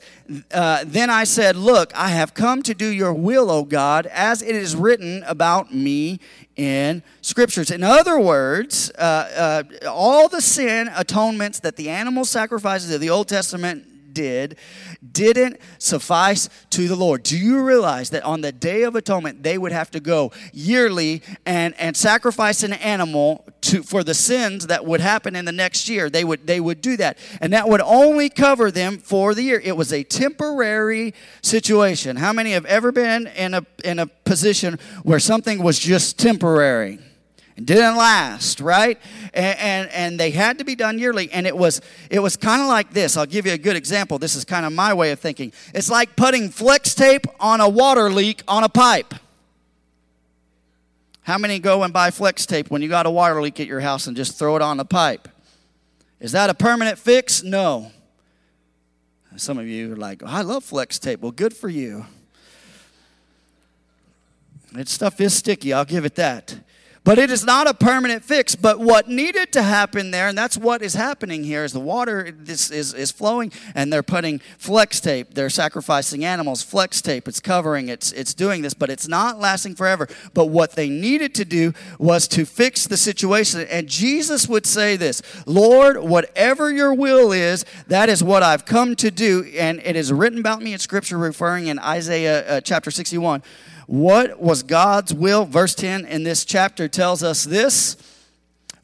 uh, 0.51 0.83
Then 0.85 1.09
I 1.09 1.23
said, 1.23 1.55
Look, 1.55 1.95
I 1.95 2.09
have 2.09 2.33
come 2.33 2.61
to 2.63 2.73
do 2.73 2.87
your 2.87 3.13
will, 3.13 3.49
O 3.49 3.63
God, 3.63 4.05
as 4.07 4.41
it 4.41 4.55
is 4.55 4.75
written 4.75 5.23
about 5.23 5.73
me 5.73 6.19
in 6.55 7.03
scriptures. 7.21 7.71
In 7.71 7.83
other 7.83 8.19
words, 8.19 8.91
uh, 8.97 9.63
uh, 9.81 9.89
all 9.89 10.27
the 10.27 10.41
sin 10.41 10.89
atonements 10.95 11.61
that 11.61 11.75
the 11.75 11.89
animal 11.89 12.25
sacrifices 12.25 12.93
of 12.93 12.99
the 12.99 13.09
Old 13.09 13.27
Testament 13.27 13.85
did 14.17 14.57
didn't 15.11 15.59
suffice 15.77 16.49
to 16.71 16.87
the 16.87 16.95
Lord. 16.95 17.21
Do 17.21 17.37
you 17.37 17.63
realize 17.63 18.09
that 18.09 18.23
on 18.23 18.41
the 18.41 18.51
Day 18.51 18.81
of 18.81 18.95
Atonement, 18.95 19.43
they 19.43 19.59
would 19.59 19.71
have 19.71 19.91
to 19.91 19.99
go 19.99 20.31
yearly 20.51 21.21
and, 21.45 21.75
and 21.79 21.95
sacrifice 21.95 22.63
an 22.63 22.73
animal 22.73 23.45
to, 23.61 23.83
for 23.83 24.03
the 24.03 24.15
sins 24.15 24.67
that 24.67 24.85
would 24.85 25.01
happen 25.01 25.35
in 25.35 25.45
the 25.45 25.51
next 25.51 25.87
year? 25.87 26.09
They 26.09 26.23
would, 26.23 26.47
they 26.47 26.59
would 26.59 26.81
do 26.81 26.97
that. 26.97 27.19
And 27.41 27.53
that 27.53 27.69
would 27.69 27.81
only 27.81 28.29
cover 28.29 28.71
them 28.71 28.97
for 28.97 29.35
the 29.35 29.43
year. 29.43 29.61
It 29.63 29.77
was 29.77 29.93
a 29.93 30.03
temporary 30.03 31.13
situation. 31.43 32.15
How 32.15 32.33
many 32.33 32.53
have 32.53 32.65
ever 32.65 32.91
been 32.91 33.27
in 33.27 33.53
a, 33.53 33.65
in 33.85 33.99
a 33.99 34.07
position 34.07 34.79
where 35.03 35.19
something 35.19 35.61
was 35.61 35.77
just 35.77 36.17
temporary? 36.17 36.99
And 37.57 37.65
didn't 37.65 37.97
last, 37.97 38.61
right? 38.61 38.99
And, 39.33 39.59
and, 39.59 39.89
and 39.89 40.19
they 40.19 40.29
had 40.31 40.59
to 40.59 40.63
be 40.63 40.75
done 40.75 40.99
yearly. 40.99 41.29
And 41.31 41.47
it 41.47 41.57
was 41.57 41.81
it 42.09 42.19
was 42.19 42.37
kind 42.37 42.61
of 42.61 42.67
like 42.67 42.91
this. 42.91 43.17
I'll 43.17 43.25
give 43.25 43.45
you 43.45 43.53
a 43.53 43.57
good 43.57 43.75
example. 43.75 44.19
This 44.19 44.35
is 44.35 44.45
kind 44.45 44.65
of 44.65 44.71
my 44.71 44.93
way 44.93 45.11
of 45.11 45.19
thinking. 45.19 45.51
It's 45.73 45.89
like 45.89 46.15
putting 46.15 46.49
flex 46.49 46.93
tape 46.93 47.25
on 47.39 47.59
a 47.59 47.67
water 47.67 48.09
leak 48.11 48.43
on 48.47 48.63
a 48.63 48.69
pipe. 48.69 49.13
How 51.23 51.37
many 51.37 51.59
go 51.59 51.83
and 51.83 51.91
buy 51.91 52.11
flex 52.11 52.45
tape 52.45 52.69
when 52.71 52.81
you 52.81 52.87
got 52.87 53.05
a 53.05 53.11
water 53.11 53.41
leak 53.41 53.59
at 53.59 53.67
your 53.67 53.81
house 53.81 54.07
and 54.07 54.15
just 54.15 54.39
throw 54.39 54.55
it 54.55 54.61
on 54.61 54.77
the 54.77 54.85
pipe? 54.85 55.27
Is 56.21 56.31
that 56.31 56.49
a 56.49 56.53
permanent 56.53 56.97
fix? 56.97 57.43
No. 57.43 57.91
Some 59.35 59.59
of 59.59 59.67
you 59.67 59.93
are 59.93 59.97
like, 59.97 60.23
oh, 60.23 60.27
I 60.27 60.41
love 60.41 60.63
flex 60.63 60.97
tape. 60.97 61.19
Well, 61.19 61.33
good 61.33 61.55
for 61.55 61.69
you. 61.69 62.05
That 64.71 64.87
stuff 64.87 65.19
is 65.19 65.33
sticky, 65.33 65.73
I'll 65.73 65.85
give 65.85 66.05
it 66.05 66.15
that. 66.15 66.59
But 67.03 67.17
it 67.17 67.31
is 67.31 67.45
not 67.45 67.67
a 67.67 67.73
permanent 67.73 68.23
fix. 68.23 68.55
But 68.55 68.79
what 68.79 69.07
needed 69.07 69.51
to 69.53 69.63
happen 69.63 70.11
there, 70.11 70.27
and 70.27 70.37
that's 70.37 70.57
what 70.57 70.81
is 70.81 70.93
happening 70.93 71.43
here, 71.43 71.63
is 71.63 71.73
the 71.73 71.79
water 71.79 72.33
is, 72.45 72.71
is, 72.71 72.93
is 72.93 73.11
flowing 73.11 73.51
and 73.75 73.91
they're 73.91 74.03
putting 74.03 74.39
flex 74.57 74.99
tape. 74.99 75.33
They're 75.33 75.49
sacrificing 75.49 76.25
animals, 76.25 76.63
flex 76.63 77.01
tape. 77.01 77.27
It's 77.27 77.39
covering, 77.39 77.89
it's, 77.89 78.11
it's 78.11 78.33
doing 78.33 78.61
this, 78.61 78.73
but 78.73 78.89
it's 78.89 79.07
not 79.07 79.39
lasting 79.39 79.75
forever. 79.75 80.07
But 80.33 80.47
what 80.47 80.73
they 80.73 80.89
needed 80.89 81.33
to 81.35 81.45
do 81.45 81.73
was 81.97 82.27
to 82.29 82.45
fix 82.45 82.87
the 82.87 82.97
situation. 82.97 83.61
And 83.61 83.87
Jesus 83.87 84.47
would 84.47 84.65
say 84.65 84.95
this 84.95 85.21
Lord, 85.45 85.97
whatever 85.97 86.71
your 86.71 86.93
will 86.93 87.31
is, 87.31 87.65
that 87.87 88.09
is 88.09 88.23
what 88.23 88.43
I've 88.43 88.65
come 88.65 88.95
to 88.97 89.11
do. 89.11 89.49
And 89.57 89.81
it 89.83 89.95
is 89.95 90.11
written 90.11 90.39
about 90.39 90.61
me 90.61 90.73
in 90.73 90.79
Scripture, 90.79 91.17
referring 91.17 91.67
in 91.67 91.79
Isaiah 91.79 92.57
uh, 92.57 92.61
chapter 92.61 92.91
61. 92.91 93.43
What 93.87 94.39
was 94.39 94.63
God's 94.63 95.13
will? 95.13 95.45
Verse 95.45 95.73
10 95.73 96.05
in 96.05 96.23
this 96.23 96.45
chapter 96.45 96.87
tells 96.87 97.23
us 97.23 97.45
this. 97.45 97.95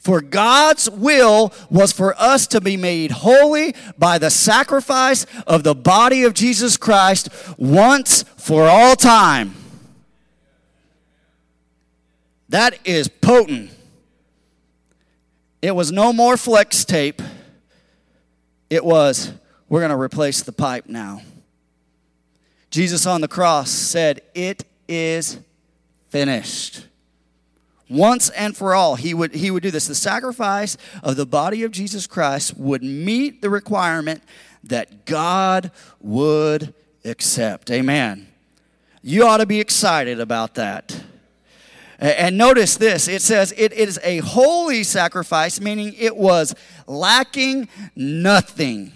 For 0.00 0.20
God's 0.20 0.90
will 0.90 1.52
was 1.70 1.92
for 1.92 2.14
us 2.20 2.46
to 2.48 2.60
be 2.60 2.76
made 2.76 3.10
holy 3.10 3.74
by 3.96 4.18
the 4.18 4.30
sacrifice 4.30 5.24
of 5.46 5.62
the 5.62 5.74
body 5.74 6.24
of 6.24 6.34
Jesus 6.34 6.76
Christ 6.76 7.28
once 7.56 8.22
for 8.36 8.64
all 8.66 8.96
time. 8.96 9.54
That 12.50 12.78
is 12.84 13.08
potent. 13.08 13.70
It 15.62 15.74
was 15.74 15.90
no 15.90 16.12
more 16.12 16.36
flex 16.36 16.84
tape. 16.84 17.22
It 18.68 18.84
was, 18.84 19.32
we're 19.68 19.80
going 19.80 19.90
to 19.90 19.98
replace 19.98 20.42
the 20.42 20.52
pipe 20.52 20.86
now. 20.86 21.22
Jesus 22.70 23.06
on 23.06 23.22
the 23.22 23.28
cross 23.28 23.70
said, 23.70 24.20
It 24.34 24.64
is 24.88 25.38
finished. 26.08 26.86
Once 27.90 28.30
and 28.30 28.56
for 28.56 28.74
all, 28.74 28.94
he 28.94 29.12
would, 29.12 29.34
he 29.34 29.50
would 29.50 29.62
do 29.62 29.70
this. 29.70 29.86
The 29.86 29.94
sacrifice 29.94 30.76
of 31.02 31.16
the 31.16 31.26
body 31.26 31.62
of 31.64 31.70
Jesus 31.70 32.06
Christ 32.06 32.56
would 32.56 32.82
meet 32.82 33.42
the 33.42 33.50
requirement 33.50 34.22
that 34.62 35.04
God 35.04 35.70
would 36.00 36.72
accept. 37.04 37.70
Amen. 37.70 38.28
You 39.02 39.26
ought 39.26 39.36
to 39.36 39.46
be 39.46 39.60
excited 39.60 40.18
about 40.18 40.54
that. 40.54 41.04
And 41.98 42.38
notice 42.38 42.76
this 42.76 43.06
it 43.06 43.20
says 43.22 43.52
it 43.56 43.72
is 43.72 44.00
a 44.02 44.18
holy 44.18 44.82
sacrifice, 44.82 45.60
meaning 45.60 45.94
it 45.98 46.16
was 46.16 46.54
lacking 46.86 47.68
nothing 47.94 48.93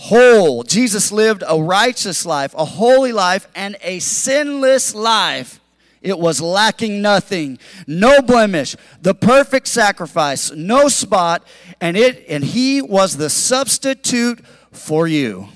whole. 0.00 0.62
Jesus 0.62 1.12
lived 1.12 1.44
a 1.46 1.62
righteous 1.62 2.24
life, 2.24 2.54
a 2.56 2.64
holy 2.64 3.12
life, 3.12 3.46
and 3.54 3.76
a 3.82 3.98
sinless 3.98 4.94
life. 4.94 5.60
It 6.00 6.18
was 6.18 6.40
lacking 6.40 7.02
nothing, 7.02 7.58
no 7.86 8.22
blemish, 8.22 8.74
the 9.02 9.14
perfect 9.14 9.68
sacrifice, 9.68 10.50
no 10.52 10.88
spot, 10.88 11.46
and 11.82 11.98
it 11.98 12.24
and 12.30 12.42
he 12.42 12.80
was 12.80 13.18
the 13.18 13.28
substitute 13.28 14.42
for 14.72 15.06
you. 15.06 15.48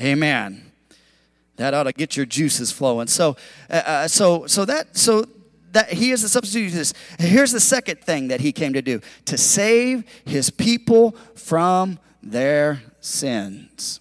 Amen. 0.00 0.72
That 1.56 1.74
ought 1.74 1.84
to 1.84 1.92
get 1.92 2.16
your 2.16 2.26
juices 2.26 2.72
flowing. 2.72 3.06
So, 3.06 3.36
uh, 3.70 3.82
uh 3.86 4.08
so, 4.08 4.48
so 4.48 4.64
that, 4.64 4.96
so 4.96 5.26
that 5.70 5.92
he 5.92 6.10
is 6.10 6.22
the 6.22 6.28
substitute 6.28 6.72
this. 6.72 6.92
Here's 7.20 7.52
the 7.52 7.60
second 7.60 8.00
thing 8.00 8.26
that 8.28 8.40
he 8.40 8.50
came 8.50 8.72
to 8.72 8.82
do: 8.82 9.00
to 9.26 9.38
save 9.38 10.02
his 10.24 10.50
people 10.50 11.12
from 11.36 12.00
their 12.24 12.82
sins. 13.00 14.00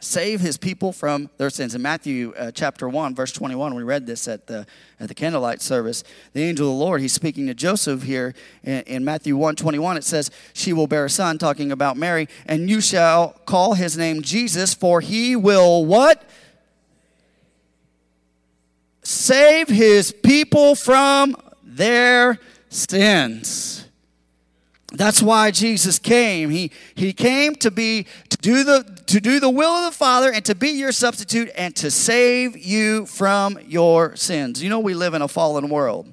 Save 0.00 0.40
his 0.40 0.56
people 0.56 0.92
from 0.92 1.30
their 1.36 1.48
sins. 1.48 1.76
In 1.76 1.82
Matthew 1.82 2.34
uh, 2.36 2.50
chapter 2.50 2.88
1, 2.88 3.14
verse 3.14 3.30
21, 3.30 3.72
we 3.76 3.84
read 3.84 4.04
this 4.04 4.26
at 4.26 4.48
the, 4.48 4.66
at 4.98 5.06
the 5.06 5.14
candlelight 5.14 5.62
service. 5.62 6.02
The 6.32 6.42
angel 6.42 6.66
of 6.66 6.76
the 6.76 6.84
Lord, 6.84 7.00
he's 7.00 7.12
speaking 7.12 7.46
to 7.46 7.54
Joseph 7.54 8.02
here 8.02 8.34
in, 8.64 8.80
in 8.82 9.04
Matthew 9.04 9.36
1 9.36 9.54
21. 9.54 9.96
It 9.98 10.04
says, 10.04 10.32
She 10.54 10.72
will 10.72 10.88
bear 10.88 11.04
a 11.04 11.10
son, 11.10 11.38
talking 11.38 11.70
about 11.70 11.96
Mary, 11.96 12.28
and 12.46 12.68
you 12.68 12.80
shall 12.80 13.28
call 13.46 13.74
his 13.74 13.96
name 13.96 14.22
Jesus, 14.22 14.74
for 14.74 15.00
he 15.00 15.36
will 15.36 15.84
what? 15.84 16.28
Save 19.04 19.68
his 19.68 20.10
people 20.10 20.74
from 20.74 21.36
their 21.62 22.40
sins. 22.70 23.81
That's 24.94 25.22
why 25.22 25.50
Jesus 25.50 25.98
came. 25.98 26.50
He, 26.50 26.70
he 26.94 27.12
came 27.12 27.54
to 27.56 27.70
be 27.70 28.06
to 28.28 28.36
do 28.36 28.62
the 28.62 28.84
to 29.06 29.20
do 29.20 29.40
the 29.40 29.50
will 29.50 29.70
of 29.70 29.92
the 29.92 29.96
Father 29.96 30.30
and 30.30 30.44
to 30.44 30.54
be 30.54 30.68
your 30.70 30.92
substitute 30.92 31.50
and 31.54 31.74
to 31.76 31.90
save 31.90 32.56
you 32.56 33.06
from 33.06 33.58
your 33.66 34.16
sins. 34.16 34.62
You 34.62 34.68
know 34.68 34.80
we 34.80 34.94
live 34.94 35.14
in 35.14 35.22
a 35.22 35.28
fallen 35.28 35.68
world. 35.68 36.12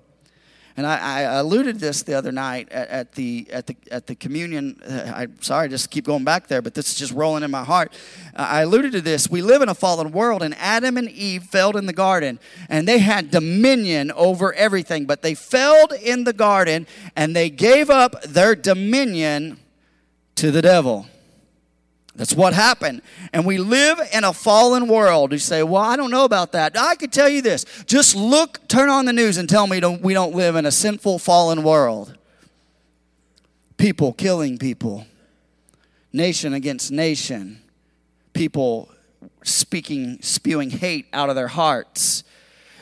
And 0.80 0.88
I, 0.88 0.96
I 0.96 1.22
alluded 1.40 1.76
to 1.76 1.82
this 1.82 2.04
the 2.04 2.14
other 2.14 2.32
night 2.32 2.72
at, 2.72 2.88
at, 2.88 3.12
the 3.12 3.48
at 3.52 3.68
the 3.68 3.76
at 3.92 4.08
the 4.08 4.16
communion. 4.16 4.80
Uh, 4.82 5.12
I'm 5.14 5.42
sorry, 5.42 5.68
just 5.68 5.92
keep 5.92 6.06
going 6.06 6.24
back 6.24 6.48
there, 6.48 6.62
but 6.62 6.74
this 6.74 6.88
is 6.88 6.96
just 6.96 7.12
rolling 7.12 7.44
in 7.44 7.52
my 7.52 7.66
heart. 7.66 7.92
Uh, 8.34 8.48
I 8.50 8.62
alluded 8.62 8.94
to 8.94 9.02
this. 9.02 9.30
We 9.30 9.42
live 9.42 9.62
in 9.62 9.68
a 9.68 9.76
fallen 9.76 10.14
world, 10.14 10.42
and 10.42 10.56
Adam 10.56 10.96
and 10.96 11.10
Eve 11.10 11.44
fell 11.44 11.76
in 11.76 11.86
the 11.86 11.92
garden, 11.92 12.40
and 12.70 12.88
they 12.88 13.00
had 13.00 13.30
dominion 13.30 14.14
over 14.14 14.54
everything. 14.54 15.06
But 15.06 15.22
they 15.22 15.36
failed 15.36 15.92
in 16.02 16.24
the 16.24 16.32
garden, 16.32 16.88
and 17.14 17.36
they 17.36 17.50
gave 17.50 17.90
up 17.90 18.22
their 18.24 18.56
dominion 18.56 19.60
to 20.36 20.50
the 20.50 20.62
devil. 20.62 21.08
That's 22.20 22.36
what 22.36 22.54
happened. 22.54 23.02
And 23.32 23.46
we 23.46 23.58
live 23.58 23.98
in 24.14 24.26
a 24.26 24.34
fallen 24.34 24.90
world. 24.90 25.32
You 25.32 25.38
say, 25.38 25.64
Well, 25.64 25.82
I 25.82 25.96
don't 25.96 26.12
know 26.12 26.26
about 26.26 26.52
that. 26.52 26.78
I 26.78 26.96
could 26.96 27.14
tell 27.14 27.30
you 27.30 27.42
this. 27.42 27.66
Just 27.86 28.14
look, 28.14 28.60
turn 28.68 28.90
on 28.90 29.06
the 29.06 29.14
news, 29.14 29.38
and 29.38 29.48
tell 29.48 29.66
me 29.68 29.80
don't, 29.80 30.02
we 30.02 30.14
don't 30.14 30.36
live 30.36 30.58
in 30.58 30.66
a 30.66 30.72
sinful, 30.72 31.20
fallen 31.20 31.64
world. 31.64 32.18
People 33.78 34.12
killing 34.12 34.58
people, 34.58 35.08
nation 36.12 36.54
against 36.54 36.92
nation, 36.92 37.62
people 38.34 38.92
speaking, 39.44 40.22
spewing 40.22 40.72
hate 40.72 41.08
out 41.14 41.30
of 41.30 41.38
their 41.38 41.48
hearts. 41.48 42.26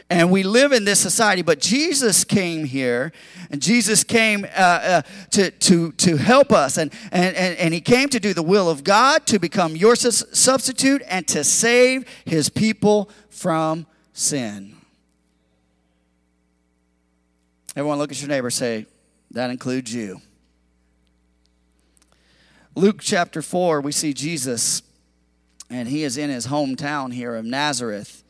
And 0.10 0.32
we 0.32 0.44
live 0.44 0.72
in 0.72 0.86
this 0.86 1.02
society, 1.02 1.42
but 1.42 1.60
Jesus 1.60 2.24
came 2.24 2.64
here, 2.64 3.12
and 3.52 3.62
Jesus 3.62 4.06
came 4.06 4.46
uh, 4.46 4.48
uh, 4.58 5.02
to, 5.32 5.52
to, 5.52 5.92
to 5.94 6.16
help 6.16 6.54
us. 6.54 6.78
And, 6.78 6.94
and, 7.12 7.36
and, 7.36 7.58
and 7.58 7.74
He 7.74 7.82
came 7.82 8.08
to 8.10 8.20
do 8.20 8.34
the 8.34 8.44
will 8.44 8.70
of 8.70 8.86
God, 8.86 9.26
to 9.26 9.38
become 9.38 9.76
your 9.76 9.98
substitute, 9.98 11.02
and 11.10 11.28
to 11.28 11.44
save 11.44 12.08
His 12.24 12.48
people 12.48 13.10
from 13.30 13.86
sin. 14.14 14.78
Everyone, 17.76 17.98
look 17.98 18.12
at 18.12 18.22
your 18.22 18.30
neighbor 18.30 18.50
say, 18.50 18.86
That 19.32 19.52
includes 19.52 19.94
you. 19.94 20.22
Luke 22.76 23.02
chapter 23.02 23.42
4, 23.42 23.82
we 23.82 23.92
see 23.92 24.14
Jesus, 24.14 24.82
and 25.70 25.90
He 25.90 26.04
is 26.04 26.18
in 26.18 26.30
His 26.30 26.48
hometown 26.48 27.14
here 27.14 27.36
of 27.36 27.44
Nazareth. 27.44 28.24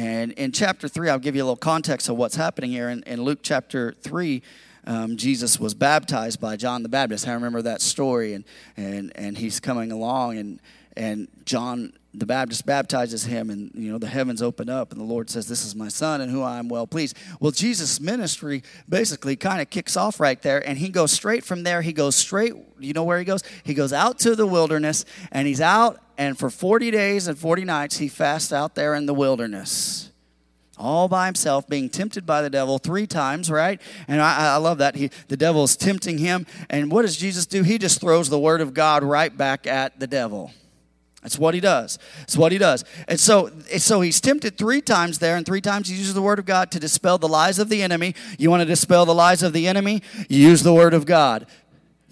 And 0.00 0.32
in 0.32 0.50
chapter 0.50 0.88
3, 0.88 1.10
I'll 1.10 1.18
give 1.18 1.36
you 1.36 1.42
a 1.42 1.44
little 1.44 1.56
context 1.56 2.08
of 2.08 2.16
what's 2.16 2.34
happening 2.34 2.70
here. 2.70 2.88
In, 2.88 3.02
in 3.02 3.22
Luke 3.22 3.40
chapter 3.42 3.92
3, 4.00 4.40
um, 4.86 5.18
Jesus 5.18 5.60
was 5.60 5.74
baptized 5.74 6.40
by 6.40 6.56
John 6.56 6.82
the 6.82 6.88
Baptist. 6.88 7.28
I 7.28 7.34
remember 7.34 7.60
that 7.60 7.82
story. 7.82 8.32
And, 8.32 8.44
and, 8.78 9.12
and 9.14 9.36
he's 9.36 9.60
coming 9.60 9.92
along, 9.92 10.38
and, 10.38 10.58
and 10.96 11.28
John 11.44 11.92
the 12.14 12.24
Baptist 12.24 12.64
baptizes 12.64 13.24
him, 13.24 13.50
and 13.50 13.70
you 13.74 13.92
know 13.92 13.98
the 13.98 14.08
heavens 14.08 14.42
open 14.42 14.68
up, 14.68 14.90
and 14.90 15.00
the 15.00 15.04
Lord 15.04 15.30
says, 15.30 15.46
"This 15.46 15.64
is 15.64 15.76
my 15.76 15.86
son, 15.86 16.20
and 16.20 16.28
who 16.28 16.42
I 16.42 16.58
am 16.58 16.68
well 16.68 16.84
pleased." 16.84 17.16
Well, 17.38 17.52
Jesus' 17.52 18.00
ministry 18.00 18.64
basically 18.88 19.36
kind 19.36 19.62
of 19.62 19.70
kicks 19.70 19.96
off 19.96 20.18
right 20.18 20.42
there, 20.42 20.66
and 20.66 20.76
he 20.76 20.88
goes 20.88 21.12
straight 21.12 21.44
from 21.44 21.62
there. 21.62 21.82
He 21.82 21.92
goes 21.92 22.16
straight. 22.16 22.54
You 22.80 22.94
know 22.94 23.04
where 23.04 23.20
he 23.20 23.24
goes? 23.24 23.44
He 23.62 23.74
goes 23.74 23.92
out 23.92 24.18
to 24.20 24.34
the 24.34 24.46
wilderness, 24.46 25.04
and 25.30 25.46
he's 25.46 25.60
out 25.60 26.00
and 26.20 26.38
for 26.38 26.50
40 26.50 26.90
days 26.90 27.28
and 27.28 27.38
40 27.38 27.64
nights, 27.64 27.96
he 27.96 28.06
fasts 28.06 28.52
out 28.52 28.74
there 28.74 28.94
in 28.94 29.06
the 29.06 29.14
wilderness. 29.14 30.10
All 30.76 31.08
by 31.08 31.24
himself, 31.24 31.66
being 31.66 31.88
tempted 31.88 32.26
by 32.26 32.42
the 32.42 32.50
devil 32.50 32.78
three 32.78 33.06
times, 33.06 33.50
right? 33.50 33.80
And 34.06 34.20
I, 34.20 34.52
I 34.52 34.56
love 34.56 34.76
that. 34.78 34.96
He, 34.96 35.10
the 35.28 35.38
devil 35.38 35.64
is 35.64 35.78
tempting 35.78 36.18
him. 36.18 36.46
And 36.68 36.92
what 36.92 37.02
does 37.02 37.16
Jesus 37.16 37.46
do? 37.46 37.62
He 37.62 37.78
just 37.78 38.02
throws 38.02 38.28
the 38.28 38.38
word 38.38 38.60
of 38.60 38.74
God 38.74 39.02
right 39.02 39.34
back 39.34 39.66
at 39.66 39.98
the 39.98 40.06
devil. 40.06 40.52
That's 41.22 41.38
what 41.38 41.54
he 41.54 41.60
does. 41.60 41.98
That's 42.18 42.36
what 42.36 42.52
he 42.52 42.58
does. 42.58 42.84
And 43.08 43.18
so, 43.18 43.50
so 43.78 44.02
he's 44.02 44.20
tempted 44.20 44.58
three 44.58 44.82
times 44.82 45.20
there, 45.20 45.36
and 45.36 45.46
three 45.46 45.62
times 45.62 45.88
he 45.88 45.96
uses 45.96 46.12
the 46.12 46.20
word 46.20 46.38
of 46.38 46.44
God 46.44 46.70
to 46.72 46.78
dispel 46.78 47.16
the 47.16 47.28
lies 47.28 47.58
of 47.58 47.70
the 47.70 47.82
enemy. 47.82 48.14
You 48.38 48.50
want 48.50 48.60
to 48.60 48.66
dispel 48.66 49.06
the 49.06 49.14
lies 49.14 49.42
of 49.42 49.54
the 49.54 49.66
enemy? 49.66 50.02
Use 50.28 50.62
the 50.64 50.74
word 50.74 50.92
of 50.92 51.06
God. 51.06 51.46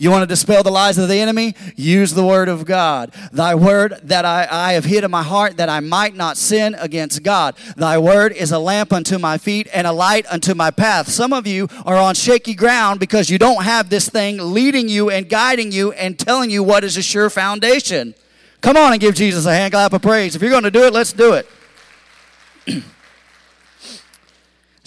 You 0.00 0.12
want 0.12 0.22
to 0.22 0.28
dispel 0.28 0.62
the 0.62 0.70
lies 0.70 0.96
of 0.96 1.08
the 1.08 1.18
enemy? 1.18 1.56
Use 1.74 2.14
the 2.14 2.24
word 2.24 2.48
of 2.48 2.64
God. 2.64 3.12
Thy 3.32 3.56
word 3.56 3.98
that 4.04 4.24
I, 4.24 4.46
I 4.48 4.72
have 4.74 4.84
hid 4.84 5.02
in 5.02 5.10
my 5.10 5.24
heart 5.24 5.56
that 5.56 5.68
I 5.68 5.80
might 5.80 6.14
not 6.14 6.36
sin 6.36 6.76
against 6.78 7.24
God. 7.24 7.56
Thy 7.76 7.98
word 7.98 8.32
is 8.32 8.52
a 8.52 8.60
lamp 8.60 8.92
unto 8.92 9.18
my 9.18 9.38
feet 9.38 9.66
and 9.74 9.88
a 9.88 9.92
light 9.92 10.24
unto 10.30 10.54
my 10.54 10.70
path. 10.70 11.08
Some 11.08 11.32
of 11.32 11.48
you 11.48 11.66
are 11.84 11.96
on 11.96 12.14
shaky 12.14 12.54
ground 12.54 13.00
because 13.00 13.28
you 13.28 13.38
don't 13.38 13.64
have 13.64 13.90
this 13.90 14.08
thing 14.08 14.38
leading 14.38 14.88
you 14.88 15.10
and 15.10 15.28
guiding 15.28 15.72
you 15.72 15.90
and 15.90 16.16
telling 16.16 16.48
you 16.48 16.62
what 16.62 16.84
is 16.84 16.96
a 16.96 17.02
sure 17.02 17.28
foundation. 17.28 18.14
Come 18.60 18.76
on 18.76 18.92
and 18.92 19.00
give 19.00 19.16
Jesus 19.16 19.46
a 19.46 19.52
hand 19.52 19.72
clap 19.72 19.92
of 19.92 20.02
praise. 20.02 20.36
If 20.36 20.42
you're 20.42 20.52
going 20.52 20.62
to 20.62 20.70
do 20.70 20.84
it, 20.84 20.92
let's 20.92 21.12
do 21.12 21.32
it. 21.32 22.84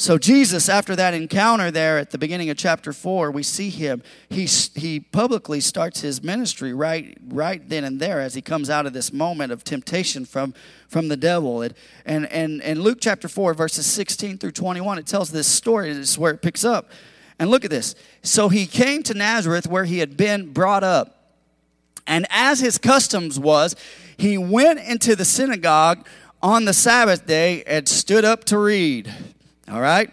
So, 0.01 0.17
Jesus, 0.17 0.67
after 0.67 0.95
that 0.95 1.13
encounter 1.13 1.69
there 1.69 1.99
at 1.99 2.09
the 2.09 2.17
beginning 2.17 2.49
of 2.49 2.57
chapter 2.57 2.91
4, 2.91 3.29
we 3.29 3.43
see 3.43 3.69
him. 3.69 4.01
He, 4.29 4.45
he 4.45 4.99
publicly 4.99 5.61
starts 5.61 6.01
his 6.01 6.23
ministry 6.23 6.73
right, 6.73 7.15
right 7.27 7.61
then 7.69 7.83
and 7.83 7.99
there 7.99 8.19
as 8.19 8.33
he 8.33 8.41
comes 8.41 8.71
out 8.71 8.87
of 8.87 8.93
this 8.93 9.13
moment 9.13 9.51
of 9.51 9.63
temptation 9.63 10.25
from, 10.25 10.55
from 10.87 11.07
the 11.07 11.15
devil. 11.15 11.61
And, 11.61 11.75
and, 12.03 12.25
and, 12.31 12.63
and 12.63 12.81
Luke 12.81 12.97
chapter 12.99 13.27
4, 13.27 13.53
verses 13.53 13.85
16 13.85 14.39
through 14.39 14.53
21, 14.53 14.97
it 14.97 15.05
tells 15.05 15.29
this 15.29 15.45
story. 15.45 15.93
This 15.93 16.09
is 16.09 16.17
where 16.17 16.33
it 16.33 16.41
picks 16.41 16.65
up. 16.65 16.89
And 17.37 17.51
look 17.51 17.63
at 17.63 17.69
this. 17.69 17.93
So 18.23 18.49
he 18.49 18.65
came 18.65 19.03
to 19.03 19.13
Nazareth 19.13 19.67
where 19.67 19.85
he 19.85 19.99
had 19.99 20.17
been 20.17 20.51
brought 20.51 20.83
up. 20.83 21.35
And 22.07 22.25
as 22.31 22.59
his 22.59 22.79
customs 22.79 23.39
was, 23.39 23.75
he 24.17 24.35
went 24.39 24.79
into 24.79 25.15
the 25.15 25.25
synagogue 25.25 26.07
on 26.41 26.65
the 26.65 26.73
Sabbath 26.73 27.27
day 27.27 27.61
and 27.67 27.87
stood 27.87 28.25
up 28.25 28.45
to 28.45 28.57
read. 28.57 29.13
All 29.69 29.81
right? 29.81 30.11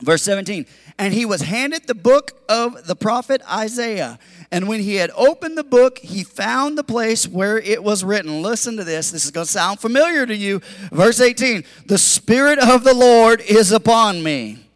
Verse 0.00 0.22
17. 0.22 0.66
And 0.98 1.14
he 1.14 1.24
was 1.24 1.42
handed 1.42 1.86
the 1.86 1.94
book 1.94 2.42
of 2.48 2.86
the 2.86 2.96
prophet 2.96 3.42
Isaiah. 3.50 4.18
And 4.50 4.66
when 4.66 4.80
he 4.80 4.96
had 4.96 5.10
opened 5.14 5.56
the 5.56 5.64
book, 5.64 5.98
he 5.98 6.24
found 6.24 6.76
the 6.76 6.84
place 6.84 7.28
where 7.28 7.58
it 7.58 7.82
was 7.82 8.02
written. 8.02 8.42
Listen 8.42 8.76
to 8.76 8.84
this. 8.84 9.10
This 9.10 9.24
is 9.24 9.30
going 9.30 9.46
to 9.46 9.52
sound 9.52 9.80
familiar 9.80 10.26
to 10.26 10.34
you. 10.34 10.60
Verse 10.90 11.20
18 11.20 11.64
The 11.86 11.98
Spirit 11.98 12.58
of 12.58 12.84
the 12.84 12.94
Lord 12.94 13.40
is 13.42 13.72
upon 13.72 14.22
me 14.22 14.69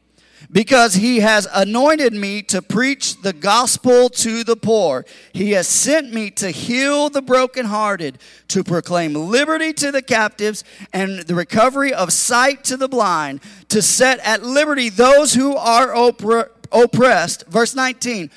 because 0.50 0.94
he 0.94 1.20
has 1.20 1.46
anointed 1.52 2.12
me 2.12 2.42
to 2.42 2.62
preach 2.62 3.20
the 3.22 3.32
gospel 3.32 4.08
to 4.08 4.44
the 4.44 4.56
poor. 4.56 5.04
He 5.32 5.52
has 5.52 5.66
sent 5.66 6.12
me 6.12 6.30
to 6.32 6.50
heal 6.50 7.08
the 7.10 7.22
brokenhearted, 7.22 8.18
to 8.48 8.64
proclaim 8.64 9.14
liberty 9.14 9.72
to 9.74 9.90
the 9.90 10.02
captives 10.02 10.64
and 10.92 11.20
the 11.20 11.34
recovery 11.34 11.92
of 11.92 12.12
sight 12.12 12.64
to 12.64 12.76
the 12.76 12.88
blind, 12.88 13.40
to 13.68 13.82
set 13.82 14.18
at 14.20 14.42
liberty 14.42 14.88
those 14.88 15.34
who 15.34 15.56
are 15.56 15.88
oppre- 15.88 16.50
oppressed. 16.72 17.46
Verse 17.46 17.74
19 17.74 18.30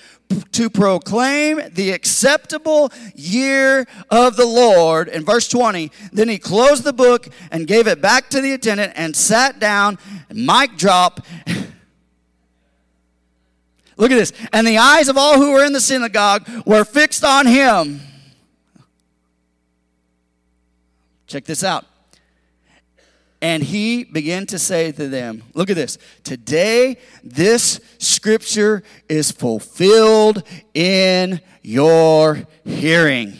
to 0.51 0.69
proclaim 0.69 1.61
the 1.71 1.91
acceptable 1.91 2.91
year 3.15 3.87
of 4.09 4.35
the 4.35 4.45
Lord. 4.45 5.07
In 5.07 5.23
verse 5.23 5.47
20, 5.47 5.91
then 6.11 6.27
he 6.27 6.37
closed 6.37 6.83
the 6.83 6.93
book 6.93 7.29
and 7.51 7.67
gave 7.67 7.87
it 7.87 8.01
back 8.01 8.29
to 8.31 8.41
the 8.41 8.53
attendant 8.53 8.93
and 8.95 9.15
sat 9.15 9.59
down. 9.59 9.97
Mic 10.29 10.77
drop. 10.77 11.25
Look 13.97 14.11
at 14.11 14.15
this. 14.15 14.31
And 14.53 14.65
the 14.65 14.77
eyes 14.77 15.09
of 15.09 15.17
all 15.17 15.37
who 15.37 15.51
were 15.51 15.65
in 15.65 15.73
the 15.73 15.81
synagogue 15.81 16.47
were 16.65 16.85
fixed 16.85 17.23
on 17.23 17.47
him. 17.47 18.01
Check 21.25 21.45
this 21.45 21.63
out. 21.63 21.85
And 23.41 23.61
he 23.61 24.03
began 24.03 24.45
to 24.47 24.57
say 24.57 24.91
to 24.91 25.07
them, 25.07 25.43
Look 25.53 25.69
at 25.69 25.75
this. 25.75 25.97
Today, 26.23 26.97
this 27.23 27.79
scripture 27.99 28.81
is 29.07 29.31
fulfilled 29.31 30.43
in 30.73 31.41
your 31.61 32.47
hearing. 32.63 33.33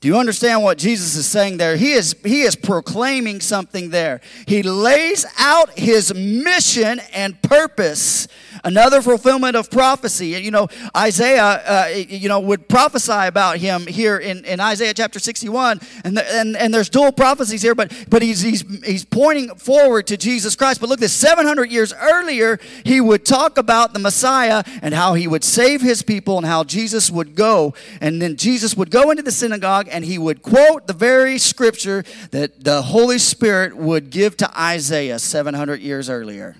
Do 0.00 0.08
you 0.08 0.16
understand 0.16 0.62
what 0.62 0.78
Jesus 0.78 1.14
is 1.14 1.26
saying 1.26 1.58
there? 1.58 1.76
He 1.76 1.92
is, 1.92 2.16
he 2.24 2.42
is 2.42 2.56
proclaiming 2.56 3.40
something 3.40 3.90
there. 3.90 4.22
He 4.46 4.62
lays 4.62 5.26
out 5.38 5.78
his 5.78 6.14
mission 6.14 7.00
and 7.12 7.40
purpose 7.42 8.26
another 8.64 9.02
fulfillment 9.02 9.56
of 9.56 9.70
prophecy. 9.70 10.28
You 10.28 10.50
know, 10.50 10.68
Isaiah, 10.96 11.42
uh, 11.44 11.88
you 11.94 12.28
know, 12.28 12.40
would 12.40 12.68
prophesy 12.68 13.12
about 13.12 13.58
him 13.58 13.86
here 13.86 14.18
in, 14.18 14.44
in 14.44 14.60
Isaiah 14.60 14.94
chapter 14.94 15.18
61, 15.18 15.80
and, 16.04 16.16
the, 16.16 16.34
and, 16.34 16.56
and 16.56 16.72
there's 16.72 16.88
dual 16.88 17.12
prophecies 17.12 17.62
here, 17.62 17.74
but, 17.74 17.92
but 18.08 18.22
he's, 18.22 18.40
he's, 18.40 18.62
he's 18.84 19.04
pointing 19.04 19.54
forward 19.56 20.06
to 20.08 20.16
Jesus 20.16 20.56
Christ. 20.56 20.80
But 20.80 20.88
look, 20.88 21.00
this 21.00 21.12
700 21.12 21.70
years 21.70 21.92
earlier, 21.92 22.58
he 22.84 23.00
would 23.00 23.24
talk 23.24 23.58
about 23.58 23.92
the 23.92 23.98
Messiah 23.98 24.62
and 24.82 24.94
how 24.94 25.14
he 25.14 25.26
would 25.26 25.44
save 25.44 25.80
his 25.80 26.02
people 26.02 26.36
and 26.36 26.46
how 26.46 26.64
Jesus 26.64 27.10
would 27.10 27.34
go. 27.34 27.74
And 28.00 28.20
then 28.20 28.36
Jesus 28.36 28.76
would 28.76 28.90
go 28.90 29.10
into 29.10 29.22
the 29.22 29.32
synagogue 29.32 29.88
and 29.90 30.04
he 30.04 30.18
would 30.18 30.42
quote 30.42 30.86
the 30.86 30.92
very 30.92 31.38
scripture 31.38 32.04
that 32.30 32.64
the 32.64 32.82
Holy 32.82 33.18
Spirit 33.18 33.76
would 33.76 34.10
give 34.10 34.36
to 34.38 34.60
Isaiah 34.60 35.18
700 35.18 35.80
years 35.80 36.10
earlier. 36.10 36.56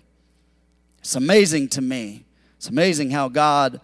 It's 1.11 1.17
amazing 1.17 1.71
to 1.71 1.81
me. 1.81 2.25
It's 2.57 2.69
amazing 2.69 3.11
how 3.11 3.29
God 3.29 3.81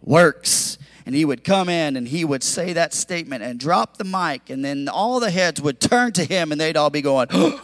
works. 0.00 0.78
And 1.04 1.14
he 1.14 1.26
would 1.26 1.44
come 1.44 1.68
in 1.68 1.98
and 1.98 2.08
he 2.08 2.24
would 2.24 2.42
say 2.42 2.72
that 2.72 2.94
statement 2.94 3.42
and 3.42 3.60
drop 3.60 3.98
the 3.98 4.04
mic, 4.04 4.48
and 4.48 4.64
then 4.64 4.88
all 4.88 5.20
the 5.20 5.30
heads 5.30 5.60
would 5.60 5.80
turn 5.80 6.12
to 6.12 6.24
him 6.24 6.50
and 6.50 6.58
they'd 6.58 6.78
all 6.78 6.88
be 6.88 7.02
going, 7.02 7.28
I 7.30 7.58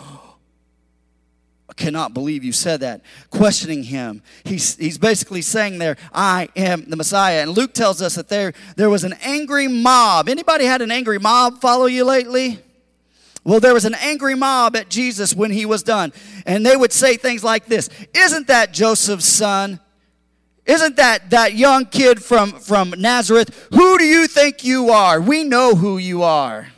cannot 1.75 2.13
believe 2.13 2.45
you 2.45 2.53
said 2.53 2.81
that. 2.81 3.01
Questioning 3.31 3.85
him. 3.85 4.23
He's, 4.45 4.77
he's 4.77 4.99
basically 4.99 5.41
saying 5.41 5.79
there, 5.79 5.97
I 6.13 6.51
am 6.55 6.91
the 6.91 6.97
Messiah. 6.97 7.41
And 7.41 7.53
Luke 7.53 7.73
tells 7.73 8.03
us 8.03 8.17
that 8.17 8.29
there, 8.29 8.53
there 8.77 8.91
was 8.91 9.05
an 9.05 9.15
angry 9.23 9.69
mob. 9.69 10.29
Anybody 10.29 10.67
had 10.67 10.83
an 10.83 10.91
angry 10.91 11.19
mob 11.19 11.63
follow 11.63 11.87
you 11.87 12.05
lately? 12.05 12.59
Well, 13.49 13.61
there 13.61 13.73
was 13.73 13.87
an 13.87 13.95
angry 13.95 14.35
mob 14.35 14.77
at 14.77 14.91
Jesus 14.91 15.35
when 15.35 15.51
he 15.51 15.65
was 15.65 15.83
done. 15.83 16.13
And 16.45 16.67
they 16.67 16.77
would 16.77 16.93
say 16.93 17.17
things 17.17 17.43
like 17.43 17.65
this 17.65 17.89
Isn't 18.13 18.49
that 18.49 18.75
Joseph's 18.75 19.25
son? 19.25 19.81
Isn't 20.67 20.97
that 20.97 21.31
that 21.31 21.55
young 21.55 21.87
kid 21.87 22.23
from, 22.23 22.53
from 22.53 22.93
Nazareth? 22.99 23.69
Who 23.73 23.97
do 23.97 24.05
you 24.05 24.27
think 24.27 24.65
you 24.65 24.91
are? 24.91 25.19
We 25.19 25.45
know 25.45 25.75
who 25.75 25.97
you 25.97 26.23
are. 26.23 26.69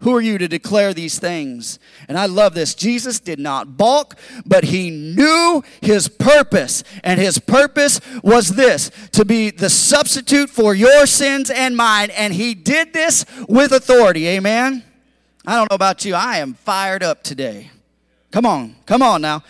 Who 0.00 0.14
are 0.14 0.20
you 0.20 0.36
to 0.36 0.48
declare 0.48 0.92
these 0.92 1.18
things? 1.18 1.78
And 2.08 2.18
I 2.18 2.26
love 2.26 2.52
this. 2.52 2.74
Jesus 2.74 3.18
did 3.18 3.38
not 3.38 3.78
balk, 3.78 4.16
but 4.44 4.64
he 4.64 4.90
knew 4.90 5.64
his 5.80 6.08
purpose. 6.08 6.84
And 7.04 7.18
his 7.18 7.38
purpose 7.38 8.02
was 8.22 8.50
this 8.50 8.90
to 9.12 9.24
be 9.24 9.48
the 9.48 9.70
substitute 9.70 10.50
for 10.50 10.74
your 10.74 11.06
sins 11.06 11.48
and 11.48 11.74
mine. 11.74 12.10
And 12.10 12.34
he 12.34 12.52
did 12.52 12.92
this 12.92 13.24
with 13.48 13.72
authority. 13.72 14.26
Amen. 14.26 14.82
I 15.46 15.54
don't 15.54 15.70
know 15.70 15.76
about 15.76 16.04
you. 16.04 16.14
I 16.14 16.38
am 16.38 16.54
fired 16.54 17.02
up 17.02 17.22
today. 17.22 17.70
Come 18.30 18.44
on. 18.44 18.74
Come 18.84 19.02
on 19.02 19.22
now. 19.22 19.44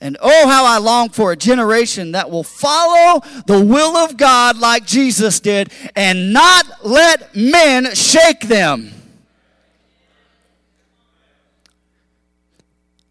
And 0.00 0.18
oh, 0.20 0.48
how 0.48 0.66
I 0.66 0.78
long 0.78 1.08
for 1.08 1.32
a 1.32 1.36
generation 1.36 2.12
that 2.12 2.30
will 2.30 2.44
follow 2.44 3.22
the 3.46 3.64
will 3.64 3.96
of 3.96 4.18
God 4.18 4.58
like 4.58 4.84
Jesus 4.84 5.40
did 5.40 5.72
and 5.96 6.32
not 6.32 6.84
let 6.84 7.34
men 7.34 7.94
shake 7.94 8.40
them. 8.40 8.90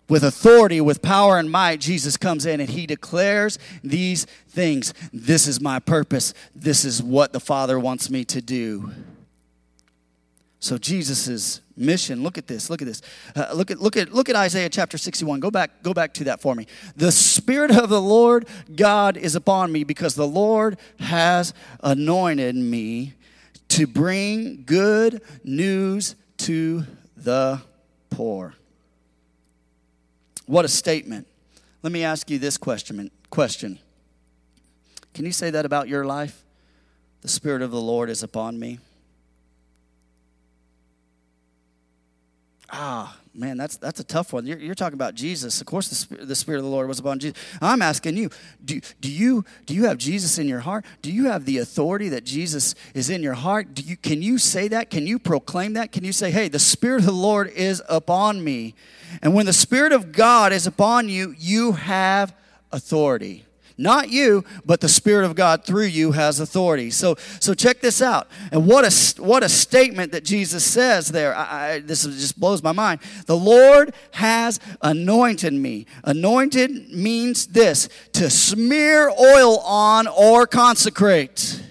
with 0.10 0.24
authority, 0.24 0.80
with 0.80 1.02
power 1.02 1.40
and 1.40 1.50
might, 1.50 1.80
Jesus 1.80 2.18
comes 2.18 2.45
in 2.45 2.60
and 2.60 2.70
he 2.70 2.86
declares 2.86 3.58
these 3.84 4.26
things. 4.48 4.94
This 5.12 5.48
is 5.48 5.60
my 5.60 5.80
purpose. 5.80 6.36
This 6.54 6.86
is 6.86 7.02
what 7.02 7.34
the 7.34 7.40
Father 7.40 7.80
wants 7.80 8.12
me 8.12 8.24
to 8.26 8.40
do. 8.40 8.91
So 10.64 10.77
Jesus' 10.77 11.60
mission, 11.76 12.23
look 12.23 12.38
at 12.38 12.48
this, 12.48 12.69
look 12.69 12.81
at 12.81 12.88
this. 12.88 13.02
Uh, 13.35 13.52
look 13.53 13.69
at 13.69 13.81
look 13.81 13.98
at 13.98 14.14
look 14.14 14.30
at 14.30 14.38
Isaiah 14.38 14.69
chapter 14.69 14.98
61. 14.98 15.41
Go 15.41 15.52
back 15.52 15.84
go 15.84 15.94
back 15.94 16.14
to 16.14 16.23
that 16.23 16.40
for 16.40 16.56
me. 16.56 16.68
The 16.95 17.11
spirit 17.11 17.69
of 17.69 17.90
the 17.90 17.99
Lord 17.99 18.48
God 18.73 19.18
is 19.18 19.35
upon 19.35 19.73
me 19.73 19.84
because 19.84 20.15
the 20.15 20.26
Lord 20.26 20.77
has 20.99 21.53
anointed 21.81 22.56
me 22.56 23.11
to 23.68 23.85
bring 23.85 24.64
good 24.65 25.22
news 25.44 26.15
to 26.38 26.85
the 27.18 27.61
poor. 28.10 28.53
What 30.45 30.64
a 30.64 30.69
statement. 30.69 31.27
Let 31.81 31.91
me 31.91 32.06
ask 32.06 32.30
you 32.30 32.40
this 32.40 32.57
question. 32.57 33.11
question. 33.30 33.80
Can 35.14 35.26
you 35.26 35.34
say 35.34 35.49
that 35.49 35.65
about 35.65 35.90
your 35.90 36.06
life? 36.06 36.41
The 37.19 37.27
Spirit 37.27 37.61
of 37.61 37.72
the 37.72 37.81
Lord 37.81 38.10
is 38.10 38.23
upon 38.23 38.57
me. 38.57 38.80
Ah, 42.76 43.16
man, 43.36 43.56
that's 43.56 43.78
that's 43.78 44.00
a 44.00 44.04
tough 44.04 44.34
one. 44.34 44.48
You're, 44.48 44.58
you're 44.58 44.74
talking 44.74 44.95
about 44.95 45.14
Jesus. 45.14 45.62
Of 45.62 45.68
course, 45.68 45.90
the 45.90 45.95
Spirit, 45.95 46.28
the 46.28 46.36
Spirit 46.36 46.58
of 46.58 46.64
the 46.64 46.72
Lord 46.72 46.88
was 46.88 46.98
upon 46.98 47.20
Jesus. 47.20 47.38
I'm 47.62 47.84
asking 47.84 48.18
you, 48.18 48.32
do, 48.66 48.82
do 49.00 49.12
you 49.12 49.45
do 49.68 49.76
you 49.76 49.86
have 49.86 50.00
Jesus 50.00 50.40
in 50.40 50.48
your 50.48 50.62
heart? 50.62 50.84
Do 51.04 51.12
you 51.12 51.26
have 51.28 51.45
the 51.45 51.60
authority 51.60 52.10
that 52.10 52.24
Jesus 52.24 52.74
is 52.95 53.12
in 53.12 53.22
your 53.22 53.36
heart? 53.36 53.76
Do 53.76 53.84
you 53.84 53.95
can 53.95 54.24
you 54.24 54.40
say 54.40 54.70
that? 54.70 54.90
Can 54.90 55.06
you 55.06 55.20
proclaim 55.20 55.74
that? 55.74 55.91
Can 55.91 56.04
you 56.04 56.12
say, 56.12 56.32
"Hey, 56.32 56.48
the 56.48 56.58
Spirit 56.58 57.02
of 57.02 57.06
the 57.06 57.12
Lord 57.12 57.48
is 57.50 57.80
upon 57.88 58.44
me"? 58.44 58.74
And 59.22 59.36
when 59.36 59.45
the 59.45 59.54
Spirit 59.54 59.94
of 59.94 60.12
God 60.12 60.52
is 60.52 60.66
upon 60.66 61.10
you, 61.10 61.36
you 61.38 61.74
have 61.74 62.36
authority. 62.72 63.45
Not 63.78 64.10
you, 64.10 64.44
but 64.66 64.82
the 64.82 64.90
Spirit 64.90 65.26
of 65.26 65.36
God 65.36 65.66
through 65.66 65.86
you 65.86 66.12
has 66.12 66.40
authority. 66.40 66.91
So, 66.91 67.16
so 67.40 67.54
check 67.54 67.82
this 67.82 68.02
out. 68.02 68.28
And 68.52 68.68
what 68.68 68.86
a, 68.86 69.22
what 69.22 69.41
a 69.41 69.50
statement 69.50 70.12
that 70.12 70.24
Jesus 70.24 70.64
says 70.64 71.10
there. 71.10 71.36
I, 71.36 71.72
I, 71.72 71.80
this 71.80 72.04
just 72.04 72.40
blows 72.40 72.62
my 72.62 72.72
mind. 72.72 73.00
The 73.26 73.38
Lord 73.38 73.94
has 74.12 74.60
anointed 74.82 75.54
me. 75.54 75.88
Anointed 76.04 76.91
means 76.91 77.48
this 77.48 77.90
to 78.14 78.30
smear 78.30 79.10
oil 79.10 79.60
on 79.60 80.08
or 80.08 80.45
consecrate. 80.45 81.62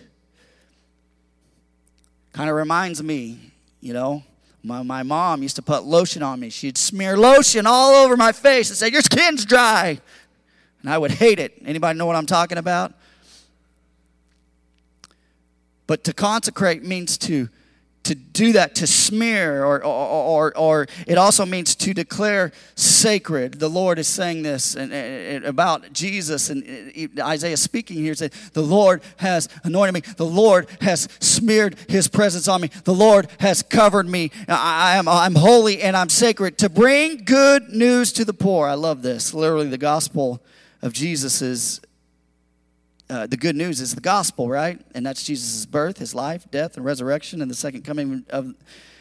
Kind 2.33 2.51
of 2.51 2.57
reminds 2.57 3.03
me, 3.03 3.39
you 3.81 3.93
know, 3.93 4.24
my, 4.65 4.83
my 4.83 5.03
mom 5.03 5.43
used 5.43 5.57
to 5.57 5.62
put 5.62 5.85
lotion 5.85 6.23
on 6.23 6.41
me. 6.41 6.49
She'd 6.51 6.79
smear 6.79 7.16
lotion 7.16 7.66
all 7.66 8.05
over 8.05 8.16
my 8.16 8.33
face 8.33 8.70
and 8.70 8.77
say, 8.77 8.89
Your 8.89 9.03
skin's 9.03 9.45
dry 9.45 10.01
and 10.83 10.91
I 10.91 10.99
would 10.99 11.13
hate 11.13 11.39
it. 11.39 11.55
Anybody 11.65 11.99
know 11.99 12.07
what 12.07 12.17
I'm 12.17 12.27
talking 12.27 12.59
about? 12.59 12.93
But 15.87 16.05
to 16.05 16.13
consecrate 16.13 16.85
means 16.85 17.19
to 17.19 17.49
to 18.05 18.15
do 18.17 18.53
that, 18.53 18.75
to 18.77 18.87
smear, 18.87 19.65
or, 19.65 19.85
or, 19.85 20.53
or, 20.53 20.59
or, 20.59 20.87
it 21.07 21.17
also 21.19 21.47
means 21.47 21.77
to 21.77 21.95
declare 21.95 22.51
sacred. 22.75 23.61
The 23.61 23.69
Lord 23.69 23.99
is 23.99 24.09
saying 24.09 24.43
this 24.43 24.75
and, 24.75 24.93
and 24.93 25.45
about 25.45 25.93
Jesus, 25.93 26.51
and 26.51 26.91
Isaiah 27.21 27.57
speaking 27.57 27.99
here 27.99 28.15
said, 28.15 28.33
The 28.55 28.63
Lord 28.63 29.03
has 29.19 29.49
anointed 29.63 29.95
me. 29.95 30.01
The 30.17 30.27
Lord 30.27 30.69
has 30.81 31.09
smeared 31.21 31.77
his 31.89 32.09
presence 32.09 32.49
on 32.49 32.61
me. 32.61 32.71
The 32.85 32.95
Lord 32.95 33.29
has 33.39 33.63
covered 33.63 34.09
me. 34.09 34.33
I, 34.49 34.97
am, 34.97 35.07
I'm 35.07 35.37
holy 35.37 35.81
and 35.81 35.97
I'm 35.97 36.09
sacred 36.09 36.59
to 36.59 36.69
bring 36.69 37.25
good 37.25 37.69
news 37.69 38.13
to 38.15 38.25
the 38.25 38.35
poor. 38.35 38.67
I 38.67 38.75
love 38.75 39.03
this. 39.03 39.33
Literally, 39.33 39.69
the 39.69 39.79
gospel 39.79 40.43
of 40.83 40.93
Jesus 40.93 41.81
uh, 43.13 43.27
the 43.27 43.37
good 43.37 43.57
news 43.57 43.79
is 43.81 43.95
the 43.95 44.01
gospel, 44.01 44.49
right? 44.49 44.81
And 44.95 45.05
that's 45.05 45.23
Jesus' 45.23 45.67
birth, 45.67 45.99
his 45.99 46.15
life, 46.15 46.51
death, 46.51 46.79
and 46.79 46.85
resurrection, 46.87 47.43
and 47.43 47.51
the 47.51 47.55
second 47.55 47.83
coming 47.83 48.25
of. 48.31 48.55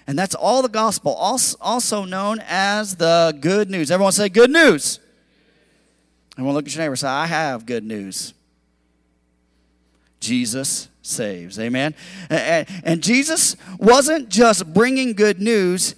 And 0.06 0.20
that's 0.20 0.36
all 0.36 0.62
the 0.62 0.68
gospel, 0.68 1.14
also 1.14 2.04
known 2.04 2.42
as 2.46 2.98
the 2.98 3.38
good 3.40 3.70
news. 3.70 3.90
Everyone 3.90 4.12
say 4.12 4.28
good 4.28 4.50
news. 4.50 5.00
Everyone 6.34 6.56
look 6.56 6.66
at 6.66 6.76
your 6.76 6.84
neighbor 6.84 6.92
and 6.92 7.00
say, 7.00 7.08
I 7.08 7.28
have 7.28 7.66
good 7.66 7.86
news. 7.86 8.34
Jesus 10.20 10.90
saves. 11.02 11.58
Amen. 11.58 11.96
And, 12.30 12.68
and 12.84 13.02
Jesus 13.02 13.56
wasn't 13.78 14.28
just 14.28 14.74
bringing 14.74 15.14
good 15.14 15.40
news, 15.40 15.96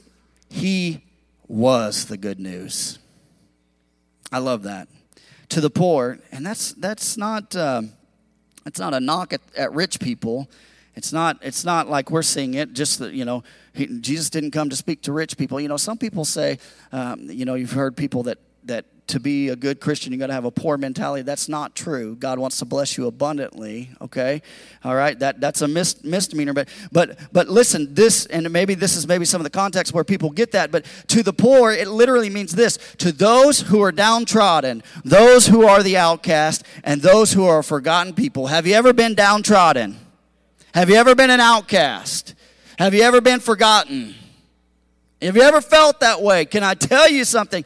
he 0.49 1.03
was 1.47 2.05
the 2.05 2.17
good 2.17 2.39
news. 2.39 2.99
I 4.31 4.37
love 4.37 4.63
that 4.63 4.87
to 5.53 5.61
the 5.61 5.69
poor, 5.69 6.17
and 6.31 6.43
that's 6.43 6.73
that's 6.73 7.15
not 7.15 7.55
uh, 7.55 7.83
it's 8.65 8.79
not 8.79 8.93
a 8.95 8.99
knock 8.99 9.33
at, 9.33 9.41
at 9.55 9.71
rich 9.71 9.99
people. 9.99 10.49
It's 10.95 11.13
not 11.13 11.37
it's 11.41 11.63
not 11.63 11.87
like 11.87 12.09
we're 12.09 12.23
seeing 12.23 12.55
it. 12.55 12.73
Just 12.73 12.99
that 12.99 13.13
you 13.13 13.23
know, 13.23 13.43
he, 13.73 13.85
Jesus 13.85 14.31
didn't 14.31 14.51
come 14.51 14.69
to 14.69 14.75
speak 14.75 15.03
to 15.03 15.11
rich 15.11 15.37
people. 15.37 15.61
You 15.61 15.67
know, 15.67 15.77
some 15.77 15.97
people 15.97 16.25
say, 16.25 16.57
um, 16.91 17.29
you 17.29 17.45
know, 17.45 17.53
you've 17.53 17.71
heard 17.71 17.95
people 17.95 18.23
that 18.23 18.39
that 18.63 18.85
to 19.07 19.19
be 19.19 19.49
a 19.49 19.55
good 19.55 19.79
Christian, 19.79 20.13
you 20.13 20.19
got 20.19 20.27
to 20.27 20.33
have 20.33 20.45
a 20.45 20.51
poor 20.51 20.77
mentality. 20.77 21.23
That's 21.23 21.49
not 21.49 21.75
true. 21.75 22.15
God 22.15 22.39
wants 22.39 22.57
to 22.59 22.65
bless 22.65 22.97
you 22.97 23.07
abundantly. 23.07 23.89
Okay, 24.01 24.41
all 24.83 24.95
right. 24.95 25.17
That 25.19 25.41
that's 25.41 25.61
a 25.61 25.67
mis- 25.67 26.03
misdemeanor. 26.03 26.53
But 26.53 26.69
but 26.91 27.17
but 27.31 27.49
listen, 27.49 27.93
this 27.93 28.25
and 28.27 28.49
maybe 28.51 28.75
this 28.75 28.95
is 28.95 29.07
maybe 29.07 29.25
some 29.25 29.41
of 29.41 29.43
the 29.43 29.49
context 29.49 29.93
where 29.93 30.03
people 30.03 30.29
get 30.29 30.51
that. 30.51 30.71
But 30.71 30.85
to 31.07 31.21
the 31.23 31.33
poor, 31.33 31.71
it 31.71 31.87
literally 31.87 32.29
means 32.29 32.53
this: 32.55 32.77
to 32.97 33.11
those 33.11 33.61
who 33.61 33.81
are 33.81 33.91
downtrodden, 33.91 34.83
those 35.03 35.47
who 35.47 35.67
are 35.67 35.83
the 35.83 35.97
outcast, 35.97 36.63
and 36.83 37.01
those 37.01 37.33
who 37.33 37.45
are 37.45 37.61
forgotten 37.61 38.13
people. 38.13 38.47
Have 38.47 38.65
you 38.65 38.73
ever 38.73 38.93
been 38.93 39.15
downtrodden? 39.15 39.97
Have 40.73 40.89
you 40.89 40.95
ever 40.95 41.13
been 41.13 41.29
an 41.29 41.39
outcast? 41.39 42.35
Have 42.79 42.93
you 42.93 43.01
ever 43.03 43.21
been 43.21 43.39
forgotten? 43.39 44.15
Have 45.23 45.37
you 45.37 45.41
ever 45.41 45.61
felt 45.61 46.01
that 46.01 46.21
way? 46.21 46.43
Can 46.43 46.63
I 46.63 46.73
tell 46.73 47.09
you 47.09 47.23
something? 47.23 47.63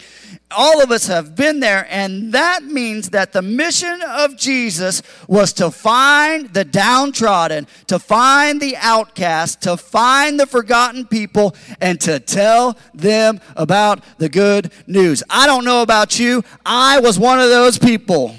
All 0.52 0.82
of 0.82 0.92
us 0.92 1.08
have 1.08 1.36
been 1.36 1.60
there, 1.60 1.88
and 1.90 2.32
that 2.34 2.64
means 2.64 3.10
that 3.10 3.34
the 3.34 3.42
mission 3.42 4.00
of 4.08 4.38
Jesus 4.38 5.02
was 5.28 5.54
to 5.54 5.72
find 5.72 6.54
the 6.54 6.64
downtrodden, 6.64 7.66
to 7.88 7.98
find 7.98 8.62
the 8.62 8.78
outcast, 8.78 9.62
to 9.64 9.76
find 9.76 10.40
the 10.40 10.46
forgotten 10.46 11.06
people, 11.08 11.56
and 11.82 12.00
to 12.02 12.20
tell 12.20 12.78
them 12.94 13.42
about 13.56 14.04
the 14.20 14.30
good 14.30 14.72
news. 14.86 15.24
I 15.28 15.48
don't 15.48 15.66
know 15.66 15.82
about 15.82 16.20
you, 16.20 16.44
I 16.66 17.00
was 17.00 17.18
one 17.18 17.40
of 17.40 17.50
those 17.50 17.80
people. 17.80 18.36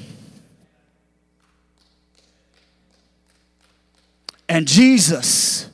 And 4.48 4.66
Jesus, 4.66 5.68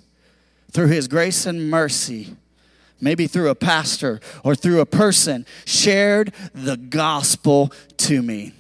through 0.73 0.89
his 0.89 1.07
grace 1.07 1.47
and 1.47 1.71
mercy, 1.71 2.37
maybe 3.05 3.27
through 3.29 3.51
a 3.51 3.55
pastor 3.55 4.21
or 4.43 4.57
through 4.57 4.81
a 4.81 4.87
person, 4.87 5.47
shared 5.65 6.33
the 6.53 6.77
gospel 6.77 7.73
to 7.99 8.23
me. 8.23 8.53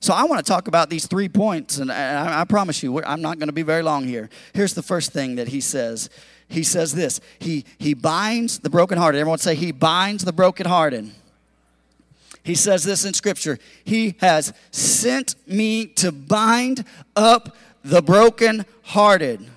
So 0.00 0.12
I 0.12 0.24
want 0.24 0.44
to 0.44 0.52
talk 0.52 0.68
about 0.68 0.90
these 0.90 1.06
three 1.06 1.30
points, 1.30 1.78
and 1.78 1.90
I, 1.90 2.42
I 2.42 2.44
promise 2.44 2.82
you, 2.82 3.02
I'm 3.02 3.22
not 3.22 3.38
going 3.38 3.48
to 3.48 3.54
be 3.54 3.62
very 3.62 3.82
long 3.82 4.04
here. 4.04 4.28
Here's 4.52 4.74
the 4.74 4.82
first 4.82 5.12
thing 5.12 5.36
that 5.36 5.48
he 5.48 5.62
says. 5.62 6.10
He 6.46 6.62
says 6.62 6.94
this. 6.94 7.20
He 7.38 7.64
he 7.78 7.94
binds 7.94 8.58
the 8.58 8.68
brokenhearted. 8.68 9.18
Everyone 9.18 9.38
say 9.38 9.54
he 9.54 9.72
binds 9.72 10.26
the 10.26 10.32
brokenhearted. 10.32 11.10
He 12.42 12.54
says 12.54 12.84
this 12.84 13.06
in 13.06 13.14
scripture. 13.14 13.58
He 13.82 14.16
has 14.20 14.52
sent 14.70 15.36
me 15.46 15.86
to 15.86 16.12
bind 16.12 16.84
up 17.16 17.56
the 17.82 18.02
brokenhearted. 18.02 19.48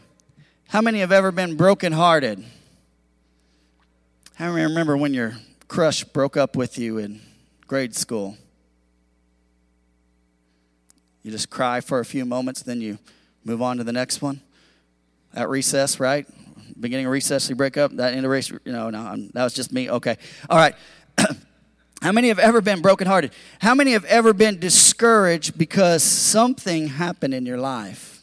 How 0.69 0.81
many 0.81 0.99
have 0.99 1.11
ever 1.11 1.33
been 1.33 1.57
brokenhearted? 1.57 2.45
How 4.37 4.51
many 4.51 4.65
remember 4.65 4.95
when 4.95 5.15
your 5.15 5.35
crush 5.67 6.03
broke 6.03 6.37
up 6.37 6.55
with 6.55 6.77
you 6.77 6.99
in 6.99 7.21
grade 7.65 7.95
school? 7.95 8.37
You 11.23 11.31
just 11.31 11.49
cry 11.49 11.81
for 11.81 11.99
a 11.99 12.05
few 12.05 12.23
moments, 12.23 12.61
then 12.61 12.79
you 12.79 12.99
move 13.43 13.63
on 13.63 13.77
to 13.77 13.83
the 13.83 13.91
next 13.91 14.21
one. 14.21 14.41
At 15.33 15.49
recess, 15.49 15.99
right? 15.99 16.27
Beginning 16.79 17.07
of 17.07 17.13
recess, 17.13 17.49
you 17.49 17.55
break 17.55 17.77
up. 17.77 17.91
That 17.93 18.13
end 18.13 18.27
of 18.27 18.31
race, 18.31 18.51
you 18.51 18.59
know, 18.71 18.91
no, 18.91 18.99
I'm, 18.99 19.29
that 19.29 19.43
was 19.43 19.55
just 19.55 19.73
me. 19.73 19.89
Okay. 19.89 20.17
All 20.51 20.57
right. 20.59 20.75
How 22.03 22.11
many 22.11 22.27
have 22.27 22.37
ever 22.37 22.61
been 22.61 22.83
brokenhearted? 22.83 23.31
How 23.59 23.73
many 23.73 23.93
have 23.93 24.05
ever 24.05 24.33
been 24.33 24.59
discouraged 24.59 25.57
because 25.57 26.03
something 26.03 26.89
happened 26.89 27.33
in 27.33 27.47
your 27.47 27.57
life? 27.57 28.21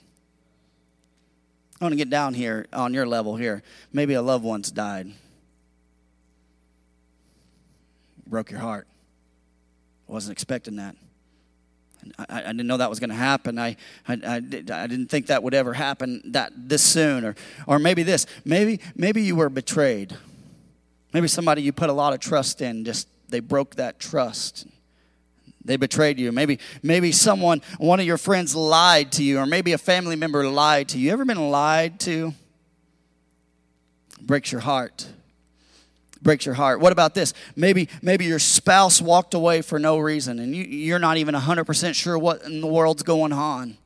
I 1.81 1.85
want 1.85 1.93
to 1.93 1.97
get 1.97 2.09
down 2.09 2.35
here 2.35 2.67
on 2.73 2.95
your 2.95 3.05
level 3.05 3.35
here. 3.35 3.65
Maybe 3.93 4.15
a 4.15 4.23
loved 4.23 4.45
one's 4.45 4.71
died. 4.71 5.13
Broke 8.27 8.51
your 8.51 8.61
heart. 8.61 8.87
I 10.09 10.13
Wasn't 10.13 10.33
expecting 10.33 10.77
that. 10.77 10.97
I, 12.19 12.43
I 12.43 12.47
didn't 12.49 12.67
know 12.67 12.77
that 12.77 12.91
was 12.91 13.01
going 13.01 13.11
to 13.11 13.17
happen. 13.17 13.59
I, 13.59 13.77
I, 14.07 14.19
I, 14.27 14.41
didn't 14.41 15.07
think 15.07 15.27
that 15.27 15.43
would 15.43 15.55
ever 15.55 15.73
happen 15.73 16.21
that 16.27 16.53
this 16.55 16.83
soon. 16.83 17.25
Or, 17.25 17.35
or 17.67 17.79
maybe 17.79 18.03
this. 18.03 18.27
Maybe, 18.45 18.81
maybe 18.95 19.23
you 19.23 19.37
were 19.37 19.49
betrayed. 19.49 20.15
Maybe 21.13 21.29
somebody 21.29 21.63
you 21.63 21.73
put 21.73 21.91
a 21.91 21.93
lot 21.93 22.13
of 22.13 22.21
trust 22.21 22.61
in 22.61 22.85
just 22.85 23.09
they 23.29 23.41
broke 23.41 23.77
that 23.77 23.99
trust. 23.99 24.67
They 25.65 25.77
betrayed 25.77 26.19
you. 26.19 26.31
Maybe, 26.31 26.59
maybe 26.83 27.11
someone, 27.11 27.63
one 27.79 27.99
of 27.99 28.07
your 28.07 28.19
friends 28.19 28.55
lied 28.55 29.13
to 29.13 29.25
you, 29.25 29.39
or 29.39 29.47
maybe 29.47 29.73
a 29.73 29.79
family 29.79 30.15
member 30.15 30.47
lied 30.47 30.89
to. 30.91 30.99
You 30.99 31.11
ever 31.13 31.25
been 31.25 31.51
lied 31.51 32.01
to? 32.01 32.35
Breaks 34.21 34.53
your 34.53 34.61
heart. 34.61 35.07
Breaks 36.25 36.47
your 36.47 36.55
heart. 36.55 36.81
What 36.81 36.91
about 36.91 37.15
this? 37.15 37.35
Maybe, 37.55 37.89
maybe 38.01 38.25
your 38.25 38.39
spouse 38.39 39.01
walked 39.01 39.35
away 39.35 39.61
for 39.61 39.79
no 39.79 39.99
reason, 39.99 40.39
and 40.39 40.57
you, 40.57 40.65
you're 40.65 40.99
not 40.99 41.19
even 41.19 41.35
100% 41.35 41.95
sure 41.95 42.19
what 42.19 42.43
in 42.45 42.63
the 42.63 42.67
world's 42.67 43.03
going 43.03 43.33
on. 43.33 43.77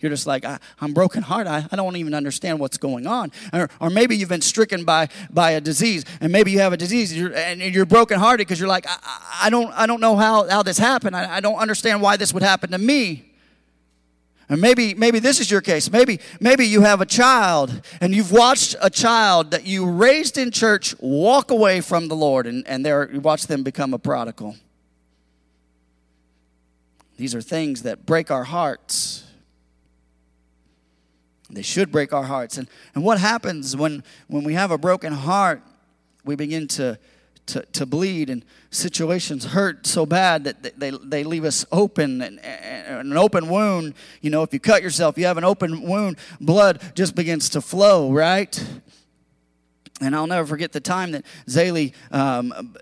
You're 0.00 0.10
just 0.10 0.26
like, 0.26 0.44
I, 0.44 0.58
am 0.80 0.92
broken 0.92 1.22
heart. 1.22 1.46
I, 1.46 1.64
I 1.70 1.76
don't 1.76 1.94
even 1.94 2.14
understand 2.14 2.58
what's 2.58 2.78
going 2.78 3.06
on. 3.06 3.30
Or, 3.52 3.70
or 3.80 3.90
maybe 3.90 4.16
you've 4.16 4.28
been 4.28 4.40
stricken 4.40 4.84
by, 4.84 5.08
by 5.30 5.52
a 5.52 5.60
disease, 5.60 6.04
and 6.20 6.32
maybe 6.32 6.50
you 6.50 6.58
have 6.58 6.72
a 6.72 6.76
disease, 6.76 7.16
you're, 7.16 7.32
and 7.32 7.60
you're 7.60 7.86
broken 7.86 8.18
hearted 8.18 8.48
because 8.48 8.58
you're 8.58 8.68
like, 8.68 8.86
I, 8.88 9.44
I, 9.44 9.50
don't, 9.50 9.72
I 9.72 9.86
don't 9.86 10.00
know 10.00 10.16
how, 10.16 10.48
how 10.48 10.64
this 10.64 10.78
happened. 10.78 11.14
I, 11.14 11.36
I 11.36 11.40
don't 11.40 11.58
understand 11.58 12.02
why 12.02 12.16
this 12.16 12.34
would 12.34 12.42
happen 12.42 12.72
to 12.72 12.78
me. 12.78 13.31
And 14.52 14.60
maybe, 14.60 14.92
maybe 14.92 15.18
this 15.18 15.40
is 15.40 15.50
your 15.50 15.62
case. 15.62 15.90
Maybe, 15.90 16.20
maybe 16.38 16.66
you 16.66 16.82
have 16.82 17.00
a 17.00 17.06
child 17.06 17.80
and 18.02 18.14
you've 18.14 18.32
watched 18.32 18.76
a 18.82 18.90
child 18.90 19.50
that 19.52 19.64
you 19.64 19.90
raised 19.90 20.36
in 20.36 20.50
church 20.50 20.94
walk 21.00 21.50
away 21.50 21.80
from 21.80 22.08
the 22.08 22.14
Lord, 22.14 22.46
and, 22.46 22.68
and 22.68 22.84
there, 22.84 23.10
you 23.10 23.20
watch 23.20 23.46
them 23.46 23.62
become 23.62 23.94
a 23.94 23.98
prodigal. 23.98 24.56
These 27.16 27.34
are 27.34 27.40
things 27.40 27.80
that 27.84 28.04
break 28.04 28.30
our 28.30 28.44
hearts. 28.44 29.24
They 31.48 31.62
should 31.62 31.90
break 31.90 32.12
our 32.12 32.24
hearts. 32.24 32.58
And, 32.58 32.68
and 32.94 33.02
what 33.02 33.18
happens 33.18 33.74
when, 33.74 34.04
when 34.26 34.44
we 34.44 34.52
have 34.52 34.70
a 34.70 34.76
broken 34.76 35.14
heart? 35.14 35.62
We 36.26 36.36
begin 36.36 36.68
to, 36.68 36.98
to, 37.46 37.62
to 37.72 37.86
bleed, 37.86 38.30
and 38.30 38.44
situations 38.70 39.46
hurt 39.46 39.86
so 39.86 40.06
bad 40.06 40.44
that 40.44 40.78
they, 40.78 40.90
they 40.90 41.24
leave 41.24 41.44
us 41.44 41.66
open. 41.72 42.22
And, 42.22 42.40
and 42.40 43.10
an 43.12 43.16
open 43.16 43.48
wound, 43.48 43.94
you 44.20 44.30
know, 44.30 44.42
if 44.42 44.52
you 44.52 44.60
cut 44.60 44.82
yourself, 44.82 45.18
you 45.18 45.26
have 45.26 45.38
an 45.38 45.44
open 45.44 45.82
wound, 45.82 46.18
blood 46.40 46.80
just 46.94 47.14
begins 47.14 47.48
to 47.50 47.60
flow, 47.60 48.12
right? 48.12 48.64
And 50.00 50.16
I'll 50.16 50.26
never 50.26 50.46
forget 50.46 50.72
the 50.72 50.80
time 50.80 51.12
that 51.12 51.24
Zaylee 51.46 51.92
um, 52.10 52.74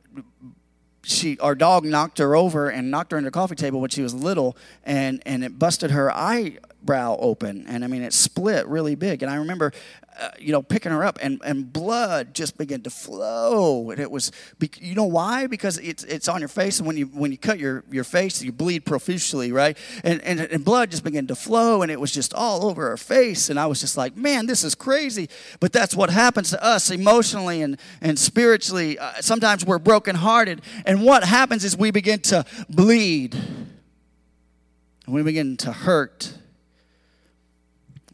she 1.03 1.39
our 1.39 1.55
dog 1.55 1.85
knocked 1.85 2.19
her 2.19 2.37
over 2.37 2.69
and 2.69 2.91
knocked 2.91 3.13
her 3.13 3.19
into 3.19 3.29
the 3.29 3.33
coffee 3.33 3.55
table 3.55 3.81
when 3.81 3.91
she 3.91 4.03
was 4.03 4.15
little 4.15 4.57
and 4.85 5.23
and 5.27 5.45
it 5.45 5.59
busted 5.59 5.91
her 5.91 6.13
eye 6.13 6.59
brow 6.83 7.17
open. 7.21 7.67
And 7.67 7.85
i 7.85 7.87
mean 7.87 8.03
it 8.03 8.13
split 8.13 8.67
really 8.67 8.95
big. 8.95 9.23
And 9.23 9.31
i 9.31 9.37
remember 9.37 9.73
uh, 10.21 10.31
you 10.39 10.53
know 10.53 10.61
picking 10.61 10.93
her 10.93 11.05
up 11.05 11.19
and, 11.23 11.41
and 11.45 11.73
blood 11.73 12.35
just 12.35 12.59
began 12.59 12.83
to 12.83 12.91
flow. 12.91 13.91
And 13.91 14.01
it 14.01 14.11
was 14.11 14.33
you 14.79 14.95
know 14.95 15.05
why? 15.05 15.47
Because 15.47 15.79
it's 15.79 16.05
it's 16.05 16.29
on 16.29 16.41
your 16.41 16.49
face. 16.49 16.79
And 16.79 16.87
when 16.87 16.97
you 16.97 17.07
when 17.07 17.31
you 17.31 17.39
cut 17.39 17.59
your 17.59 17.85
your 17.91 18.05
face 18.05 18.43
you 18.43 18.53
bleed 18.53 18.85
profusely 18.85 19.53
right? 19.53 19.77
And, 20.05 20.21
and 20.23 20.41
and 20.41 20.65
blood 20.65 20.91
just 20.91 21.05
began 21.05 21.27
to 21.29 21.35
flow 21.35 21.83
and 21.83 21.91
it 21.91 22.01
was 22.01 22.13
just 22.13 22.35
all 22.35 22.67
over 22.67 22.91
her 22.91 22.97
face. 22.97 23.51
And 23.51 23.59
i 23.59 23.67
was 23.67 23.81
just 23.81 23.97
like 23.97 24.17
man 24.17 24.47
this 24.47 24.65
is 24.65 24.75
crazy. 24.75 25.29
But 25.61 25.73
that's 25.73 25.95
what 25.95 26.11
happens 26.11 26.51
to 26.51 26.63
us 26.63 26.91
emotionally 26.91 27.63
and 27.63 27.79
and 28.01 28.19
spiritually. 28.19 28.99
Uh, 28.99 29.13
sometimes 29.21 29.65
we're 29.65 29.79
brokenhearted. 29.79 30.63
And 30.85 31.03
what 31.03 31.25
happens 31.25 31.65
is 31.65 31.77
we 31.77 31.91
begin 31.91 32.21
to 32.21 32.45
bleed. 32.69 33.35
And 33.35 35.15
we 35.15 35.23
begin 35.23 35.57
to 35.59 35.73
hurt 35.73 36.35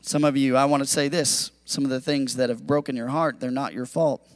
some 0.07 0.23
of 0.23 0.37
you, 0.37 0.57
I 0.57 0.67
want 0.67 0.85
to 0.85 0.89
say 0.89 1.09
this 1.09 1.51
some 1.65 1.83
of 1.85 1.91
the 1.91 2.01
things 2.01 2.37
that 2.37 2.49
have 2.49 2.65
broken 2.65 2.95
your 2.95 3.09
heart, 3.09 3.41
they're 3.41 3.51
not 3.51 3.75
your 3.75 3.87
fault. 3.87 4.27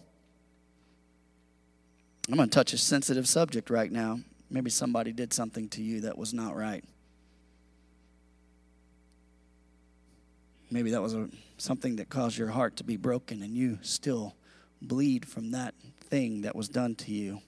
I'm 2.28 2.36
going 2.36 2.48
to 2.48 2.54
touch 2.54 2.72
a 2.72 2.78
sensitive 2.78 3.28
subject 3.28 3.70
right 3.70 3.90
now. 3.90 4.18
Maybe 4.50 4.68
somebody 4.68 5.12
did 5.12 5.32
something 5.32 5.68
to 5.70 5.82
you 5.82 6.00
that 6.02 6.18
was 6.18 6.34
not 6.34 6.56
right. 6.56 6.84
Maybe 10.72 10.90
that 10.90 11.02
was 11.02 11.14
a, 11.14 11.28
something 11.56 11.96
that 11.96 12.08
caused 12.08 12.36
your 12.36 12.48
heart 12.48 12.76
to 12.76 12.84
be 12.84 12.96
broken 12.96 13.40
and 13.42 13.54
you 13.54 13.78
still 13.82 14.34
bleed 14.82 15.26
from 15.26 15.52
that 15.52 15.74
thing 16.00 16.42
that 16.42 16.56
was 16.56 16.68
done 16.68 16.96
to 16.96 17.12
you. 17.12 17.42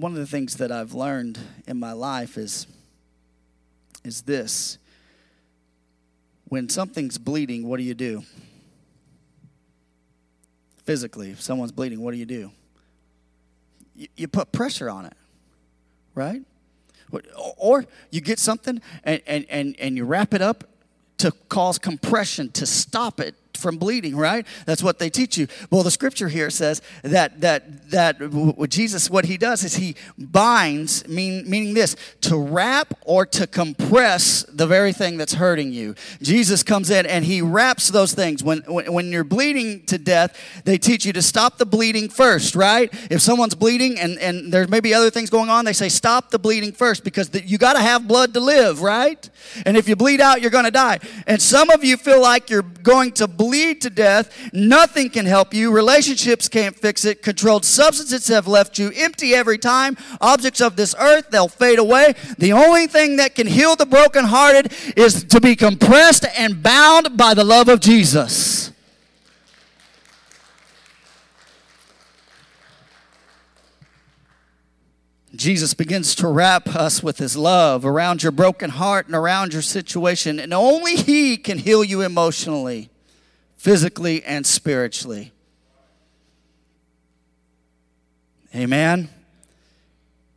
One 0.00 0.12
of 0.12 0.18
the 0.18 0.26
things 0.26 0.56
that 0.56 0.72
I've 0.72 0.94
learned 0.94 1.38
in 1.66 1.78
my 1.78 1.92
life 1.92 2.38
is, 2.38 2.66
is 4.02 4.22
this. 4.22 4.78
When 6.48 6.70
something's 6.70 7.18
bleeding, 7.18 7.68
what 7.68 7.76
do 7.76 7.82
you 7.82 7.92
do? 7.92 8.22
Physically, 10.84 11.30
if 11.30 11.42
someone's 11.42 11.70
bleeding, 11.70 12.00
what 12.00 12.12
do 12.12 12.16
you 12.16 12.24
do? 12.24 12.50
You, 13.94 14.08
you 14.16 14.28
put 14.28 14.52
pressure 14.52 14.88
on 14.88 15.04
it, 15.04 15.12
right? 16.14 16.40
Or 17.58 17.84
you 18.10 18.22
get 18.22 18.38
something 18.38 18.80
and, 19.04 19.20
and, 19.26 19.44
and, 19.50 19.76
and 19.78 19.96
you 19.96 20.04
wrap 20.04 20.32
it 20.32 20.40
up 20.40 20.64
to 21.18 21.30
cause 21.50 21.78
compression 21.78 22.50
to 22.52 22.64
stop 22.64 23.20
it 23.20 23.34
from 23.60 23.76
bleeding, 23.76 24.16
right? 24.16 24.46
That's 24.66 24.82
what 24.82 24.98
they 24.98 25.10
teach 25.10 25.38
you. 25.38 25.46
Well, 25.70 25.82
the 25.82 25.90
scripture 25.90 26.28
here 26.28 26.50
says 26.50 26.82
that 27.02 27.40
that 27.40 27.90
that 27.90 28.68
Jesus, 28.68 29.10
what 29.10 29.24
he 29.24 29.36
does 29.36 29.64
is 29.64 29.76
he 29.76 29.96
binds, 30.18 31.06
mean, 31.08 31.48
meaning 31.48 31.74
this, 31.74 31.96
to 32.22 32.38
wrap 32.38 32.94
or 33.04 33.26
to 33.26 33.46
compress 33.46 34.44
the 34.44 34.66
very 34.66 34.92
thing 34.92 35.16
that's 35.16 35.34
hurting 35.34 35.72
you. 35.72 35.94
Jesus 36.22 36.62
comes 36.62 36.90
in 36.90 37.06
and 37.06 37.24
he 37.24 37.42
wraps 37.42 37.88
those 37.88 38.14
things. 38.14 38.42
When, 38.42 38.60
when, 38.60 39.10
you're 39.10 39.24
bleeding 39.24 39.84
to 39.86 39.98
death, 39.98 40.62
they 40.64 40.78
teach 40.78 41.04
you 41.04 41.12
to 41.14 41.22
stop 41.22 41.58
the 41.58 41.66
bleeding 41.66 42.08
first, 42.08 42.54
right? 42.54 42.92
If 43.10 43.20
someone's 43.20 43.54
bleeding 43.54 43.98
and, 43.98 44.18
and 44.18 44.52
there's 44.52 44.68
maybe 44.68 44.94
other 44.94 45.10
things 45.10 45.30
going 45.30 45.50
on, 45.50 45.64
they 45.64 45.72
say 45.72 45.88
stop 45.88 46.30
the 46.30 46.38
bleeding 46.38 46.72
first 46.72 47.02
because 47.02 47.30
the, 47.30 47.44
you 47.44 47.58
got 47.58 47.74
to 47.74 47.80
have 47.80 48.06
blood 48.06 48.34
to 48.34 48.40
live, 48.40 48.82
right? 48.82 49.28
And 49.66 49.76
if 49.76 49.88
you 49.88 49.96
bleed 49.96 50.20
out, 50.20 50.40
you're 50.40 50.50
going 50.50 50.64
to 50.64 50.70
die. 50.70 51.00
And 51.26 51.42
some 51.42 51.70
of 51.70 51.82
you 51.82 51.96
feel 51.96 52.22
like 52.22 52.50
you're 52.50 52.62
going 52.62 53.12
to 53.12 53.26
bleed 53.26 53.49
to 53.50 53.90
death. 53.90 54.52
Nothing 54.52 55.10
can 55.10 55.26
help 55.26 55.52
you. 55.52 55.72
Relationships 55.72 56.48
can't 56.48 56.76
fix 56.76 57.04
it. 57.04 57.22
Controlled 57.22 57.64
substances 57.64 58.28
have 58.28 58.46
left 58.46 58.78
you 58.78 58.90
empty 58.94 59.34
every 59.34 59.58
time. 59.58 59.96
Objects 60.20 60.60
of 60.60 60.76
this 60.76 60.94
earth, 60.98 61.30
they'll 61.30 61.48
fade 61.48 61.78
away. 61.78 62.14
The 62.38 62.52
only 62.52 62.86
thing 62.86 63.16
that 63.16 63.34
can 63.34 63.46
heal 63.46 63.76
the 63.76 63.86
brokenhearted 63.86 64.72
is 64.96 65.24
to 65.24 65.40
be 65.40 65.56
compressed 65.56 66.24
and 66.36 66.62
bound 66.62 67.16
by 67.16 67.34
the 67.34 67.44
love 67.44 67.68
of 67.68 67.80
Jesus. 67.80 68.72
Jesus 75.40 75.72
begins 75.72 76.14
to 76.16 76.28
wrap 76.28 76.68
us 76.76 77.02
with 77.02 77.16
his 77.16 77.34
love 77.34 77.86
around 77.86 78.22
your 78.22 78.30
broken 78.30 78.68
heart 78.68 79.06
and 79.06 79.14
around 79.14 79.54
your 79.54 79.62
situation, 79.62 80.38
and 80.38 80.52
only 80.52 80.96
he 80.96 81.38
can 81.38 81.56
heal 81.56 81.82
you 81.82 82.02
emotionally, 82.02 82.89
physically, 83.60 84.24
and 84.24 84.46
spiritually. 84.46 85.32
Amen. 88.54 89.10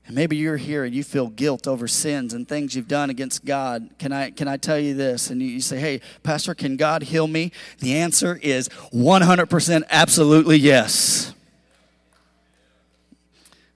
And 0.05 0.13
maybe 0.13 0.35
you're 0.35 0.57
here 0.57 0.83
and 0.83 0.93
you 0.93 1.05
feel 1.05 1.27
guilt 1.29 1.65
over 1.65 1.87
sins 1.87 2.33
and 2.33 2.45
things 2.45 2.75
you've 2.75 2.89
done 2.89 3.09
against 3.09 3.45
God. 3.45 3.91
Can 3.97 4.11
I, 4.11 4.31
can 4.31 4.49
I 4.49 4.57
tell 4.57 4.77
you 4.77 4.93
this? 4.93 5.29
And 5.29 5.41
you, 5.41 5.47
you 5.47 5.61
say, 5.61 5.79
hey, 5.79 6.01
Pastor, 6.21 6.53
can 6.53 6.75
God 6.75 7.03
heal 7.03 7.25
me? 7.25 7.53
The 7.79 7.95
answer 7.95 8.41
is 8.43 8.67
100% 8.91 9.83
absolutely 9.89 10.57
yes. 10.57 11.33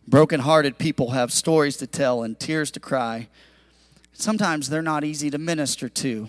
Broken-hearted 0.09 0.77
people 0.77 1.11
have 1.11 1.31
stories 1.31 1.77
to 1.77 1.87
tell 1.87 2.21
and 2.21 2.37
tears 2.37 2.69
to 2.71 2.81
cry. 2.81 3.29
Sometimes 4.11 4.67
they're 4.67 4.81
not 4.81 5.05
easy 5.05 5.29
to 5.29 5.37
minister 5.37 5.87
to. 5.87 6.27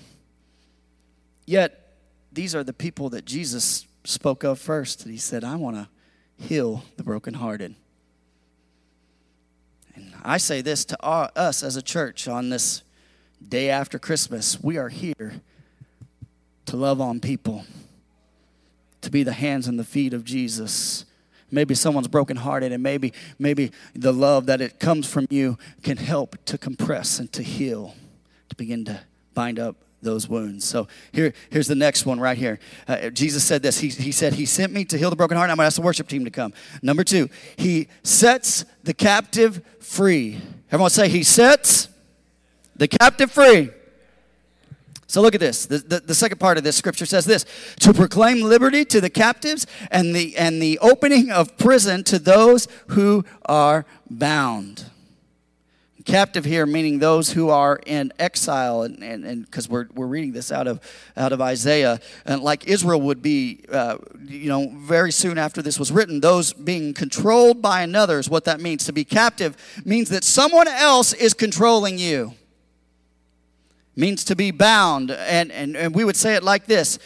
Yet, 1.47 1.88
these 2.33 2.55
are 2.55 2.65
the 2.65 2.73
people 2.73 3.11
that 3.11 3.25
Jesus 3.25 3.87
spoke 4.05 4.45
of 4.45 4.59
first. 4.59 5.05
He 5.05 5.17
said, 5.17 5.45
I 5.45 5.57
want 5.57 5.77
to 5.77 5.89
heal 6.37 6.85
the 6.97 7.03
brokenhearted. 7.03 7.75
And 9.95 10.15
I 10.23 10.39
say 10.39 10.61
this 10.61 10.85
to 10.87 11.05
us 11.05 11.63
as 11.63 11.77
a 11.77 11.83
church 11.83 12.29
on 12.29 12.51
this 12.51 12.83
day 13.47 13.71
after 13.71 13.99
Christmas. 13.99 14.63
We 14.63 14.77
are 14.77 14.89
here 14.89 15.41
to 16.67 16.77
love 16.77 17.01
on 17.01 17.21
people, 17.21 17.65
to 19.01 19.11
be 19.11 19.23
the 19.23 19.33
hands 19.33 19.67
and 19.67 19.79
the 19.79 19.85
feet 19.85 20.13
of 20.13 20.25
Jesus. 20.25 21.05
Maybe 21.51 21.75
someone's 21.75 22.09
brokenhearted, 22.09 22.73
and 22.73 22.83
maybe 22.83 23.15
maybe 23.39 23.73
the 23.95 24.13
love 24.13 24.47
that 24.47 24.61
it 24.61 24.79
comes 24.79 25.11
from 25.11 25.27
you 25.31 25.59
can 25.83 25.97
help 25.97 26.37
to 26.45 26.59
compress 26.59 27.19
and 27.19 27.33
to 27.33 27.43
heal, 27.43 27.95
to 28.51 28.57
begin 28.57 28.85
to 28.85 29.01
bind 29.33 29.59
up 29.59 29.77
those 30.03 30.29
wounds. 30.29 30.65
So 30.65 30.89
here, 31.13 31.33
here's 31.51 31.67
the 31.67 31.75
next 31.75 32.07
one 32.07 32.21
right 32.21 32.39
here. 32.39 32.59
Uh, 32.87 33.11
Jesus 33.11 33.45
said 33.45 33.63
this. 33.63 33.79
He, 33.81 33.89
he 33.89 34.13
said, 34.13 34.35
He 34.35 34.47
sent 34.47 34.73
me 34.73 34.85
to 34.87 34.99
heal 34.99 35.11
the 35.11 35.17
broken 35.17 35.37
heart. 35.37 35.51
I'm 35.51 35.57
going 35.57 35.65
to 35.65 35.67
ask 35.67 35.77
the 35.77 35.83
worship 35.83 36.09
team 36.09 36.25
to 36.25 36.31
come. 36.31 36.53
Number 36.83 37.05
two, 37.05 37.29
He 37.57 37.89
sets 38.03 38.65
the 38.85 38.95
captive 38.95 39.63
free. 39.81 40.41
Everyone 40.71 40.91
say, 40.91 41.09
He 41.09 41.23
sets 41.23 41.89
the 42.77 42.89
captive 42.89 43.31
free. 43.31 43.71
So 45.09 45.23
look 45.23 45.35
at 45.35 45.41
this. 45.41 45.65
The, 45.65 45.79
the, 45.79 46.01
the, 46.01 46.15
second 46.15 46.39
part 46.39 46.59
of 46.59 46.65
this 46.65 46.77
scripture 46.77 47.07
says 47.07 47.25
this 47.25 47.47
to 47.81 47.95
proclaim 47.95 48.43
liberty 48.43 48.85
to 48.85 49.01
the 49.01 49.09
captives 49.09 49.67
and 49.91 50.15
the, 50.15 50.37
and 50.37 50.61
the 50.61 50.79
opening 50.81 51.31
of 51.31 51.57
prison 51.57 52.05
to 52.05 52.19
those 52.19 52.69
who 52.89 53.25
are 53.47 53.87
bound 54.11 54.85
captive 56.09 56.45
here 56.45 56.67
meaning 56.67 56.99
those 56.99 57.33
who 57.33 57.51
are 57.51 57.79
in 57.87 58.13
exile 58.19 58.83
and 58.83 59.03
and 59.03 59.45
because 59.45 59.69
we're, 59.69 59.87
we're 59.95 60.07
reading 60.07 60.33
this 60.33 60.51
out 60.51 60.67
of 60.67 60.81
out 61.17 61.33
of 61.33 61.41
isaiah 61.41 62.01
and 62.25 62.43
like 62.43 62.67
israel 62.67 63.01
would 63.01 63.23
be 63.23 63.61
uh, 63.71 63.97
you 64.25 64.49
know 64.49 64.73
very 64.77 65.13
soon 65.13 65.37
after 65.37 65.61
this 65.61 65.79
was 65.79 65.93
written 65.93 66.21
those 66.21 66.53
being 66.53 66.95
controlled 66.95 67.63
by 67.63 67.83
another 67.83 68.19
is 68.19 68.29
what 68.29 68.45
that 68.45 68.61
means. 68.61 68.85
To 68.87 68.93
be 68.93 69.05
captive 69.05 69.57
means 69.85 70.09
that 70.11 70.25
someone 70.25 70.69
else 70.69 71.13
is 71.13 71.35
controlling 71.35 71.99
you. 71.99 72.35
Means 73.97 74.25
to 74.25 74.37
be 74.37 74.51
bound. 74.51 75.11
And 75.11 75.51
and, 75.53 75.77
and 75.77 75.95
we 75.95 76.05
would 76.05 76.17
say 76.17 76.35
it 76.35 76.43
like 76.43 76.67
this. 76.67 76.99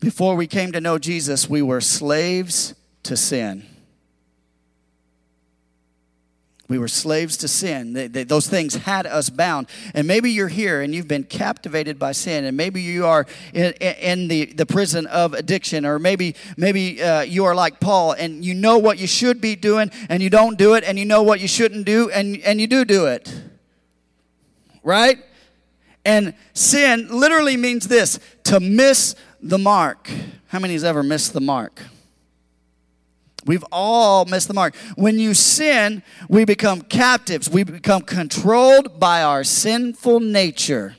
Before 0.00 0.34
we 0.34 0.48
came 0.48 0.72
to 0.72 0.80
know 0.80 0.98
jesus 0.98 1.48
we 1.48 1.62
were 1.62 1.80
slaves 1.80 2.74
to 3.04 3.16
sin 3.16 3.71
we 6.72 6.78
were 6.78 6.88
slaves 6.88 7.36
to 7.36 7.48
sin. 7.48 7.92
They, 7.92 8.06
they, 8.06 8.24
those 8.24 8.48
things 8.48 8.74
had 8.74 9.06
us 9.06 9.28
bound. 9.28 9.68
And 9.94 10.06
maybe 10.06 10.30
you're 10.30 10.48
here 10.48 10.80
and 10.80 10.94
you've 10.94 11.06
been 11.06 11.24
captivated 11.24 11.98
by 11.98 12.12
sin, 12.12 12.46
and 12.46 12.56
maybe 12.56 12.80
you 12.80 13.04
are 13.04 13.26
in, 13.52 13.72
in 13.74 14.28
the, 14.28 14.46
the 14.46 14.64
prison 14.64 15.06
of 15.06 15.34
addiction, 15.34 15.84
or 15.84 15.98
maybe 15.98 16.34
maybe 16.56 17.02
uh, 17.02 17.20
you 17.20 17.44
are 17.44 17.54
like 17.54 17.78
Paul 17.78 18.12
and 18.12 18.42
you 18.42 18.54
know 18.54 18.78
what 18.78 18.98
you 18.98 19.06
should 19.06 19.38
be 19.38 19.54
doing 19.54 19.90
and 20.08 20.22
you 20.22 20.30
don't 20.30 20.56
do 20.56 20.72
it, 20.72 20.82
and 20.82 20.98
you 20.98 21.04
know 21.04 21.22
what 21.22 21.40
you 21.40 21.48
shouldn't 21.48 21.84
do 21.84 22.08
and, 22.08 22.38
and 22.38 22.58
you 22.58 22.66
do 22.66 22.86
do 22.86 23.04
it. 23.04 23.30
Right? 24.82 25.18
And 26.06 26.32
sin 26.54 27.08
literally 27.10 27.58
means 27.58 27.86
this 27.86 28.18
to 28.44 28.60
miss 28.60 29.14
the 29.42 29.58
mark. 29.58 30.10
How 30.48 30.58
many 30.58 30.72
has 30.72 30.84
ever 30.84 31.02
missed 31.02 31.34
the 31.34 31.40
mark? 31.42 31.82
We've 33.44 33.64
all 33.72 34.24
missed 34.24 34.48
the 34.48 34.54
mark. 34.54 34.76
When 34.96 35.18
you 35.18 35.34
sin, 35.34 36.02
we 36.28 36.44
become 36.44 36.82
captives. 36.82 37.50
We 37.50 37.64
become 37.64 38.02
controlled 38.02 39.00
by 39.00 39.22
our 39.22 39.42
sinful 39.42 40.20
nature. 40.20 40.96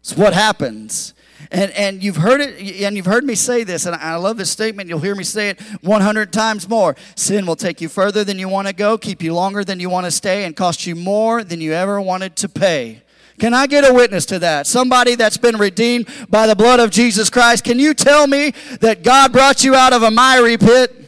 It's 0.00 0.16
what 0.16 0.34
happens. 0.34 1.14
And, 1.50 1.70
and 1.72 2.02
you've 2.02 2.16
heard 2.16 2.40
it, 2.40 2.82
and 2.82 2.96
you've 2.96 3.06
heard 3.06 3.24
me 3.24 3.34
say 3.34 3.64
this, 3.64 3.86
and 3.86 3.94
I 3.94 4.16
love 4.16 4.36
this 4.36 4.50
statement. 4.50 4.88
You'll 4.88 5.00
hear 5.00 5.14
me 5.14 5.24
say 5.24 5.50
it 5.50 5.60
100 5.82 6.32
times 6.32 6.68
more. 6.68 6.96
Sin 7.14 7.46
will 7.46 7.56
take 7.56 7.80
you 7.80 7.88
further 7.88 8.24
than 8.24 8.38
you 8.38 8.48
want 8.48 8.68
to 8.68 8.74
go, 8.74 8.98
keep 8.98 9.22
you 9.22 9.34
longer 9.34 9.64
than 9.64 9.80
you 9.80 9.88
want 9.90 10.06
to 10.06 10.10
stay, 10.10 10.44
and 10.44 10.56
cost 10.56 10.86
you 10.86 10.94
more 10.94 11.44
than 11.44 11.60
you 11.60 11.72
ever 11.72 12.00
wanted 12.00 12.36
to 12.36 12.48
pay. 12.48 13.02
Can 13.38 13.52
I 13.52 13.66
get 13.66 13.88
a 13.88 13.92
witness 13.92 14.24
to 14.26 14.38
that? 14.38 14.66
Somebody 14.66 15.14
that's 15.14 15.36
been 15.36 15.56
redeemed 15.56 16.08
by 16.30 16.46
the 16.46 16.56
blood 16.56 16.80
of 16.80 16.90
Jesus 16.90 17.28
Christ. 17.28 17.64
Can 17.64 17.78
you 17.78 17.92
tell 17.92 18.26
me 18.26 18.52
that 18.80 19.02
God 19.02 19.32
brought 19.32 19.62
you 19.62 19.74
out 19.74 19.92
of 19.92 20.02
a 20.02 20.10
miry 20.10 20.56
pit? 20.56 21.06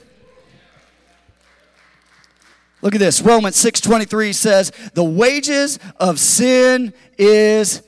Look 2.82 2.94
at 2.94 3.00
this. 3.00 3.20
Romans 3.20 3.56
6:23 3.56 4.32
says, 4.32 4.70
"The 4.94 5.02
wages 5.02 5.78
of 5.98 6.20
sin 6.20 6.92
is 7.16 7.82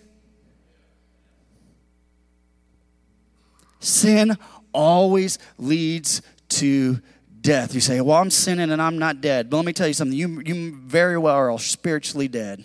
sin 3.79 4.37
always 4.73 5.39
leads 5.59 6.23
to 6.49 7.01
death." 7.41 7.73
You 7.75 7.81
say, 7.81 8.01
"Well, 8.01 8.19
I'm 8.19 8.31
sinning 8.31 8.71
and 8.71 8.83
I'm 8.83 8.99
not 8.99 9.21
dead." 9.21 9.49
But 9.49 9.59
let 9.59 9.67
me 9.67 9.73
tell 9.73 9.87
you 9.87 9.95
something. 9.95 10.19
You 10.19 10.43
you 10.45 10.77
very 10.85 11.17
well 11.17 11.37
are 11.37 11.59
spiritually 11.59 12.27
dead. 12.27 12.65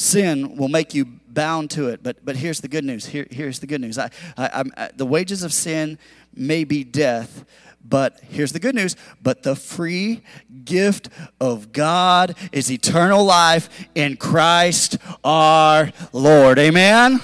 Sin 0.00 0.56
will 0.56 0.68
make 0.68 0.94
you 0.94 1.04
bound 1.04 1.70
to 1.72 1.88
it. 1.88 2.02
But, 2.02 2.24
but 2.24 2.36
here's 2.36 2.60
the 2.60 2.68
good 2.68 2.84
news. 2.84 3.06
Here, 3.06 3.26
here's 3.30 3.60
the 3.60 3.66
good 3.66 3.80
news. 3.80 3.98
I, 3.98 4.10
I, 4.36 4.46
I, 4.46 4.64
uh, 4.76 4.88
the 4.96 5.06
wages 5.06 5.42
of 5.42 5.52
sin 5.52 5.98
may 6.34 6.64
be 6.64 6.84
death, 6.84 7.44
but 7.84 8.20
here's 8.30 8.52
the 8.52 8.58
good 8.58 8.74
news. 8.74 8.96
But 9.22 9.42
the 9.42 9.54
free 9.54 10.22
gift 10.64 11.08
of 11.40 11.72
God 11.72 12.34
is 12.50 12.70
eternal 12.70 13.24
life 13.24 13.68
in 13.94 14.16
Christ 14.16 14.96
our 15.22 15.92
Lord. 16.12 16.58
Amen? 16.58 17.20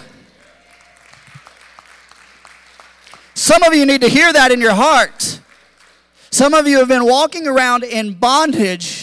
Some 3.34 3.62
of 3.62 3.74
you 3.74 3.86
need 3.86 4.00
to 4.02 4.08
hear 4.08 4.32
that 4.32 4.50
in 4.50 4.60
your 4.60 4.74
heart. 4.74 5.40
Some 6.30 6.52
of 6.52 6.66
you 6.66 6.78
have 6.78 6.88
been 6.88 7.04
walking 7.04 7.46
around 7.46 7.84
in 7.84 8.14
bondage 8.14 8.95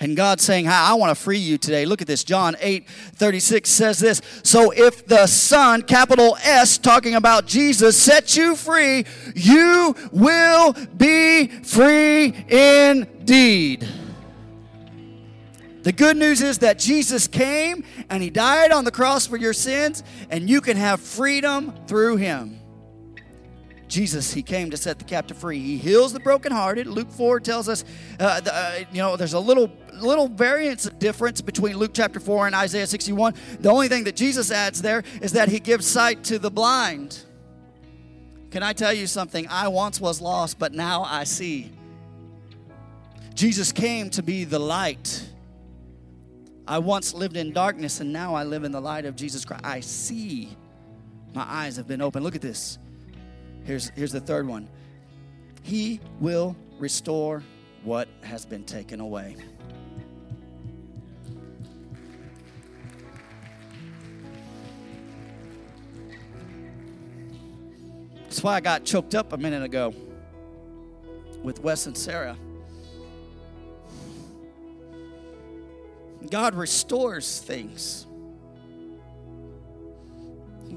and 0.00 0.16
God's 0.16 0.42
saying, 0.42 0.64
Hi, 0.64 0.90
I 0.90 0.94
want 0.94 1.16
to 1.16 1.22
free 1.22 1.38
you 1.38 1.58
today. 1.58 1.84
Look 1.84 2.00
at 2.00 2.06
this. 2.06 2.24
John 2.24 2.56
8 2.58 2.88
36 2.88 3.68
says 3.68 3.98
this. 3.98 4.22
So 4.42 4.70
if 4.70 5.06
the 5.06 5.26
Son, 5.26 5.82
capital 5.82 6.38
S, 6.42 6.78
talking 6.78 7.14
about 7.14 7.46
Jesus, 7.46 8.00
sets 8.00 8.34
you 8.36 8.56
free, 8.56 9.04
you 9.34 9.94
will 10.10 10.74
be 10.96 11.48
free 11.48 12.34
indeed. 12.48 13.86
The 15.82 15.92
good 15.92 16.16
news 16.16 16.42
is 16.42 16.58
that 16.58 16.78
Jesus 16.78 17.26
came 17.26 17.84
and 18.10 18.22
he 18.22 18.30
died 18.30 18.70
on 18.70 18.84
the 18.84 18.90
cross 18.90 19.26
for 19.26 19.36
your 19.36 19.54
sins, 19.54 20.02
and 20.30 20.48
you 20.48 20.60
can 20.60 20.76
have 20.76 21.00
freedom 21.00 21.74
through 21.86 22.16
him. 22.16 22.59
Jesus, 23.90 24.32
he 24.32 24.42
came 24.42 24.70
to 24.70 24.76
set 24.76 25.00
the 25.00 25.04
captive 25.04 25.36
free. 25.36 25.58
He 25.58 25.76
heals 25.76 26.12
the 26.12 26.20
brokenhearted. 26.20 26.86
Luke 26.86 27.10
4 27.10 27.40
tells 27.40 27.68
us, 27.68 27.84
uh, 28.20 28.40
the, 28.40 28.54
uh, 28.54 28.78
you 28.92 28.98
know, 28.98 29.16
there's 29.16 29.32
a 29.32 29.40
little 29.40 29.70
little 29.94 30.28
variance 30.28 30.84
difference 30.98 31.42
between 31.42 31.76
Luke 31.76 31.90
chapter 31.92 32.20
4 32.20 32.46
and 32.46 32.54
Isaiah 32.54 32.86
61. 32.86 33.34
The 33.58 33.68
only 33.68 33.88
thing 33.88 34.04
that 34.04 34.16
Jesus 34.16 34.50
adds 34.50 34.80
there 34.80 35.02
is 35.20 35.32
that 35.32 35.48
he 35.50 35.60
gives 35.60 35.86
sight 35.86 36.24
to 36.24 36.38
the 36.38 36.50
blind. 36.50 37.22
Can 38.50 38.62
I 38.62 38.72
tell 38.72 38.94
you 38.94 39.06
something? 39.06 39.46
I 39.48 39.68
once 39.68 40.00
was 40.00 40.20
lost, 40.20 40.58
but 40.58 40.72
now 40.72 41.02
I 41.02 41.24
see. 41.24 41.70
Jesus 43.34 43.72
came 43.72 44.08
to 44.10 44.22
be 44.22 44.44
the 44.44 44.58
light. 44.58 45.28
I 46.66 46.78
once 46.78 47.12
lived 47.12 47.36
in 47.36 47.52
darkness, 47.52 48.00
and 48.00 48.12
now 48.12 48.34
I 48.34 48.44
live 48.44 48.64
in 48.64 48.72
the 48.72 48.80
light 48.80 49.04
of 49.04 49.16
Jesus 49.16 49.44
Christ. 49.44 49.64
I 49.64 49.80
see. 49.80 50.56
My 51.34 51.44
eyes 51.46 51.76
have 51.76 51.86
been 51.86 52.00
opened. 52.00 52.24
Look 52.24 52.36
at 52.36 52.42
this. 52.42 52.78
Here's, 53.64 53.90
here's 53.90 54.12
the 54.12 54.20
third 54.20 54.46
one 54.46 54.68
He 55.62 56.00
will 56.20 56.56
restore 56.78 57.42
what 57.84 58.08
has 58.22 58.44
been 58.44 58.64
taken 58.64 59.00
away. 59.00 59.36
That's 68.24 68.44
why 68.44 68.54
I 68.54 68.60
got 68.60 68.84
choked 68.84 69.14
up 69.14 69.32
a 69.32 69.36
minute 69.36 69.62
ago 69.62 69.92
with 71.42 71.60
Wes 71.60 71.86
and 71.86 71.96
Sarah. 71.96 72.36
God 76.30 76.54
restores 76.54 77.40
things. 77.40 78.06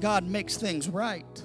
God 0.00 0.26
makes 0.26 0.56
things 0.56 0.88
right. 0.88 1.42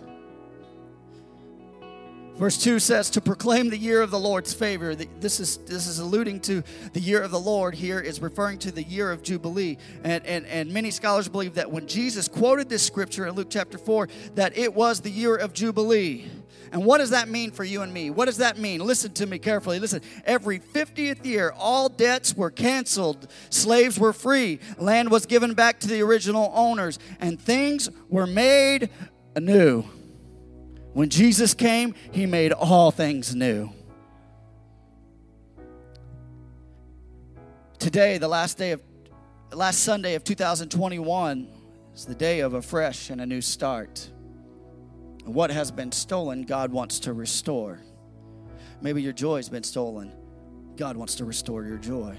Verse 2.40 2.58
2 2.58 2.80
says 2.80 3.10
to 3.10 3.22
proclaim 3.22 3.70
the 3.70 3.78
year 3.78 4.02
of 4.02 4.12
the 4.12 4.20
Lord's 4.20 4.54
favor. 4.54 4.96
This 4.96 5.42
is 5.42 5.58
this 5.58 5.88
is 5.88 6.00
alluding 6.00 6.40
to 6.42 6.64
the 6.94 7.02
year 7.02 7.22
of 7.22 7.32
the 7.32 7.40
Lord 7.40 7.76
here 7.76 8.00
is 8.00 8.22
referring 8.22 8.60
to 8.60 8.72
the 8.72 8.82
year 8.82 9.12
of 9.12 9.22
Jubilee. 9.22 9.78
And, 10.06 10.26
and, 10.26 10.46
and 10.46 10.72
many 10.72 10.90
scholars 10.90 11.28
believe 11.28 11.56
that 11.56 11.70
when 11.70 11.86
Jesus 11.86 12.30
quoted 12.30 12.70
this 12.70 12.82
scripture 12.82 13.28
in 13.28 13.36
Luke 13.36 13.50
chapter 13.50 13.78
4, 13.78 14.08
that 14.36 14.58
it 14.58 14.74
was 14.74 15.02
the 15.02 15.10
year 15.10 15.36
of 15.36 15.52
Jubilee. 15.52 16.32
And 16.72 16.86
what 16.86 17.00
does 17.00 17.10
that 17.10 17.28
mean 17.28 17.52
for 17.52 17.66
you 17.66 17.82
and 17.82 17.94
me? 17.94 18.10
What 18.10 18.26
does 18.26 18.38
that 18.38 18.58
mean? 18.58 18.80
Listen 18.80 19.12
to 19.16 19.26
me 19.26 19.38
carefully. 19.38 19.80
Listen, 19.80 20.02
every 20.24 20.60
50th 20.60 21.26
year, 21.26 21.52
all 21.58 21.90
debts 21.90 22.38
were 22.38 22.52
canceled, 22.52 23.28
slaves 23.50 24.00
were 24.00 24.14
free, 24.14 24.60
land 24.78 25.12
was 25.12 25.26
given 25.26 25.56
back 25.56 25.82
to 25.82 25.90
the 25.90 26.02
original 26.02 26.54
owners, 26.56 27.00
and 27.20 27.38
things 27.38 27.90
were 28.08 28.28
made 28.28 28.90
anew. 29.36 29.84
When 30.94 31.10
Jesus 31.10 31.54
came, 31.54 31.94
he 32.12 32.26
made 32.26 32.52
all 32.52 32.92
things 32.92 33.36
new. 33.36 33.70
Today, 37.78 38.18
the 38.18 38.28
last 38.28 38.58
day 38.58 38.72
of 38.72 38.82
last 39.52 39.80
Sunday 39.80 40.16
of 40.16 40.24
2021 40.24 41.48
is 41.96 42.06
the 42.06 42.16
day 42.16 42.42
of 42.42 42.54
a 42.54 42.62
fresh 42.62 43.10
and 43.10 43.22
a 43.22 43.26
new 43.26 43.42
start. 43.42 44.10
What 45.26 45.52
has 45.52 45.72
been 45.72 45.92
stolen, 45.92 46.44
God 46.44 46.72
wants 46.72 47.00
to 47.02 47.14
restore. 47.14 47.80
Maybe 48.82 49.02
your 49.02 49.14
joy 49.14 49.38
has 49.38 49.50
been 49.50 49.64
stolen. 49.64 50.12
God 50.76 50.98
wants 50.98 51.16
to 51.16 51.26
restore 51.26 51.66
your 51.66 51.78
joy. 51.78 52.18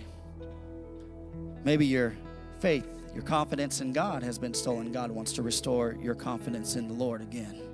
Maybe 1.65 1.87
your 1.87 2.15
faith, 2.61 2.87
your 3.15 3.23
confidence 3.23 3.81
in 3.81 3.93
God 3.93 4.23
has 4.23 4.39
been 4.39 4.55
stolen. 4.55 4.93
God 4.93 5.11
wants 5.11 5.33
to 5.35 5.43
restore 5.43 5.97
your 6.01 6.15
confidence 6.15 6.77
in 6.77 6.89
the 6.89 6.95
Lord 6.95 7.23
again. 7.23 7.70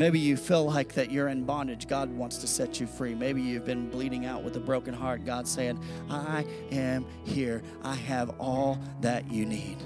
Maybe 0.00 0.18
you 0.18 0.38
feel 0.38 0.64
like 0.64 0.94
that 0.94 1.10
you're 1.10 1.28
in 1.28 1.44
bondage. 1.44 1.86
God 1.86 2.10
wants 2.16 2.38
to 2.38 2.46
set 2.46 2.80
you 2.80 2.86
free. 2.86 3.14
Maybe 3.14 3.42
you've 3.42 3.66
been 3.66 3.90
bleeding 3.90 4.24
out 4.24 4.42
with 4.42 4.56
a 4.56 4.58
broken 4.58 4.94
heart. 4.94 5.26
God's 5.26 5.50
saying, 5.50 5.78
I 6.08 6.46
am 6.72 7.04
here. 7.24 7.62
I 7.82 7.96
have 7.96 8.30
all 8.40 8.78
that 9.02 9.30
you 9.30 9.44
need. 9.44 9.76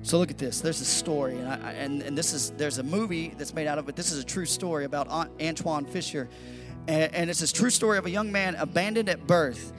So 0.00 0.16
look 0.16 0.30
at 0.30 0.38
this. 0.38 0.62
There's 0.62 0.80
a 0.80 0.86
story, 0.86 1.36
and, 1.36 1.46
I, 1.46 1.72
and, 1.72 2.00
and 2.00 2.16
this 2.16 2.32
is 2.32 2.50
there's 2.52 2.78
a 2.78 2.82
movie 2.82 3.34
that's 3.36 3.52
made 3.52 3.66
out 3.66 3.76
of 3.76 3.90
it. 3.90 3.94
This 3.94 4.10
is 4.10 4.22
a 4.22 4.24
true 4.24 4.46
story 4.46 4.86
about 4.86 5.08
Antoine 5.38 5.84
Fisher, 5.84 6.30
and, 6.88 7.14
and 7.14 7.28
it's 7.28 7.40
this 7.40 7.52
true 7.52 7.68
story 7.68 7.98
of 7.98 8.06
a 8.06 8.10
young 8.10 8.32
man 8.32 8.54
abandoned 8.54 9.10
at 9.10 9.26
birth 9.26 9.74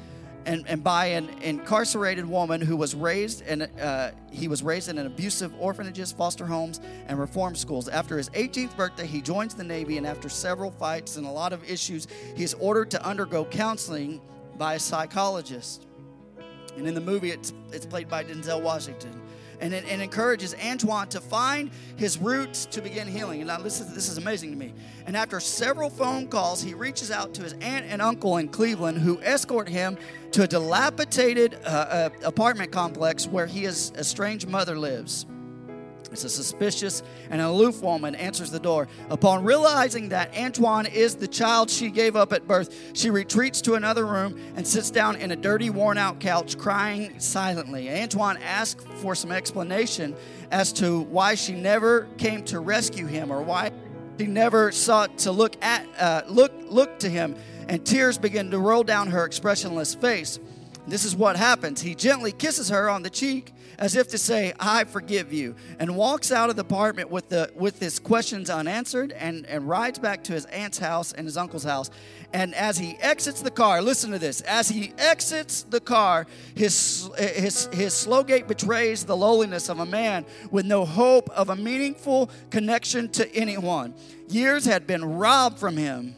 and, 0.48 0.66
and 0.68 0.82
by 0.82 1.08
an 1.08 1.30
incarcerated 1.42 2.26
woman 2.26 2.62
who 2.62 2.78
was 2.78 2.96
raised 2.96 3.42
in 3.46 3.64
uh, 3.64 4.12
he 4.32 4.48
was 4.48 4.64
raised 4.64 4.88
in 4.88 4.98
an 4.98 5.06
abusive 5.06 5.54
orphanages, 5.60 6.12
foster 6.14 6.46
homes, 6.46 6.80
and 7.08 7.20
reform 7.20 7.54
schools. 7.54 7.90
After 7.90 8.18
his 8.18 8.30
18th 8.30 8.76
birthday, 8.78 9.06
he 9.06 9.22
joins 9.22 9.54
the 9.54 9.64
Navy, 9.64 9.98
and 9.98 10.08
after 10.08 10.30
several 10.30 10.72
fights 10.72 11.18
and 11.18 11.28
a 11.28 11.30
lot 11.30 11.52
of 11.52 11.70
issues, 11.70 12.08
he 12.36 12.44
is 12.44 12.54
ordered 12.56 12.90
to 12.92 13.06
undergo 13.06 13.44
counseling 13.46 14.22
by 14.58 14.76
a 14.76 14.80
psychologist. 14.80 15.86
And 16.78 16.88
in 16.88 16.94
the 16.94 17.02
movie, 17.02 17.32
it's 17.32 17.54
it's 17.74 17.86
played 17.86 18.08
by 18.08 18.24
Denzel 18.24 18.62
Washington 18.62 19.22
and 19.60 19.74
it, 19.74 19.86
encourages 19.88 20.56
Antoine 20.64 21.08
to 21.10 21.20
find 21.20 21.72
his 21.96 22.18
roots 22.18 22.66
to 22.68 22.82
begin 22.82 23.08
healing. 23.08 23.42
And 23.42 23.48
now 23.48 23.58
this 23.60 23.80
is, 23.80 23.94
this 23.94 24.10
is 24.10 24.18
amazing 24.18 24.52
to 24.52 24.58
me. 24.58 24.74
And 25.06 25.18
after 25.18 25.40
several 25.40 25.90
phone 25.90 26.28
calls, 26.28 26.62
he 26.62 26.74
reaches 26.74 27.12
out 27.12 27.34
to 27.36 27.44
his 27.44 27.54
aunt 27.54 27.86
and 27.88 28.02
uncle 28.02 28.38
in 28.38 28.50
Cleveland 28.50 29.00
who 29.00 29.20
escort 29.22 29.68
him 29.68 29.98
to 30.32 30.44
a 30.44 30.48
dilapidated 30.48 31.56
uh, 31.66 31.68
uh, 31.68 32.10
apartment 32.24 32.72
complex 32.72 33.28
where 33.28 33.48
his 33.48 33.92
estranged 33.98 34.48
mother 34.48 34.78
lives. 34.78 35.26
It's 36.12 36.24
a 36.24 36.30
suspicious 36.30 37.04
and 37.30 37.42
aloof 37.42 37.82
woman 37.82 38.16
answers 38.16 38.52
the 38.52 38.60
door. 38.60 38.88
Upon 39.10 39.44
realizing 39.44 40.10
that 40.10 40.36
Antoine 40.38 40.86
is 40.86 41.16
the 41.16 41.28
child 41.28 41.70
she 41.70 41.90
gave 41.90 42.16
up 42.16 42.34
at 42.34 42.48
birth, 42.48 42.74
she 42.94 43.10
retreats 43.10 43.62
to 43.62 43.76
another 43.76 44.06
room 44.06 44.40
and 44.56 44.68
sits 44.68 44.90
down 44.90 45.16
in 45.18 45.32
a 45.32 45.36
dirty, 45.36 45.70
worn 45.70 45.98
out 45.98 46.20
couch, 46.20 46.58
crying 46.58 47.20
silently. 47.20 47.90
Antoine 47.90 48.38
asks 48.38 48.84
for 49.02 49.16
some 49.16 49.32
explanation 49.32 50.16
as 50.52 50.72
to 50.74 51.02
why 51.02 51.36
she 51.36 51.54
never 51.54 52.08
came 52.18 52.44
to 52.46 52.60
rescue 52.60 53.06
him 53.06 53.32
or 53.32 53.42
why 53.42 53.72
she 54.18 54.26
never 54.26 54.72
sought 54.72 55.18
to 55.20 55.32
look 55.32 55.56
at 55.64 55.86
uh, 56.00 56.22
look 56.28 56.52
look 56.70 57.00
to 57.00 57.10
him 57.10 57.36
and 57.68 57.86
tears 57.86 58.18
begin 58.18 58.50
to 58.52 58.60
roll 58.60 58.84
down 58.84 59.08
her 59.08 59.26
expressionless 59.26 59.94
face 59.94 60.40
this 60.88 61.06
is 61.06 61.16
what 61.16 61.36
happens 61.36 61.82
he 61.82 61.94
gently 61.94 62.32
kisses 62.32 62.70
her 62.70 62.90
on 62.90 63.04
the 63.04 63.10
cheek 63.10 63.54
as 63.78 63.96
if 63.96 64.08
to 64.10 64.18
say, 64.18 64.54
I 64.60 64.86
forgive 64.86 65.32
you, 65.32 65.56
and 65.80 65.96
walks 65.96 66.32
out 66.32 66.50
of 66.50 66.56
the 66.56 66.64
apartment 66.64 67.12
with, 67.12 67.30
the, 67.30 67.52
with 67.56 67.80
his 67.80 68.00
questions 68.00 68.50
unanswered 68.50 69.12
and, 69.12 69.46
and 69.46 69.68
rides 69.68 70.00
back 70.00 70.24
to 70.26 70.34
his 70.34 70.46
aunt's 70.46 70.80
house 70.80 71.14
and 71.14 71.26
his 71.26 71.38
uncle's 71.38 71.64
house. 71.64 71.92
And 72.34 72.56
as 72.56 72.78
he 72.78 72.98
exits 73.00 73.42
the 73.42 73.52
car, 73.52 73.82
listen 73.82 74.12
to 74.12 74.20
this, 74.20 74.42
as 74.42 74.68
he 74.68 74.94
exits 74.98 75.64
the 75.64 75.80
car, 75.80 76.28
his, 76.56 77.10
his, 77.18 77.68
his 77.72 77.94
slow 77.94 78.24
gait 78.24 78.48
betrays 78.48 79.06
the 79.06 79.16
lowliness 79.16 79.70
of 79.70 79.80
a 79.80 79.86
man 79.86 80.26
with 80.52 80.66
no 80.66 80.84
hope 80.84 81.30
of 81.30 81.50
a 81.50 81.56
meaningful 81.56 82.30
connection 82.50 83.10
to 83.10 83.34
anyone. 83.36 83.94
Years 84.28 84.66
had 84.66 84.88
been 84.88 85.06
robbed 85.06 85.60
from 85.60 85.78
him. 85.78 86.16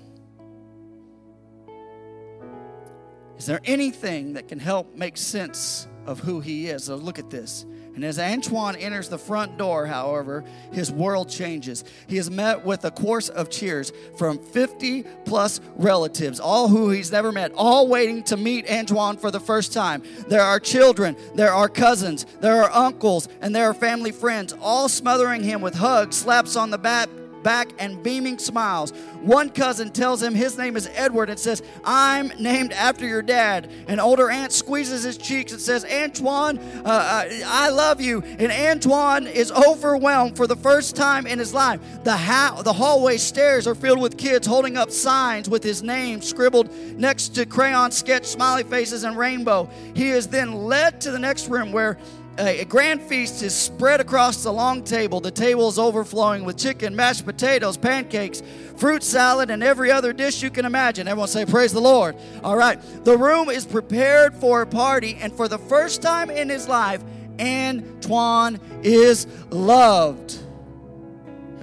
Is 3.38 3.46
there 3.46 3.62
anything 3.64 4.34
that 4.34 4.48
can 4.48 4.60
help 4.60 4.96
make 4.96 5.16
sense 5.16 5.88
of 6.10 6.20
who 6.20 6.40
he 6.40 6.68
is. 6.68 6.86
So 6.86 6.96
look 6.96 7.20
at 7.20 7.30
this. 7.30 7.68
And 7.94 8.04
as 8.04 8.18
Antoine 8.18 8.76
enters 8.76 9.10
the 9.10 9.18
front 9.18 9.58
door, 9.58 9.86
however, 9.86 10.44
his 10.72 10.92
world 10.92 11.30
changes. 11.30 11.84
He 12.08 12.18
is 12.18 12.32
met 12.32 12.66
with 12.66 12.84
a 12.86 12.92
chorus 12.92 13.30
of 13.30 13.50
cheers 13.50 13.92
from 14.18 14.40
50 14.40 15.04
plus 15.26 15.62
relatives, 15.76 16.40
all 16.40 16.68
who 16.68 16.90
he's 16.90 17.12
never 17.12 17.32
met, 17.32 17.52
all 17.56 17.88
waiting 17.88 18.24
to 18.24 18.38
meet 18.38 18.70
Antoine 18.72 19.18
for 19.18 19.30
the 19.30 19.40
first 19.40 19.72
time. 19.72 20.02
There 20.28 20.42
are 20.42 20.60
children, 20.60 21.16
there 21.36 21.54
are 21.54 21.70
cousins, 21.70 22.26
there 22.40 22.64
are 22.64 22.72
uncles, 22.72 23.28
and 23.42 23.54
there 23.54 23.70
are 23.70 23.74
family 23.74 24.12
friends, 24.12 24.56
all 24.62 24.90
smothering 24.90 25.44
him 25.44 25.62
with 25.62 25.76
hugs, 25.76 26.18
slaps 26.18 26.56
on 26.56 26.72
the 26.72 26.78
back, 26.78 27.10
back 27.44 27.70
and 27.80 28.02
beaming 28.02 28.38
smiles. 28.38 28.92
One 29.22 29.50
cousin 29.50 29.92
tells 29.92 30.22
him 30.22 30.34
his 30.34 30.58
name 30.58 30.76
is 30.76 30.90
Edward 30.94 31.30
and 31.30 31.40
says, 31.40 31.62
I'm 31.84 32.30
named 32.40 32.74
after 32.74 33.08
your 33.08 33.22
dad. 33.22 33.72
An 33.88 34.00
older 34.00 34.30
aunt 34.30 34.52
squeezes 34.52 35.04
his 35.04 35.18
cheeks 35.18 35.52
and 35.52 35.62
says, 35.62 35.86
Antoine, 35.86 36.60
uh, 36.60 36.82
uh, 36.86 37.30
I 37.46 37.70
love 37.70 38.02
you. 38.02 38.22
And 38.22 38.52
Antoine 38.52 39.28
is 39.28 39.52
overwhelmed 39.52 40.38
for 40.38 40.48
the 40.48 40.56
first 40.56 40.96
time 40.96 41.28
in 41.28 41.40
his 41.40 41.54
life. 41.54 41.80
The, 42.04 42.16
ha- 42.16 42.62
the 42.64 42.74
hallway 42.74 43.18
stairs 43.18 43.68
are 43.68 43.76
filled 43.76 44.00
with 44.00 44.18
kids 44.18 44.48
holding 44.48 44.78
up 44.78 44.92
signs 44.92 45.50
with 45.50 45.64
his 45.64 45.84
name 45.84 46.22
scribbled 46.22 46.74
next 46.98 47.30
to 47.36 47.46
crayon 47.46 47.92
sketch 47.92 48.26
smiley 48.26 48.64
faces 48.64 49.04
and 49.04 49.18
rainbow. 49.18 49.70
He 49.96 50.10
is 50.10 50.28
then 50.28 50.54
led 50.66 51.02
to 51.02 51.12
the 51.12 51.20
next 51.20 51.48
room 51.48 51.72
where 51.72 51.98
a 52.40 52.66
grand 52.66 53.02
feast 53.02 53.44
is 53.44 53.54
spread 53.54 54.00
across 54.00 54.44
the 54.44 54.52
long 54.52 54.84
table. 54.84 55.20
The 55.20 55.32
table 55.32 55.68
is 55.68 55.78
overflowing 55.78 56.46
with 56.46 56.58
chicken, 56.58 56.96
mashed 56.96 57.26
potatoes, 57.26 57.78
pancakes, 57.78 58.42
fruit 58.78 59.04
salad, 59.04 59.50
and 59.50 59.62
every 59.62 59.92
other 59.92 60.14
dish 60.14 60.42
you 60.42 60.50
can 60.50 60.66
imagine. 60.66 61.08
Everyone 61.08 61.28
say, 61.28 61.46
Praise 61.46 61.74
the 61.74 61.82
Lord. 61.82 62.16
All 62.44 62.56
right. 62.56 62.80
The 63.04 63.18
room 63.18 63.50
is 63.50 63.66
prepared 63.66 64.34
for 64.36 64.62
a 64.62 64.68
party, 64.68 65.18
and 65.20 65.34
for 65.34 65.48
the 65.48 65.58
first 65.58 66.02
time 66.02 66.30
in 66.30 66.50
his 66.50 66.68
life, 66.68 67.04
Antoine 67.40 68.60
is 68.84 69.28
loved. 69.50 70.40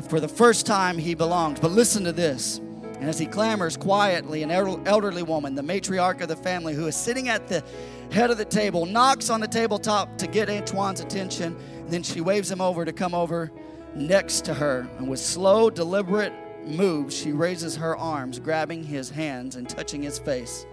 For 0.08 0.20
the 0.20 0.28
first 0.28 0.66
time, 0.66 0.98
he 0.98 1.14
belongs. 1.14 1.58
But 1.60 1.72
listen 1.72 2.04
to 2.04 2.12
this. 2.12 2.58
And 2.58 3.10
as 3.10 3.18
he 3.18 3.26
clamors 3.26 3.76
quietly, 3.76 4.42
an 4.42 4.50
elderly 4.50 5.22
woman, 5.22 5.54
the 5.54 5.62
matriarch 5.62 6.22
of 6.22 6.28
the 6.28 6.36
family, 6.36 6.74
who 6.74 6.86
is 6.86 6.96
sitting 6.96 7.28
at 7.28 7.46
the 7.46 7.62
head 8.10 8.30
of 8.30 8.38
the 8.38 8.44
table, 8.44 8.86
knocks 8.86 9.30
on 9.30 9.40
the 9.40 9.48
tabletop 9.48 10.18
to 10.18 10.26
get 10.26 10.48
Antoine's 10.48 11.00
attention. 11.00 11.56
Then 11.88 12.02
she 12.02 12.20
waves 12.20 12.50
him 12.50 12.60
over 12.60 12.84
to 12.84 12.92
come 12.92 13.14
over 13.14 13.50
next 13.94 14.44
to 14.46 14.54
her. 14.54 14.88
And 14.98 15.08
with 15.08 15.20
slow, 15.20 15.70
deliberate 15.70 16.32
moves, 16.66 17.16
she 17.16 17.32
raises 17.32 17.76
her 17.76 17.96
arms, 17.96 18.38
grabbing 18.38 18.84
his 18.84 19.10
hands 19.10 19.56
and 19.56 19.68
touching 19.68 20.02
his 20.02 20.18
face. 20.18 20.66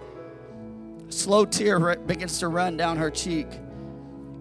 A 1.07 1.11
slow 1.11 1.45
tear 1.45 1.95
begins 1.97 2.39
to 2.39 2.47
run 2.47 2.77
down 2.77 2.97
her 2.97 3.09
cheek. 3.09 3.47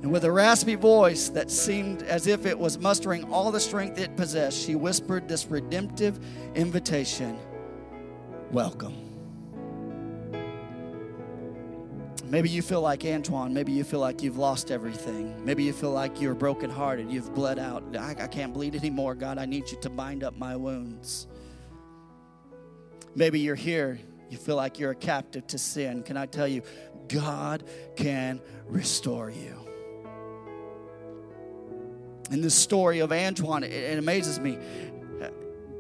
And 0.03 0.11
with 0.11 0.25
a 0.25 0.33
raspy 0.33 0.75
voice 0.75 1.29
that 1.29 1.49
seemed 1.51 2.03
as 2.03 2.27
if 2.27 2.45
it 2.45 2.59
was 2.59 2.79
mustering 2.79 3.25
all 3.33 3.53
the 3.53 3.61
strength 3.61 3.99
it 3.99 4.17
possessed, 4.17 4.59
she 4.59 4.75
whispered 4.75 5.29
this 5.29 5.47
redemptive 5.47 6.19
invitation 6.55 7.39
Welcome. 8.51 9.02
Maybe 12.33 12.49
you 12.49 12.63
feel 12.63 12.81
like 12.81 13.05
Antoine. 13.05 13.53
Maybe 13.53 13.73
you 13.73 13.85
feel 13.85 14.01
like 14.01 14.23
you've 14.23 14.39
lost 14.39 14.71
everything. 14.71 15.45
Maybe 15.45 15.65
you 15.65 15.75
feel 15.75 15.91
like 15.91 16.19
you're 16.19 16.35
brokenhearted. 16.35 17.13
You've 17.13 17.35
bled 17.35 17.59
out. 17.59 17.85
I, 17.95 18.17
I 18.19 18.27
can't 18.27 18.55
bleed 18.55 18.75
anymore. 18.75 19.15
God, 19.15 19.37
I 19.37 19.45
need 19.45 19.71
you 19.71 19.79
to 19.83 19.91
bind 19.91 20.25
up 20.25 20.35
my 20.39 20.57
wounds. 20.57 21.27
Maybe 23.15 23.41
you're 23.41 23.55
here. 23.55 24.01
You 24.31 24.39
feel 24.39 24.57
like 24.57 24.79
you're 24.79 24.93
a 24.93 24.97
captive 24.97 25.47
to 25.49 25.59
sin. 25.59 26.05
Can 26.05 26.17
I 26.17 26.25
tell 26.25 26.49
you, 26.49 26.63
God 27.07 27.65
can 27.97 28.41
restore 28.67 29.29
you. 29.29 29.59
In 32.31 32.41
the 32.41 32.49
story 32.49 33.01
of 33.01 33.13
Antoine, 33.13 33.63
it, 33.63 33.73
it 33.73 33.99
amazes 33.99 34.41
me. 34.41 34.59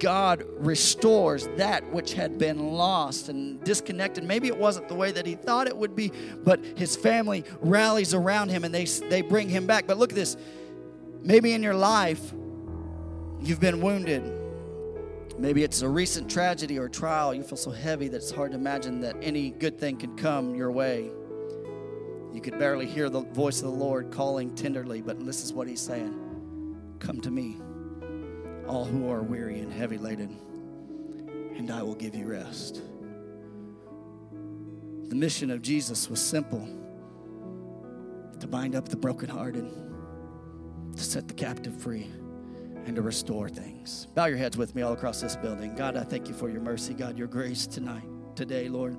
God 0.03 0.45
restores 0.59 1.47
that 1.57 1.89
which 1.93 2.15
had 2.15 2.37
been 2.37 2.73
lost 2.73 3.29
and 3.29 3.63
disconnected. 3.63 4.25
Maybe 4.25 4.49
it 4.49 4.59
wasn't 4.59 4.89
the 4.89 4.97
way 4.97 5.13
that 5.13 5.25
he 5.25 5.37
thought 5.37 5.69
it 5.69 5.77
would 5.77 5.95
be, 5.95 6.11
but 6.43 6.59
his 6.77 6.97
family 6.97 7.45
rallies 7.61 8.13
around 8.13 8.49
him 8.49 8.65
and 8.65 8.75
they, 8.75 8.85
they 8.85 9.23
bring 9.23 9.49
him 9.49 9.65
back. 9.65 9.87
But 9.87 9.99
look 9.99 10.11
at 10.11 10.17
this. 10.17 10.37
Maybe 11.23 11.53
in 11.53 11.63
your 11.63 11.75
life, 11.75 12.33
you've 13.41 13.61
been 13.61 13.81
wounded. 13.81 14.25
Maybe 15.39 15.63
it's 15.63 15.83
a 15.83 15.89
recent 15.89 16.29
tragedy 16.29 16.81
or 16.81 16.89
trial. 16.89 17.33
You 17.33 17.45
feel 17.45 17.57
so 17.57 17.71
heavy 17.71 18.09
that 18.09 18.17
it's 18.17 18.33
hard 18.33 18.51
to 18.51 18.59
imagine 18.59 19.03
that 19.03 19.15
any 19.23 19.51
good 19.51 19.79
thing 19.79 19.99
could 19.99 20.17
come 20.17 20.57
your 20.57 20.73
way. 20.73 21.13
You 22.33 22.41
could 22.43 22.59
barely 22.59 22.87
hear 22.87 23.09
the 23.09 23.21
voice 23.21 23.59
of 23.59 23.67
the 23.67 23.79
Lord 23.79 24.11
calling 24.11 24.53
tenderly, 24.57 25.01
but 25.01 25.25
this 25.25 25.45
is 25.45 25.53
what 25.53 25.69
he's 25.69 25.81
saying 25.81 26.19
Come 26.99 27.21
to 27.21 27.31
me. 27.31 27.57
All 28.67 28.85
who 28.85 29.11
are 29.11 29.23
weary 29.23 29.61
and 29.61 29.73
heavy 29.73 29.99
laden, 29.99 30.39
and 31.57 31.71
I 31.71 31.83
will 31.83 31.95
give 31.95 32.15
you 32.15 32.27
rest. 32.27 32.83
The 35.09 35.15
mission 35.15 35.51
of 35.51 35.63
Jesus 35.63 36.09
was 36.09 36.21
simple 36.21 36.67
to 38.41 38.47
bind 38.47 38.75
up 38.75 38.89
the 38.89 38.97
brokenhearted, 38.97 39.69
to 40.97 41.03
set 41.03 41.29
the 41.29 41.35
captive 41.35 41.81
free, 41.81 42.11
and 42.87 42.97
to 42.97 43.03
restore 43.03 43.49
things. 43.49 44.09
Bow 44.15 44.27
your 44.27 44.39
heads 44.39 44.57
with 44.57 44.75
me 44.75 44.83
all 44.83 44.93
across 44.93 45.21
this 45.21 45.37
building. 45.37 45.75
God, 45.75 45.97
I 45.97 46.05
thank 46.05 46.29
you 46.29 46.35
for 46.35 46.49
your 46.49 46.61
mercy, 46.61 46.95
God, 46.95 47.19
your 47.19 47.29
grace 47.29 47.67
tonight, 47.67 48.05
today, 48.35 48.69
Lord. 48.69 48.95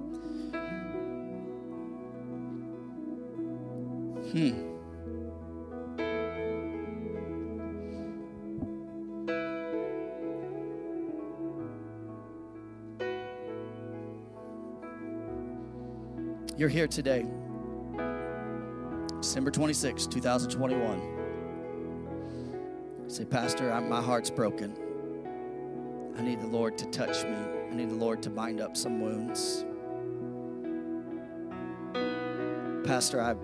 Hmm. 4.31 4.72
You're 16.63 16.69
here 16.69 16.87
today, 16.87 17.25
December 19.19 19.51
26, 19.51 20.07
2021. 20.07 23.03
Say, 23.07 23.25
Pastor, 23.25 23.69
I'm, 23.69 23.89
my 23.89 24.01
heart's 24.01 24.29
broken. 24.29 24.73
I 26.17 26.21
need 26.21 26.39
the 26.39 26.47
Lord 26.47 26.77
to 26.77 26.85
touch 26.85 27.25
me. 27.25 27.35
I 27.69 27.75
need 27.75 27.89
the 27.89 27.95
Lord 27.95 28.23
to 28.23 28.29
bind 28.29 28.61
up 28.61 28.77
some 28.77 29.01
wounds. 29.01 29.65
Pastor, 32.87 33.19
I've, 33.19 33.39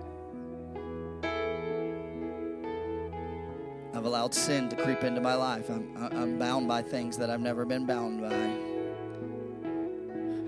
I've 3.94 4.06
allowed 4.06 4.32
sin 4.32 4.70
to 4.70 4.76
creep 4.76 5.04
into 5.04 5.20
my 5.20 5.34
life. 5.34 5.68
I'm, 5.68 5.94
I'm 5.94 6.38
bound 6.38 6.68
by 6.68 6.80
things 6.80 7.18
that 7.18 7.28
I've 7.28 7.42
never 7.42 7.66
been 7.66 7.84
bound 7.84 8.22
by. 8.22 8.32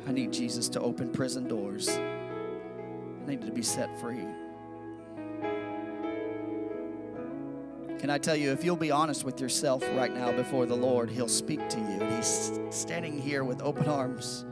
I 0.09 0.12
need 0.12 0.32
Jesus 0.32 0.70
to 0.70 0.81
open 0.81 1.12
prison 1.12 1.47
doors. 1.47 1.90
I 3.23 3.27
need 3.31 3.43
to 3.43 3.53
be 3.53 3.62
set 3.62 3.99
free. 4.01 4.27
Can 7.99 8.11
I 8.11 8.19
tell 8.19 8.35
you, 8.35 8.51
if 8.51 8.65
you'll 8.65 8.74
be 8.74 8.90
honest 8.90 9.23
with 9.23 9.40
yourself 9.40 9.85
right 9.94 10.12
now 10.12 10.32
before 10.32 10.66
the 10.66 10.74
Lord, 10.74 11.09
He'll 11.09 11.28
speak 11.28 11.69
to 11.69 11.78
you. 11.78 12.16
He's 12.16 12.59
standing 12.70 13.16
here 13.16 13.44
with 13.44 13.62
open 13.62 13.86
arms, 13.86 14.44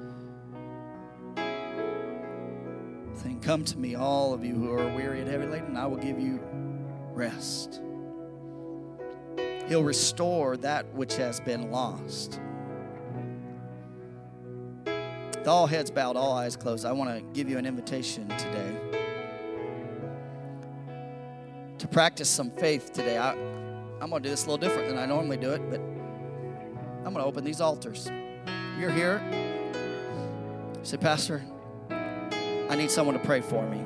saying, 3.21 3.41
Come 3.41 3.65
to 3.65 3.77
me, 3.77 3.97
all 3.97 4.33
of 4.33 4.45
you 4.45 4.55
who 4.55 4.71
are 4.71 4.89
weary 4.95 5.21
and 5.21 5.29
heavy 5.29 5.47
laden, 5.47 5.67
and 5.67 5.79
I 5.79 5.87
will 5.87 5.97
give 5.97 6.21
you 6.21 6.41
rest. 7.13 7.81
He'll 9.67 9.83
restore 9.83 10.57
that 10.59 10.95
which 10.95 11.17
has 11.17 11.41
been 11.41 11.73
lost. 11.73 12.41
With 15.41 15.49
all 15.49 15.67
heads 15.67 15.91
bowed, 15.91 16.19
all 16.19 16.35
eyes 16.35 16.55
closed, 16.55 16.85
I 16.85 16.93
want 16.93 17.17
to 17.17 17.23
give 17.33 17.49
you 17.49 17.57
an 17.57 17.65
invitation 17.65 18.29
today 18.29 18.77
to 21.79 21.89
practice 21.89 22.29
some 22.29 22.51
faith 22.51 22.93
today. 22.93 23.17
I, 23.17 23.33
I'm 23.33 24.11
going 24.11 24.23
to 24.23 24.29
do 24.29 24.29
this 24.29 24.45
a 24.45 24.51
little 24.51 24.59
different 24.59 24.91
than 24.91 24.99
I 24.99 25.07
normally 25.07 25.39
do 25.39 25.53
it, 25.53 25.63
but 25.71 25.81
I'm 25.81 27.05
going 27.05 27.15
to 27.15 27.25
open 27.25 27.43
these 27.43 27.63
altars. 27.63 28.11
You're 28.79 28.91
here. 28.91 29.23
Say, 30.83 30.99
Pastor, 30.99 31.43
I 31.89 32.77
need 32.77 32.91
someone 32.91 33.19
to 33.19 33.25
pray 33.25 33.41
for 33.41 33.67
me. 33.67 33.79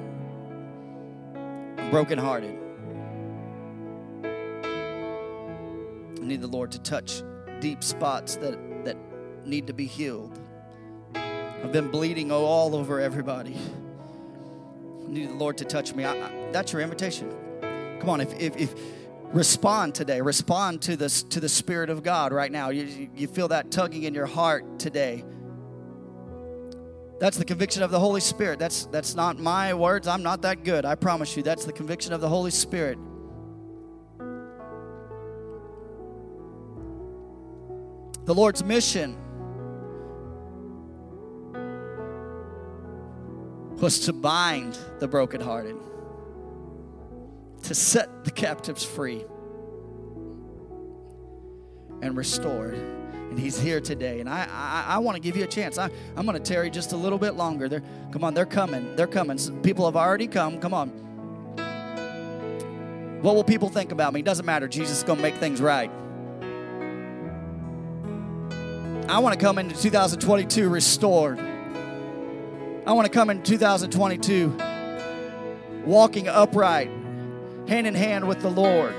I'm 1.79 1.89
brokenhearted. 1.93 2.59
I 6.21 6.21
need 6.21 6.41
the 6.41 6.49
Lord 6.49 6.73
to 6.73 6.81
touch 6.81 7.23
deep 7.61 7.85
spots 7.85 8.35
that, 8.39 8.59
that 8.85 8.97
need 9.45 9.69
to 9.69 9.73
be 9.73 9.87
healed. 9.87 10.41
I've 11.65 11.73
been 11.73 11.89
bleeding 11.89 12.31
all 12.31 12.77
over 12.77 13.01
everybody. 13.01 13.57
I 13.57 15.11
need 15.11 15.31
the 15.31 15.35
Lord 15.35 15.57
to 15.59 15.65
touch 15.65 15.95
me. 15.95 16.05
I, 16.05 16.13
I, 16.13 16.31
that's 16.53 16.75
your 16.75 16.83
invitation. 16.83 17.35
Come 18.01 18.11
on, 18.11 18.21
if, 18.21 18.39
if, 18.39 18.55
if 18.59 18.75
respond 19.33 19.95
today, 19.95 20.21
respond 20.21 20.83
to 20.83 20.95
this 20.95 21.23
to 21.23 21.41
the 21.41 21.49
Spirit 21.49 21.89
of 21.89 22.03
God 22.03 22.35
right 22.35 22.53
now. 22.53 22.69
You, 22.69 23.09
you 23.17 23.27
feel 23.27 23.49
that 23.49 23.71
tugging 23.71 24.03
in 24.03 24.13
your 24.13 24.27
heart 24.27 24.79
today. 24.79 25.25
That's 27.19 27.39
the 27.39 27.47
conviction 27.47 27.83
of 27.83 27.91
the 27.91 27.99
Holy 27.99 28.21
Spirit. 28.21 28.59
That's 28.59 28.85
that's 28.87 29.15
not 29.15 29.39
my 29.39 29.73
words. 29.73 30.07
I'm 30.07 30.23
not 30.23 30.43
that 30.43 30.65
good. 30.65 30.85
I 30.85 30.97
promise 30.97 31.35
you. 31.35 31.43
That's 31.43 31.65
the 31.65 31.73
conviction 31.73 32.13
of 32.13 32.21
the 32.21 32.29
Holy 32.29 32.51
Spirit. 32.51 32.99
The 38.27 38.35
Lord's 38.35 38.63
mission 38.63 39.17
was 43.81 44.01
to 44.01 44.13
bind 44.13 44.79
the 44.99 45.09
brokenhearted, 45.09 45.77
to 47.65 47.75
set 47.75 48.25
the 48.25 48.31
captives 48.31 48.85
free, 48.85 49.25
and 52.03 52.17
restore. 52.17 52.69
And 52.69 53.39
He's 53.39 53.59
here 53.59 53.81
today. 53.81 54.21
And 54.21 54.29
I, 54.29 54.47
I, 54.51 54.95
I 54.95 54.99
want 54.99 55.17
to 55.17 55.21
give 55.21 55.37
you 55.37 55.45
a 55.45 55.49
chance. 55.49 55.79
I, 55.79 55.91
I'm 56.17 56.25
going 56.27 56.41
to 56.41 56.53
tarry 56.53 56.71
just 56.71 56.93
a 56.93 56.97
little 56.97 57.19
bit 57.19 57.35
longer. 57.35 57.69
They're, 57.69 57.83
come 58.13 58.23
on, 58.23 58.35
they're 58.35 58.47
coming. 58.47 58.95
They're 58.97 59.07
coming. 59.07 59.39
People 59.63 59.87
have 59.87 59.97
already 59.97 60.29
come. 60.29 60.61
Come 60.61 60.75
on. 60.75 60.89
What 63.23 63.35
will 63.35 63.45
people 63.45 63.71
think 63.71 63.91
about 63.91 64.13
me? 64.13 64.21
Doesn't 64.21 64.45
matter. 64.45 64.69
Jesus 64.69 64.99
is 64.99 65.03
going 65.03 65.17
to 65.17 65.23
make 65.23 65.37
things 65.37 65.61
right. 65.61 65.91
I 69.09 69.19
want 69.19 69.39
to 69.39 69.41
come 69.41 69.59
into 69.59 69.75
2022 69.81 70.69
restored. 70.69 71.39
I 72.87 72.93
want 72.93 73.07
to 73.07 73.13
come 73.13 73.31
in 73.31 73.43
2022 73.43 74.55
walking 75.87 76.29
upright, 76.29 76.91
hand 77.67 77.87
in 77.87 77.95
hand 77.95 78.29
with 78.29 78.43
the 78.43 78.51
Lord. 78.51 78.95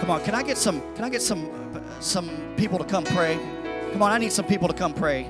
Come 0.00 0.10
on, 0.10 0.24
can 0.24 0.34
I 0.34 0.42
get 0.42 0.58
some 0.58 0.80
can 0.96 1.04
I 1.04 1.08
get 1.08 1.22
some 1.22 1.48
some 2.00 2.28
people 2.56 2.78
to 2.78 2.84
come 2.84 3.04
pray? 3.04 3.38
Come 3.92 4.02
on, 4.02 4.10
I 4.10 4.18
need 4.18 4.32
some 4.32 4.46
people 4.46 4.68
to 4.68 4.74
come 4.74 4.94
pray. 4.94 5.28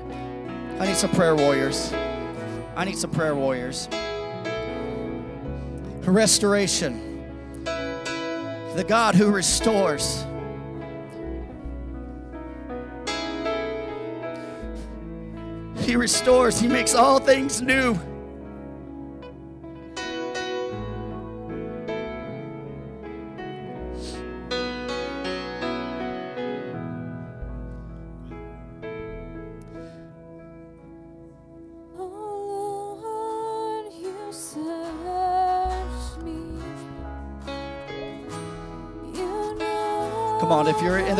I 0.79 0.87
need 0.87 0.95
some 0.95 1.11
prayer 1.11 1.35
warriors. 1.35 1.93
I 2.75 2.85
need 2.85 2.97
some 2.97 3.11
prayer 3.11 3.35
warriors. 3.35 3.89
Restoration. 6.05 7.25
The 7.65 8.85
God 8.87 9.15
who 9.15 9.31
restores. 9.31 10.25
He 15.77 15.95
restores, 15.95 16.59
He 16.59 16.67
makes 16.67 16.95
all 16.95 17.19
things 17.19 17.61
new. 17.61 17.99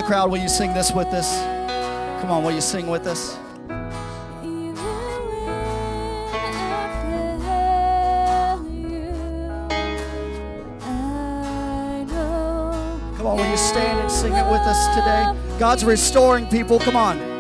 The 0.04 0.08
crowd, 0.08 0.32
will 0.32 0.40
you 0.40 0.50
sing 0.50 0.74
this 0.74 0.92
with 0.92 1.08
us? 1.08 1.40
Come 2.22 2.32
on, 2.32 2.44
will 2.44 2.52
you 2.52 2.62
sing 2.62 2.88
with 2.88 3.08
us? 3.08 3.38
Come 13.18 13.28
on, 13.28 13.38
will 13.38 13.50
you 13.50 13.58
stand 13.58 14.00
and 14.00 14.12
sing 14.12 14.34
it 14.34 14.46
with 14.52 14.62
us 14.62 14.88
today? 14.96 15.58
God's 15.58 15.86
restoring 15.86 16.48
people. 16.48 16.80
Come 16.80 16.96
on. 16.96 17.33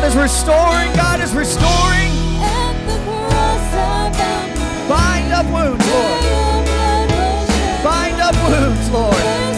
God 0.00 0.08
is 0.08 0.16
restoring. 0.16 0.96
God 0.96 1.20
is 1.20 1.34
restoring. 1.34 2.10
At 2.40 2.72
the 2.86 2.96
cross 3.04 3.74
I 3.74 4.10
found 4.16 4.88
my 4.88 4.96
Bind 4.96 5.30
up 5.30 5.44
wounds, 5.52 5.86
Lord. 5.92 6.24
Your 6.24 6.64
blood 6.64 7.10
was 7.12 7.48
shed. 7.50 7.84
Bind 7.84 8.20
up 8.22 8.34
wounds, 8.48 8.90
Lord. 8.90 9.49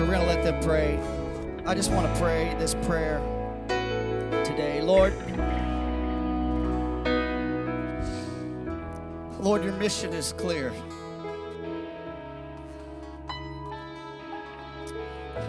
We're 0.00 0.06
going 0.06 0.20
to 0.20 0.26
let 0.26 0.42
them 0.42 0.62
pray. 0.62 0.98
I 1.66 1.74
just 1.74 1.90
want 1.90 2.06
to 2.06 2.20
pray 2.20 2.56
this 2.58 2.74
prayer 2.86 3.20
today. 4.44 4.80
Lord, 4.80 5.12
Lord, 9.40 9.62
your 9.62 9.74
mission 9.74 10.14
is 10.14 10.32
clear. 10.32 10.72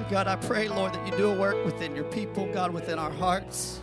God, 0.09 0.27
I 0.27 0.35
pray, 0.35 0.67
Lord, 0.67 0.95
that 0.95 1.07
you 1.07 1.17
do 1.17 1.31
a 1.31 1.39
work 1.39 1.63
within 1.63 1.95
your 1.95 2.03
people, 2.03 2.45
God, 2.53 2.73
within 2.73 2.99
our 2.99 3.11
hearts. 3.11 3.79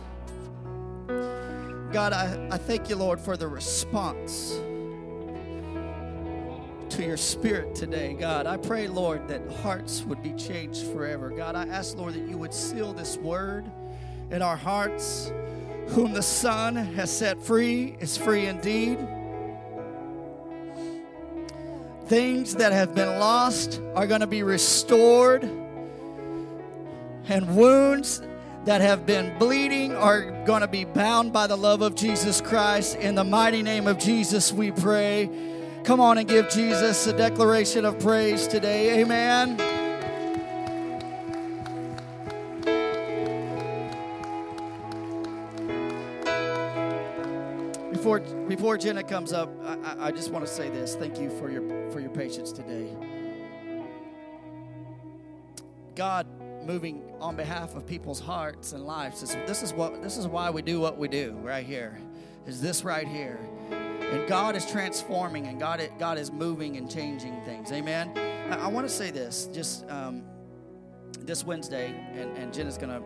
God, 1.07 2.13
I, 2.13 2.47
I 2.51 2.57
thank 2.59 2.89
you, 2.89 2.95
Lord, 2.95 3.19
for 3.19 3.35
the 3.35 3.47
response 3.47 4.59
to 6.91 7.03
your 7.03 7.17
spirit 7.17 7.75
today, 7.75 8.13
God. 8.13 8.47
I 8.47 8.57
pray, 8.57 8.87
Lord, 8.87 9.27
that 9.27 9.41
hearts 9.61 10.03
would 10.03 10.23
be 10.23 10.33
changed 10.33 10.87
forever. 10.87 11.29
God, 11.29 11.55
I 11.55 11.67
ask, 11.67 11.95
Lord, 11.95 12.15
that 12.15 12.27
you 12.27 12.37
would 12.37 12.53
seal 12.53 12.93
this 12.93 13.17
word 13.17 13.69
in 14.31 14.41
our 14.41 14.57
hearts. 14.57 15.31
Whom 15.89 16.13
the 16.13 16.21
Son 16.21 16.75
has 16.75 17.15
set 17.15 17.41
free 17.41 17.95
is 17.99 18.17
free 18.17 18.45
indeed. 18.45 18.99
Things 22.05 22.55
that 22.55 22.71
have 22.71 22.95
been 22.95 23.19
lost 23.19 23.81
are 23.95 24.07
going 24.07 24.21
to 24.21 24.27
be 24.27 24.41
restored, 24.43 25.43
and 27.27 27.55
wounds 27.55 28.21
that 28.65 28.81
have 28.81 29.05
been 29.05 29.37
bleeding 29.37 29.95
are 29.95 30.43
going 30.45 30.61
to 30.61 30.67
be 30.67 30.85
bound 30.85 31.31
by 31.33 31.47
the 31.47 31.55
love 31.55 31.81
of 31.81 31.95
Jesus 31.95 32.41
Christ. 32.41 32.95
In 32.95 33.15
the 33.15 33.23
mighty 33.23 33.61
name 33.61 33.87
of 33.87 33.97
Jesus, 33.99 34.51
we 34.51 34.71
pray. 34.71 35.29
Come 35.89 36.01
on 36.01 36.19
and 36.19 36.27
give 36.27 36.51
Jesus 36.51 37.07
a 37.07 37.13
declaration 37.13 37.83
of 37.83 37.97
praise 37.97 38.45
today. 38.45 39.01
Amen. 39.01 39.57
Before 47.91 48.19
before 48.19 48.77
Jenna 48.77 49.01
comes 49.01 49.33
up, 49.33 49.49
I, 49.65 50.09
I- 50.09 50.11
just 50.11 50.29
want 50.29 50.45
to 50.45 50.51
say 50.53 50.69
this. 50.69 50.93
Thank 50.93 51.19
you 51.19 51.31
for 51.39 51.49
your 51.49 51.89
for 51.89 51.99
your 51.99 52.11
patience 52.11 52.51
today. 52.51 52.95
God 55.95 56.27
moving 56.67 57.01
on 57.19 57.35
behalf 57.35 57.75
of 57.75 57.87
people's 57.87 58.19
hearts 58.19 58.73
and 58.73 58.85
lives. 58.85 59.21
This, 59.21 59.33
this 59.47 59.63
is 59.63 59.73
what 59.73 60.03
this 60.03 60.17
is 60.17 60.27
why 60.27 60.51
we 60.51 60.61
do 60.61 60.79
what 60.79 60.99
we 60.99 61.07
do 61.07 61.31
right 61.41 61.65
here. 61.65 61.97
Is 62.45 62.61
this 62.61 62.83
right 62.83 63.07
here? 63.07 63.39
And 64.11 64.27
God 64.27 64.55
is 64.55 64.65
transforming 64.65 65.47
and 65.47 65.59
God 65.59 65.87
God 65.99 66.17
is 66.17 66.31
moving 66.31 66.77
and 66.77 66.89
changing 66.89 67.41
things. 67.43 67.71
Amen. 67.71 68.11
I, 68.49 68.65
I 68.65 68.67
want 68.67 68.87
to 68.87 68.93
say 68.93 69.11
this 69.11 69.49
just 69.53 69.87
um, 69.89 70.23
this 71.19 71.43
Wednesday, 71.45 71.93
and, 72.13 72.35
and 72.37 72.53
Jen 72.53 72.67
is 72.67 72.77
going 72.77 72.89
to 72.89 73.03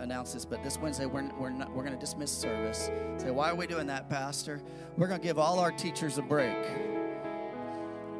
announce 0.00 0.32
this, 0.32 0.44
but 0.44 0.62
this 0.62 0.78
Wednesday 0.78 1.06
we're, 1.06 1.28
we're, 1.38 1.50
not, 1.50 1.70
we're 1.72 1.82
going 1.82 1.94
to 1.94 2.00
dismiss 2.00 2.30
service. 2.30 2.90
Say, 3.18 3.30
why 3.30 3.50
are 3.50 3.54
we 3.54 3.66
doing 3.66 3.86
that, 3.88 4.08
Pastor? 4.08 4.62
We're 4.96 5.08
going 5.08 5.20
to 5.20 5.26
give 5.26 5.38
all 5.38 5.58
our 5.58 5.72
teachers 5.72 6.18
a 6.18 6.22
break. 6.22 6.56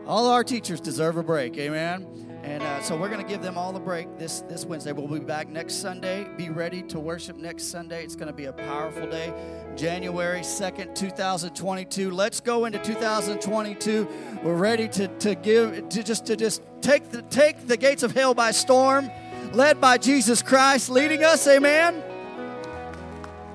All 0.06 0.28
our 0.28 0.44
teachers 0.44 0.80
deserve 0.80 1.16
a 1.16 1.22
break, 1.22 1.56
amen. 1.56 2.29
And 2.42 2.62
uh, 2.62 2.80
so 2.80 2.96
we're 2.96 3.10
going 3.10 3.20
to 3.20 3.28
give 3.28 3.42
them 3.42 3.58
all 3.58 3.76
a 3.76 3.80
break 3.80 4.16
this 4.16 4.40
this 4.48 4.64
Wednesday. 4.64 4.92
We'll 4.92 5.06
be 5.06 5.18
back 5.18 5.48
next 5.48 5.74
Sunday. 5.74 6.26
Be 6.38 6.48
ready 6.48 6.82
to 6.84 6.98
worship 6.98 7.36
next 7.36 7.64
Sunday. 7.64 8.02
It's 8.02 8.16
going 8.16 8.28
to 8.28 8.32
be 8.32 8.46
a 8.46 8.52
powerful 8.52 9.06
day, 9.06 9.32
January 9.76 10.42
second, 10.42 10.96
two 10.96 11.10
thousand 11.10 11.54
twenty-two. 11.54 12.10
Let's 12.10 12.40
go 12.40 12.64
into 12.64 12.78
two 12.78 12.94
thousand 12.94 13.42
twenty-two. 13.42 14.08
We're 14.42 14.56
ready 14.56 14.88
to 14.88 15.08
to 15.08 15.34
give 15.34 15.90
to 15.90 16.02
just 16.02 16.24
to 16.26 16.36
just 16.36 16.62
take 16.80 17.10
the 17.10 17.20
take 17.22 17.66
the 17.66 17.76
gates 17.76 18.02
of 18.02 18.12
hell 18.12 18.32
by 18.32 18.52
storm, 18.52 19.10
led 19.52 19.78
by 19.78 19.98
Jesus 19.98 20.40
Christ 20.40 20.88
leading 20.88 21.22
us. 21.22 21.46
Amen. 21.46 22.02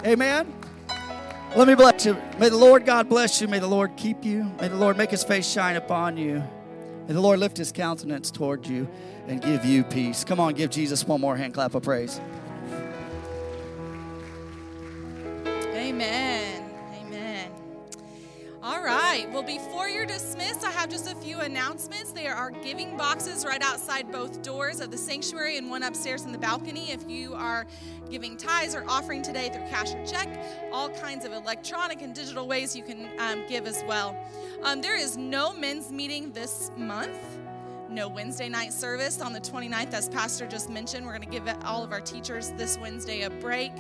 Amen. 0.05 0.53
Let 1.55 1.67
me 1.67 1.73
bless 1.73 2.05
you. 2.05 2.21
May 2.37 2.49
the 2.49 2.57
Lord 2.57 2.85
God 2.85 3.09
bless 3.09 3.41
you. 3.41 3.47
May 3.47 3.59
the 3.59 3.67
Lord 3.67 3.95
keep 3.97 4.23
you. 4.23 4.43
May 4.61 4.67
the 4.67 4.75
Lord 4.75 4.95
make 4.95 5.09
his 5.09 5.23
face 5.23 5.49
shine 5.49 5.75
upon 5.75 6.17
you. 6.17 6.43
May 7.07 7.13
the 7.13 7.21
Lord 7.21 7.39
lift 7.39 7.57
his 7.57 7.71
countenance 7.71 8.31
toward 8.31 8.65
you 8.65 8.87
and 9.27 9.41
give 9.41 9.63
you 9.63 9.83
peace. 9.83 10.23
Come 10.23 10.39
on, 10.39 10.53
give 10.55 10.71
Jesus 10.71 11.07
one 11.07 11.21
more 11.21 11.37
hand 11.37 11.53
clap 11.53 11.75
of 11.75 11.83
praise. 11.83 12.19
Amen. 15.75 16.44
All 18.87 18.91
right. 18.91 19.27
Well, 19.31 19.41
before 19.41 19.89
you're 19.89 20.05
dismissed, 20.05 20.63
I 20.63 20.69
have 20.69 20.91
just 20.91 21.11
a 21.11 21.15
few 21.15 21.39
announcements. 21.39 22.11
There 22.11 22.35
are 22.35 22.51
giving 22.51 22.95
boxes 22.95 23.43
right 23.43 23.63
outside 23.63 24.11
both 24.11 24.43
doors 24.43 24.79
of 24.79 24.91
the 24.91 24.97
sanctuary 24.97 25.57
and 25.57 25.71
one 25.71 25.81
upstairs 25.81 26.23
in 26.23 26.31
the 26.31 26.37
balcony. 26.37 26.91
If 26.91 27.09
you 27.09 27.33
are 27.33 27.65
giving 28.11 28.37
tithes 28.37 28.75
or 28.75 28.85
offering 28.87 29.23
today 29.23 29.49
through 29.49 29.67
cash 29.69 29.95
or 29.95 30.05
check, 30.05 30.29
all 30.71 30.89
kinds 30.89 31.25
of 31.25 31.33
electronic 31.33 32.03
and 32.03 32.13
digital 32.13 32.47
ways 32.47 32.75
you 32.75 32.83
can 32.83 33.09
um, 33.17 33.43
give 33.47 33.65
as 33.65 33.83
well. 33.87 34.15
Um, 34.61 34.81
there 34.81 34.95
is 34.95 35.17
no 35.17 35.51
men's 35.51 35.91
meeting 35.91 36.31
this 36.31 36.69
month. 36.77 37.17
No 37.89 38.07
Wednesday 38.07 38.49
night 38.49 38.71
service 38.71 39.19
on 39.19 39.33
the 39.33 39.41
29th, 39.41 39.93
as 39.93 40.09
Pastor 40.09 40.45
just 40.45 40.69
mentioned. 40.69 41.07
We're 41.07 41.17
going 41.17 41.27
to 41.27 41.39
give 41.39 41.47
all 41.63 41.83
of 41.83 41.91
our 41.91 42.01
teachers 42.01 42.51
this 42.51 42.77
Wednesday 42.77 43.21
a 43.21 43.31
break. 43.31 43.71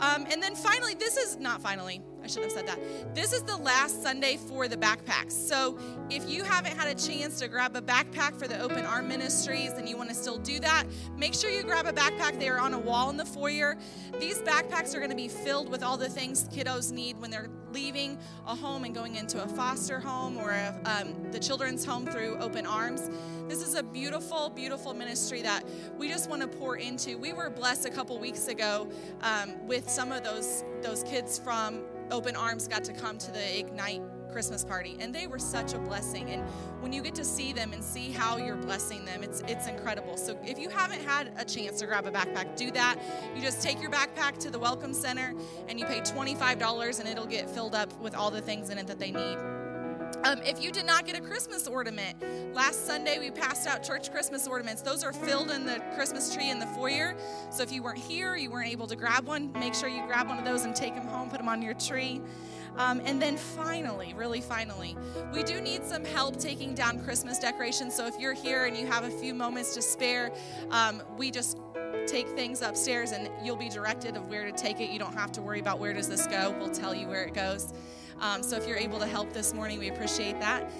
Um, 0.00 0.26
and 0.28 0.42
then 0.42 0.56
finally, 0.56 0.94
this 0.94 1.16
is 1.16 1.38
not 1.38 1.60
finally, 1.60 2.02
I 2.22 2.28
shouldn't 2.28 2.52
have 2.52 2.66
said 2.66 2.68
that. 2.68 3.14
This 3.14 3.32
is 3.32 3.42
the 3.42 3.56
last 3.56 4.02
Sunday 4.02 4.36
for 4.36 4.68
the 4.68 4.76
backpacks. 4.76 5.32
So 5.32 5.78
if 6.08 6.28
you 6.28 6.44
haven't 6.44 6.76
had 6.76 6.88
a 6.88 6.94
chance 6.94 7.40
to 7.40 7.48
grab 7.48 7.74
a 7.74 7.80
backpack 7.80 8.38
for 8.38 8.46
the 8.46 8.60
Open 8.60 8.86
Arm 8.86 9.08
Ministries 9.08 9.72
and 9.72 9.88
you 9.88 9.96
want 9.96 10.08
to 10.10 10.14
still 10.14 10.38
do 10.38 10.60
that, 10.60 10.84
make 11.16 11.34
sure 11.34 11.50
you 11.50 11.62
grab 11.64 11.86
a 11.86 11.92
backpack. 11.92 12.38
They 12.38 12.48
are 12.48 12.60
on 12.60 12.74
a 12.74 12.78
wall 12.78 13.10
in 13.10 13.16
the 13.16 13.24
foyer. 13.24 13.76
These 14.20 14.38
backpacks 14.40 14.94
are 14.94 14.98
going 14.98 15.10
to 15.10 15.16
be 15.16 15.28
filled 15.28 15.68
with 15.68 15.82
all 15.82 15.96
the 15.96 16.08
things 16.08 16.48
kiddos 16.48 16.92
need 16.92 17.20
when 17.20 17.30
they're 17.30 17.50
leaving 17.72 18.18
a 18.46 18.54
home 18.54 18.84
and 18.84 18.94
going 18.94 19.16
into 19.16 19.42
a 19.42 19.48
foster 19.48 19.98
home 19.98 20.36
or 20.36 20.50
a, 20.50 20.78
um, 20.84 21.32
the 21.32 21.38
children's 21.38 21.84
home 21.84 22.06
through 22.06 22.36
Open 22.38 22.66
Arms. 22.66 23.10
This 23.48 23.66
is 23.66 23.74
a 23.74 23.82
beautiful, 23.82 24.50
beautiful 24.50 24.94
ministry 24.94 25.42
that 25.42 25.64
we 25.96 26.08
just 26.08 26.30
want 26.30 26.42
to 26.42 26.48
pour 26.48 26.76
into. 26.76 27.18
We 27.18 27.32
were 27.32 27.50
blessed 27.50 27.86
a 27.86 27.90
couple 27.90 28.18
weeks 28.18 28.48
ago 28.48 28.88
um, 29.22 29.66
with 29.66 29.88
some 29.88 30.12
of 30.12 30.22
those 30.22 30.64
those 30.82 31.04
kids 31.04 31.38
from 31.38 31.82
Open 32.12 32.36
Arms 32.36 32.68
got 32.68 32.84
to 32.84 32.92
come 32.92 33.16
to 33.16 33.32
the 33.32 33.58
Ignite 33.58 34.02
Christmas 34.30 34.64
party, 34.64 34.96
and 35.00 35.14
they 35.14 35.26
were 35.26 35.38
such 35.38 35.72
a 35.72 35.78
blessing. 35.78 36.28
And 36.28 36.42
when 36.80 36.92
you 36.92 37.00
get 37.02 37.14
to 37.14 37.24
see 37.24 37.54
them 37.54 37.72
and 37.72 37.82
see 37.82 38.10
how 38.10 38.36
you're 38.36 38.56
blessing 38.56 39.04
them, 39.06 39.22
it's 39.22 39.40
it's 39.48 39.66
incredible. 39.66 40.18
So 40.18 40.38
if 40.44 40.58
you 40.58 40.68
haven't 40.68 41.02
had 41.02 41.32
a 41.38 41.44
chance 41.44 41.80
to 41.80 41.86
grab 41.86 42.06
a 42.06 42.10
backpack, 42.10 42.54
do 42.54 42.70
that. 42.72 42.98
You 43.34 43.40
just 43.40 43.62
take 43.62 43.80
your 43.80 43.90
backpack 43.90 44.38
to 44.40 44.50
the 44.50 44.58
Welcome 44.58 44.92
Center, 44.92 45.34
and 45.68 45.80
you 45.80 45.86
pay 45.86 46.00
$25, 46.00 47.00
and 47.00 47.08
it'll 47.08 47.26
get 47.26 47.48
filled 47.48 47.74
up 47.74 47.90
with 47.98 48.14
all 48.14 48.30
the 48.30 48.42
things 48.42 48.68
in 48.68 48.76
it 48.76 48.86
that 48.88 48.98
they 48.98 49.10
need. 49.10 49.38
Um, 50.24 50.40
if 50.42 50.62
you 50.62 50.70
did 50.70 50.86
not 50.86 51.04
get 51.04 51.16
a 51.16 51.20
Christmas 51.20 51.66
ornament, 51.66 52.16
last 52.54 52.86
Sunday 52.86 53.18
we 53.18 53.32
passed 53.32 53.66
out 53.66 53.82
church 53.82 54.12
Christmas 54.12 54.46
ornaments. 54.46 54.80
Those 54.80 55.02
are 55.02 55.12
filled 55.12 55.50
in 55.50 55.66
the 55.66 55.82
Christmas 55.96 56.32
tree 56.32 56.48
in 56.48 56.60
the 56.60 56.66
foyer. 56.66 57.16
So 57.50 57.64
if 57.64 57.72
you 57.72 57.82
weren't 57.82 57.98
here, 57.98 58.36
you 58.36 58.48
weren't 58.48 58.68
able 58.68 58.86
to 58.86 58.94
grab 58.94 59.26
one, 59.26 59.50
make 59.54 59.74
sure 59.74 59.88
you 59.88 60.06
grab 60.06 60.28
one 60.28 60.38
of 60.38 60.44
those 60.44 60.64
and 60.64 60.76
take 60.76 60.94
them 60.94 61.08
home, 61.08 61.28
put 61.28 61.38
them 61.38 61.48
on 61.48 61.60
your 61.60 61.74
tree. 61.74 62.20
Um, 62.76 63.02
and 63.04 63.20
then 63.20 63.36
finally, 63.36 64.14
really 64.16 64.40
finally, 64.40 64.96
we 65.34 65.42
do 65.42 65.60
need 65.60 65.84
some 65.84 66.04
help 66.04 66.38
taking 66.38 66.72
down 66.72 67.02
Christmas 67.02 67.40
decorations. 67.40 67.92
So 67.92 68.06
if 68.06 68.16
you're 68.20 68.32
here 68.32 68.66
and 68.66 68.76
you 68.76 68.86
have 68.86 69.02
a 69.02 69.10
few 69.10 69.34
moments 69.34 69.74
to 69.74 69.82
spare, 69.82 70.32
um, 70.70 71.02
we 71.18 71.32
just 71.32 71.58
take 72.06 72.28
things 72.28 72.62
upstairs 72.62 73.10
and 73.10 73.28
you'll 73.44 73.56
be 73.56 73.68
directed 73.68 74.16
of 74.16 74.28
where 74.28 74.44
to 74.44 74.52
take 74.52 74.80
it. 74.80 74.90
You 74.90 75.00
don't 75.00 75.14
have 75.14 75.32
to 75.32 75.42
worry 75.42 75.58
about 75.58 75.80
where 75.80 75.92
does 75.92 76.08
this 76.08 76.28
go. 76.28 76.54
We'll 76.58 76.70
tell 76.70 76.94
you 76.94 77.08
where 77.08 77.24
it 77.24 77.34
goes. 77.34 77.72
Um, 78.20 78.42
so 78.42 78.56
if 78.56 78.66
you're 78.68 78.76
able 78.76 78.98
to 78.98 79.06
help 79.06 79.32
this 79.32 79.52
morning, 79.52 79.78
we 79.78 79.88
appreciate 79.88 80.38
that. 80.40 80.70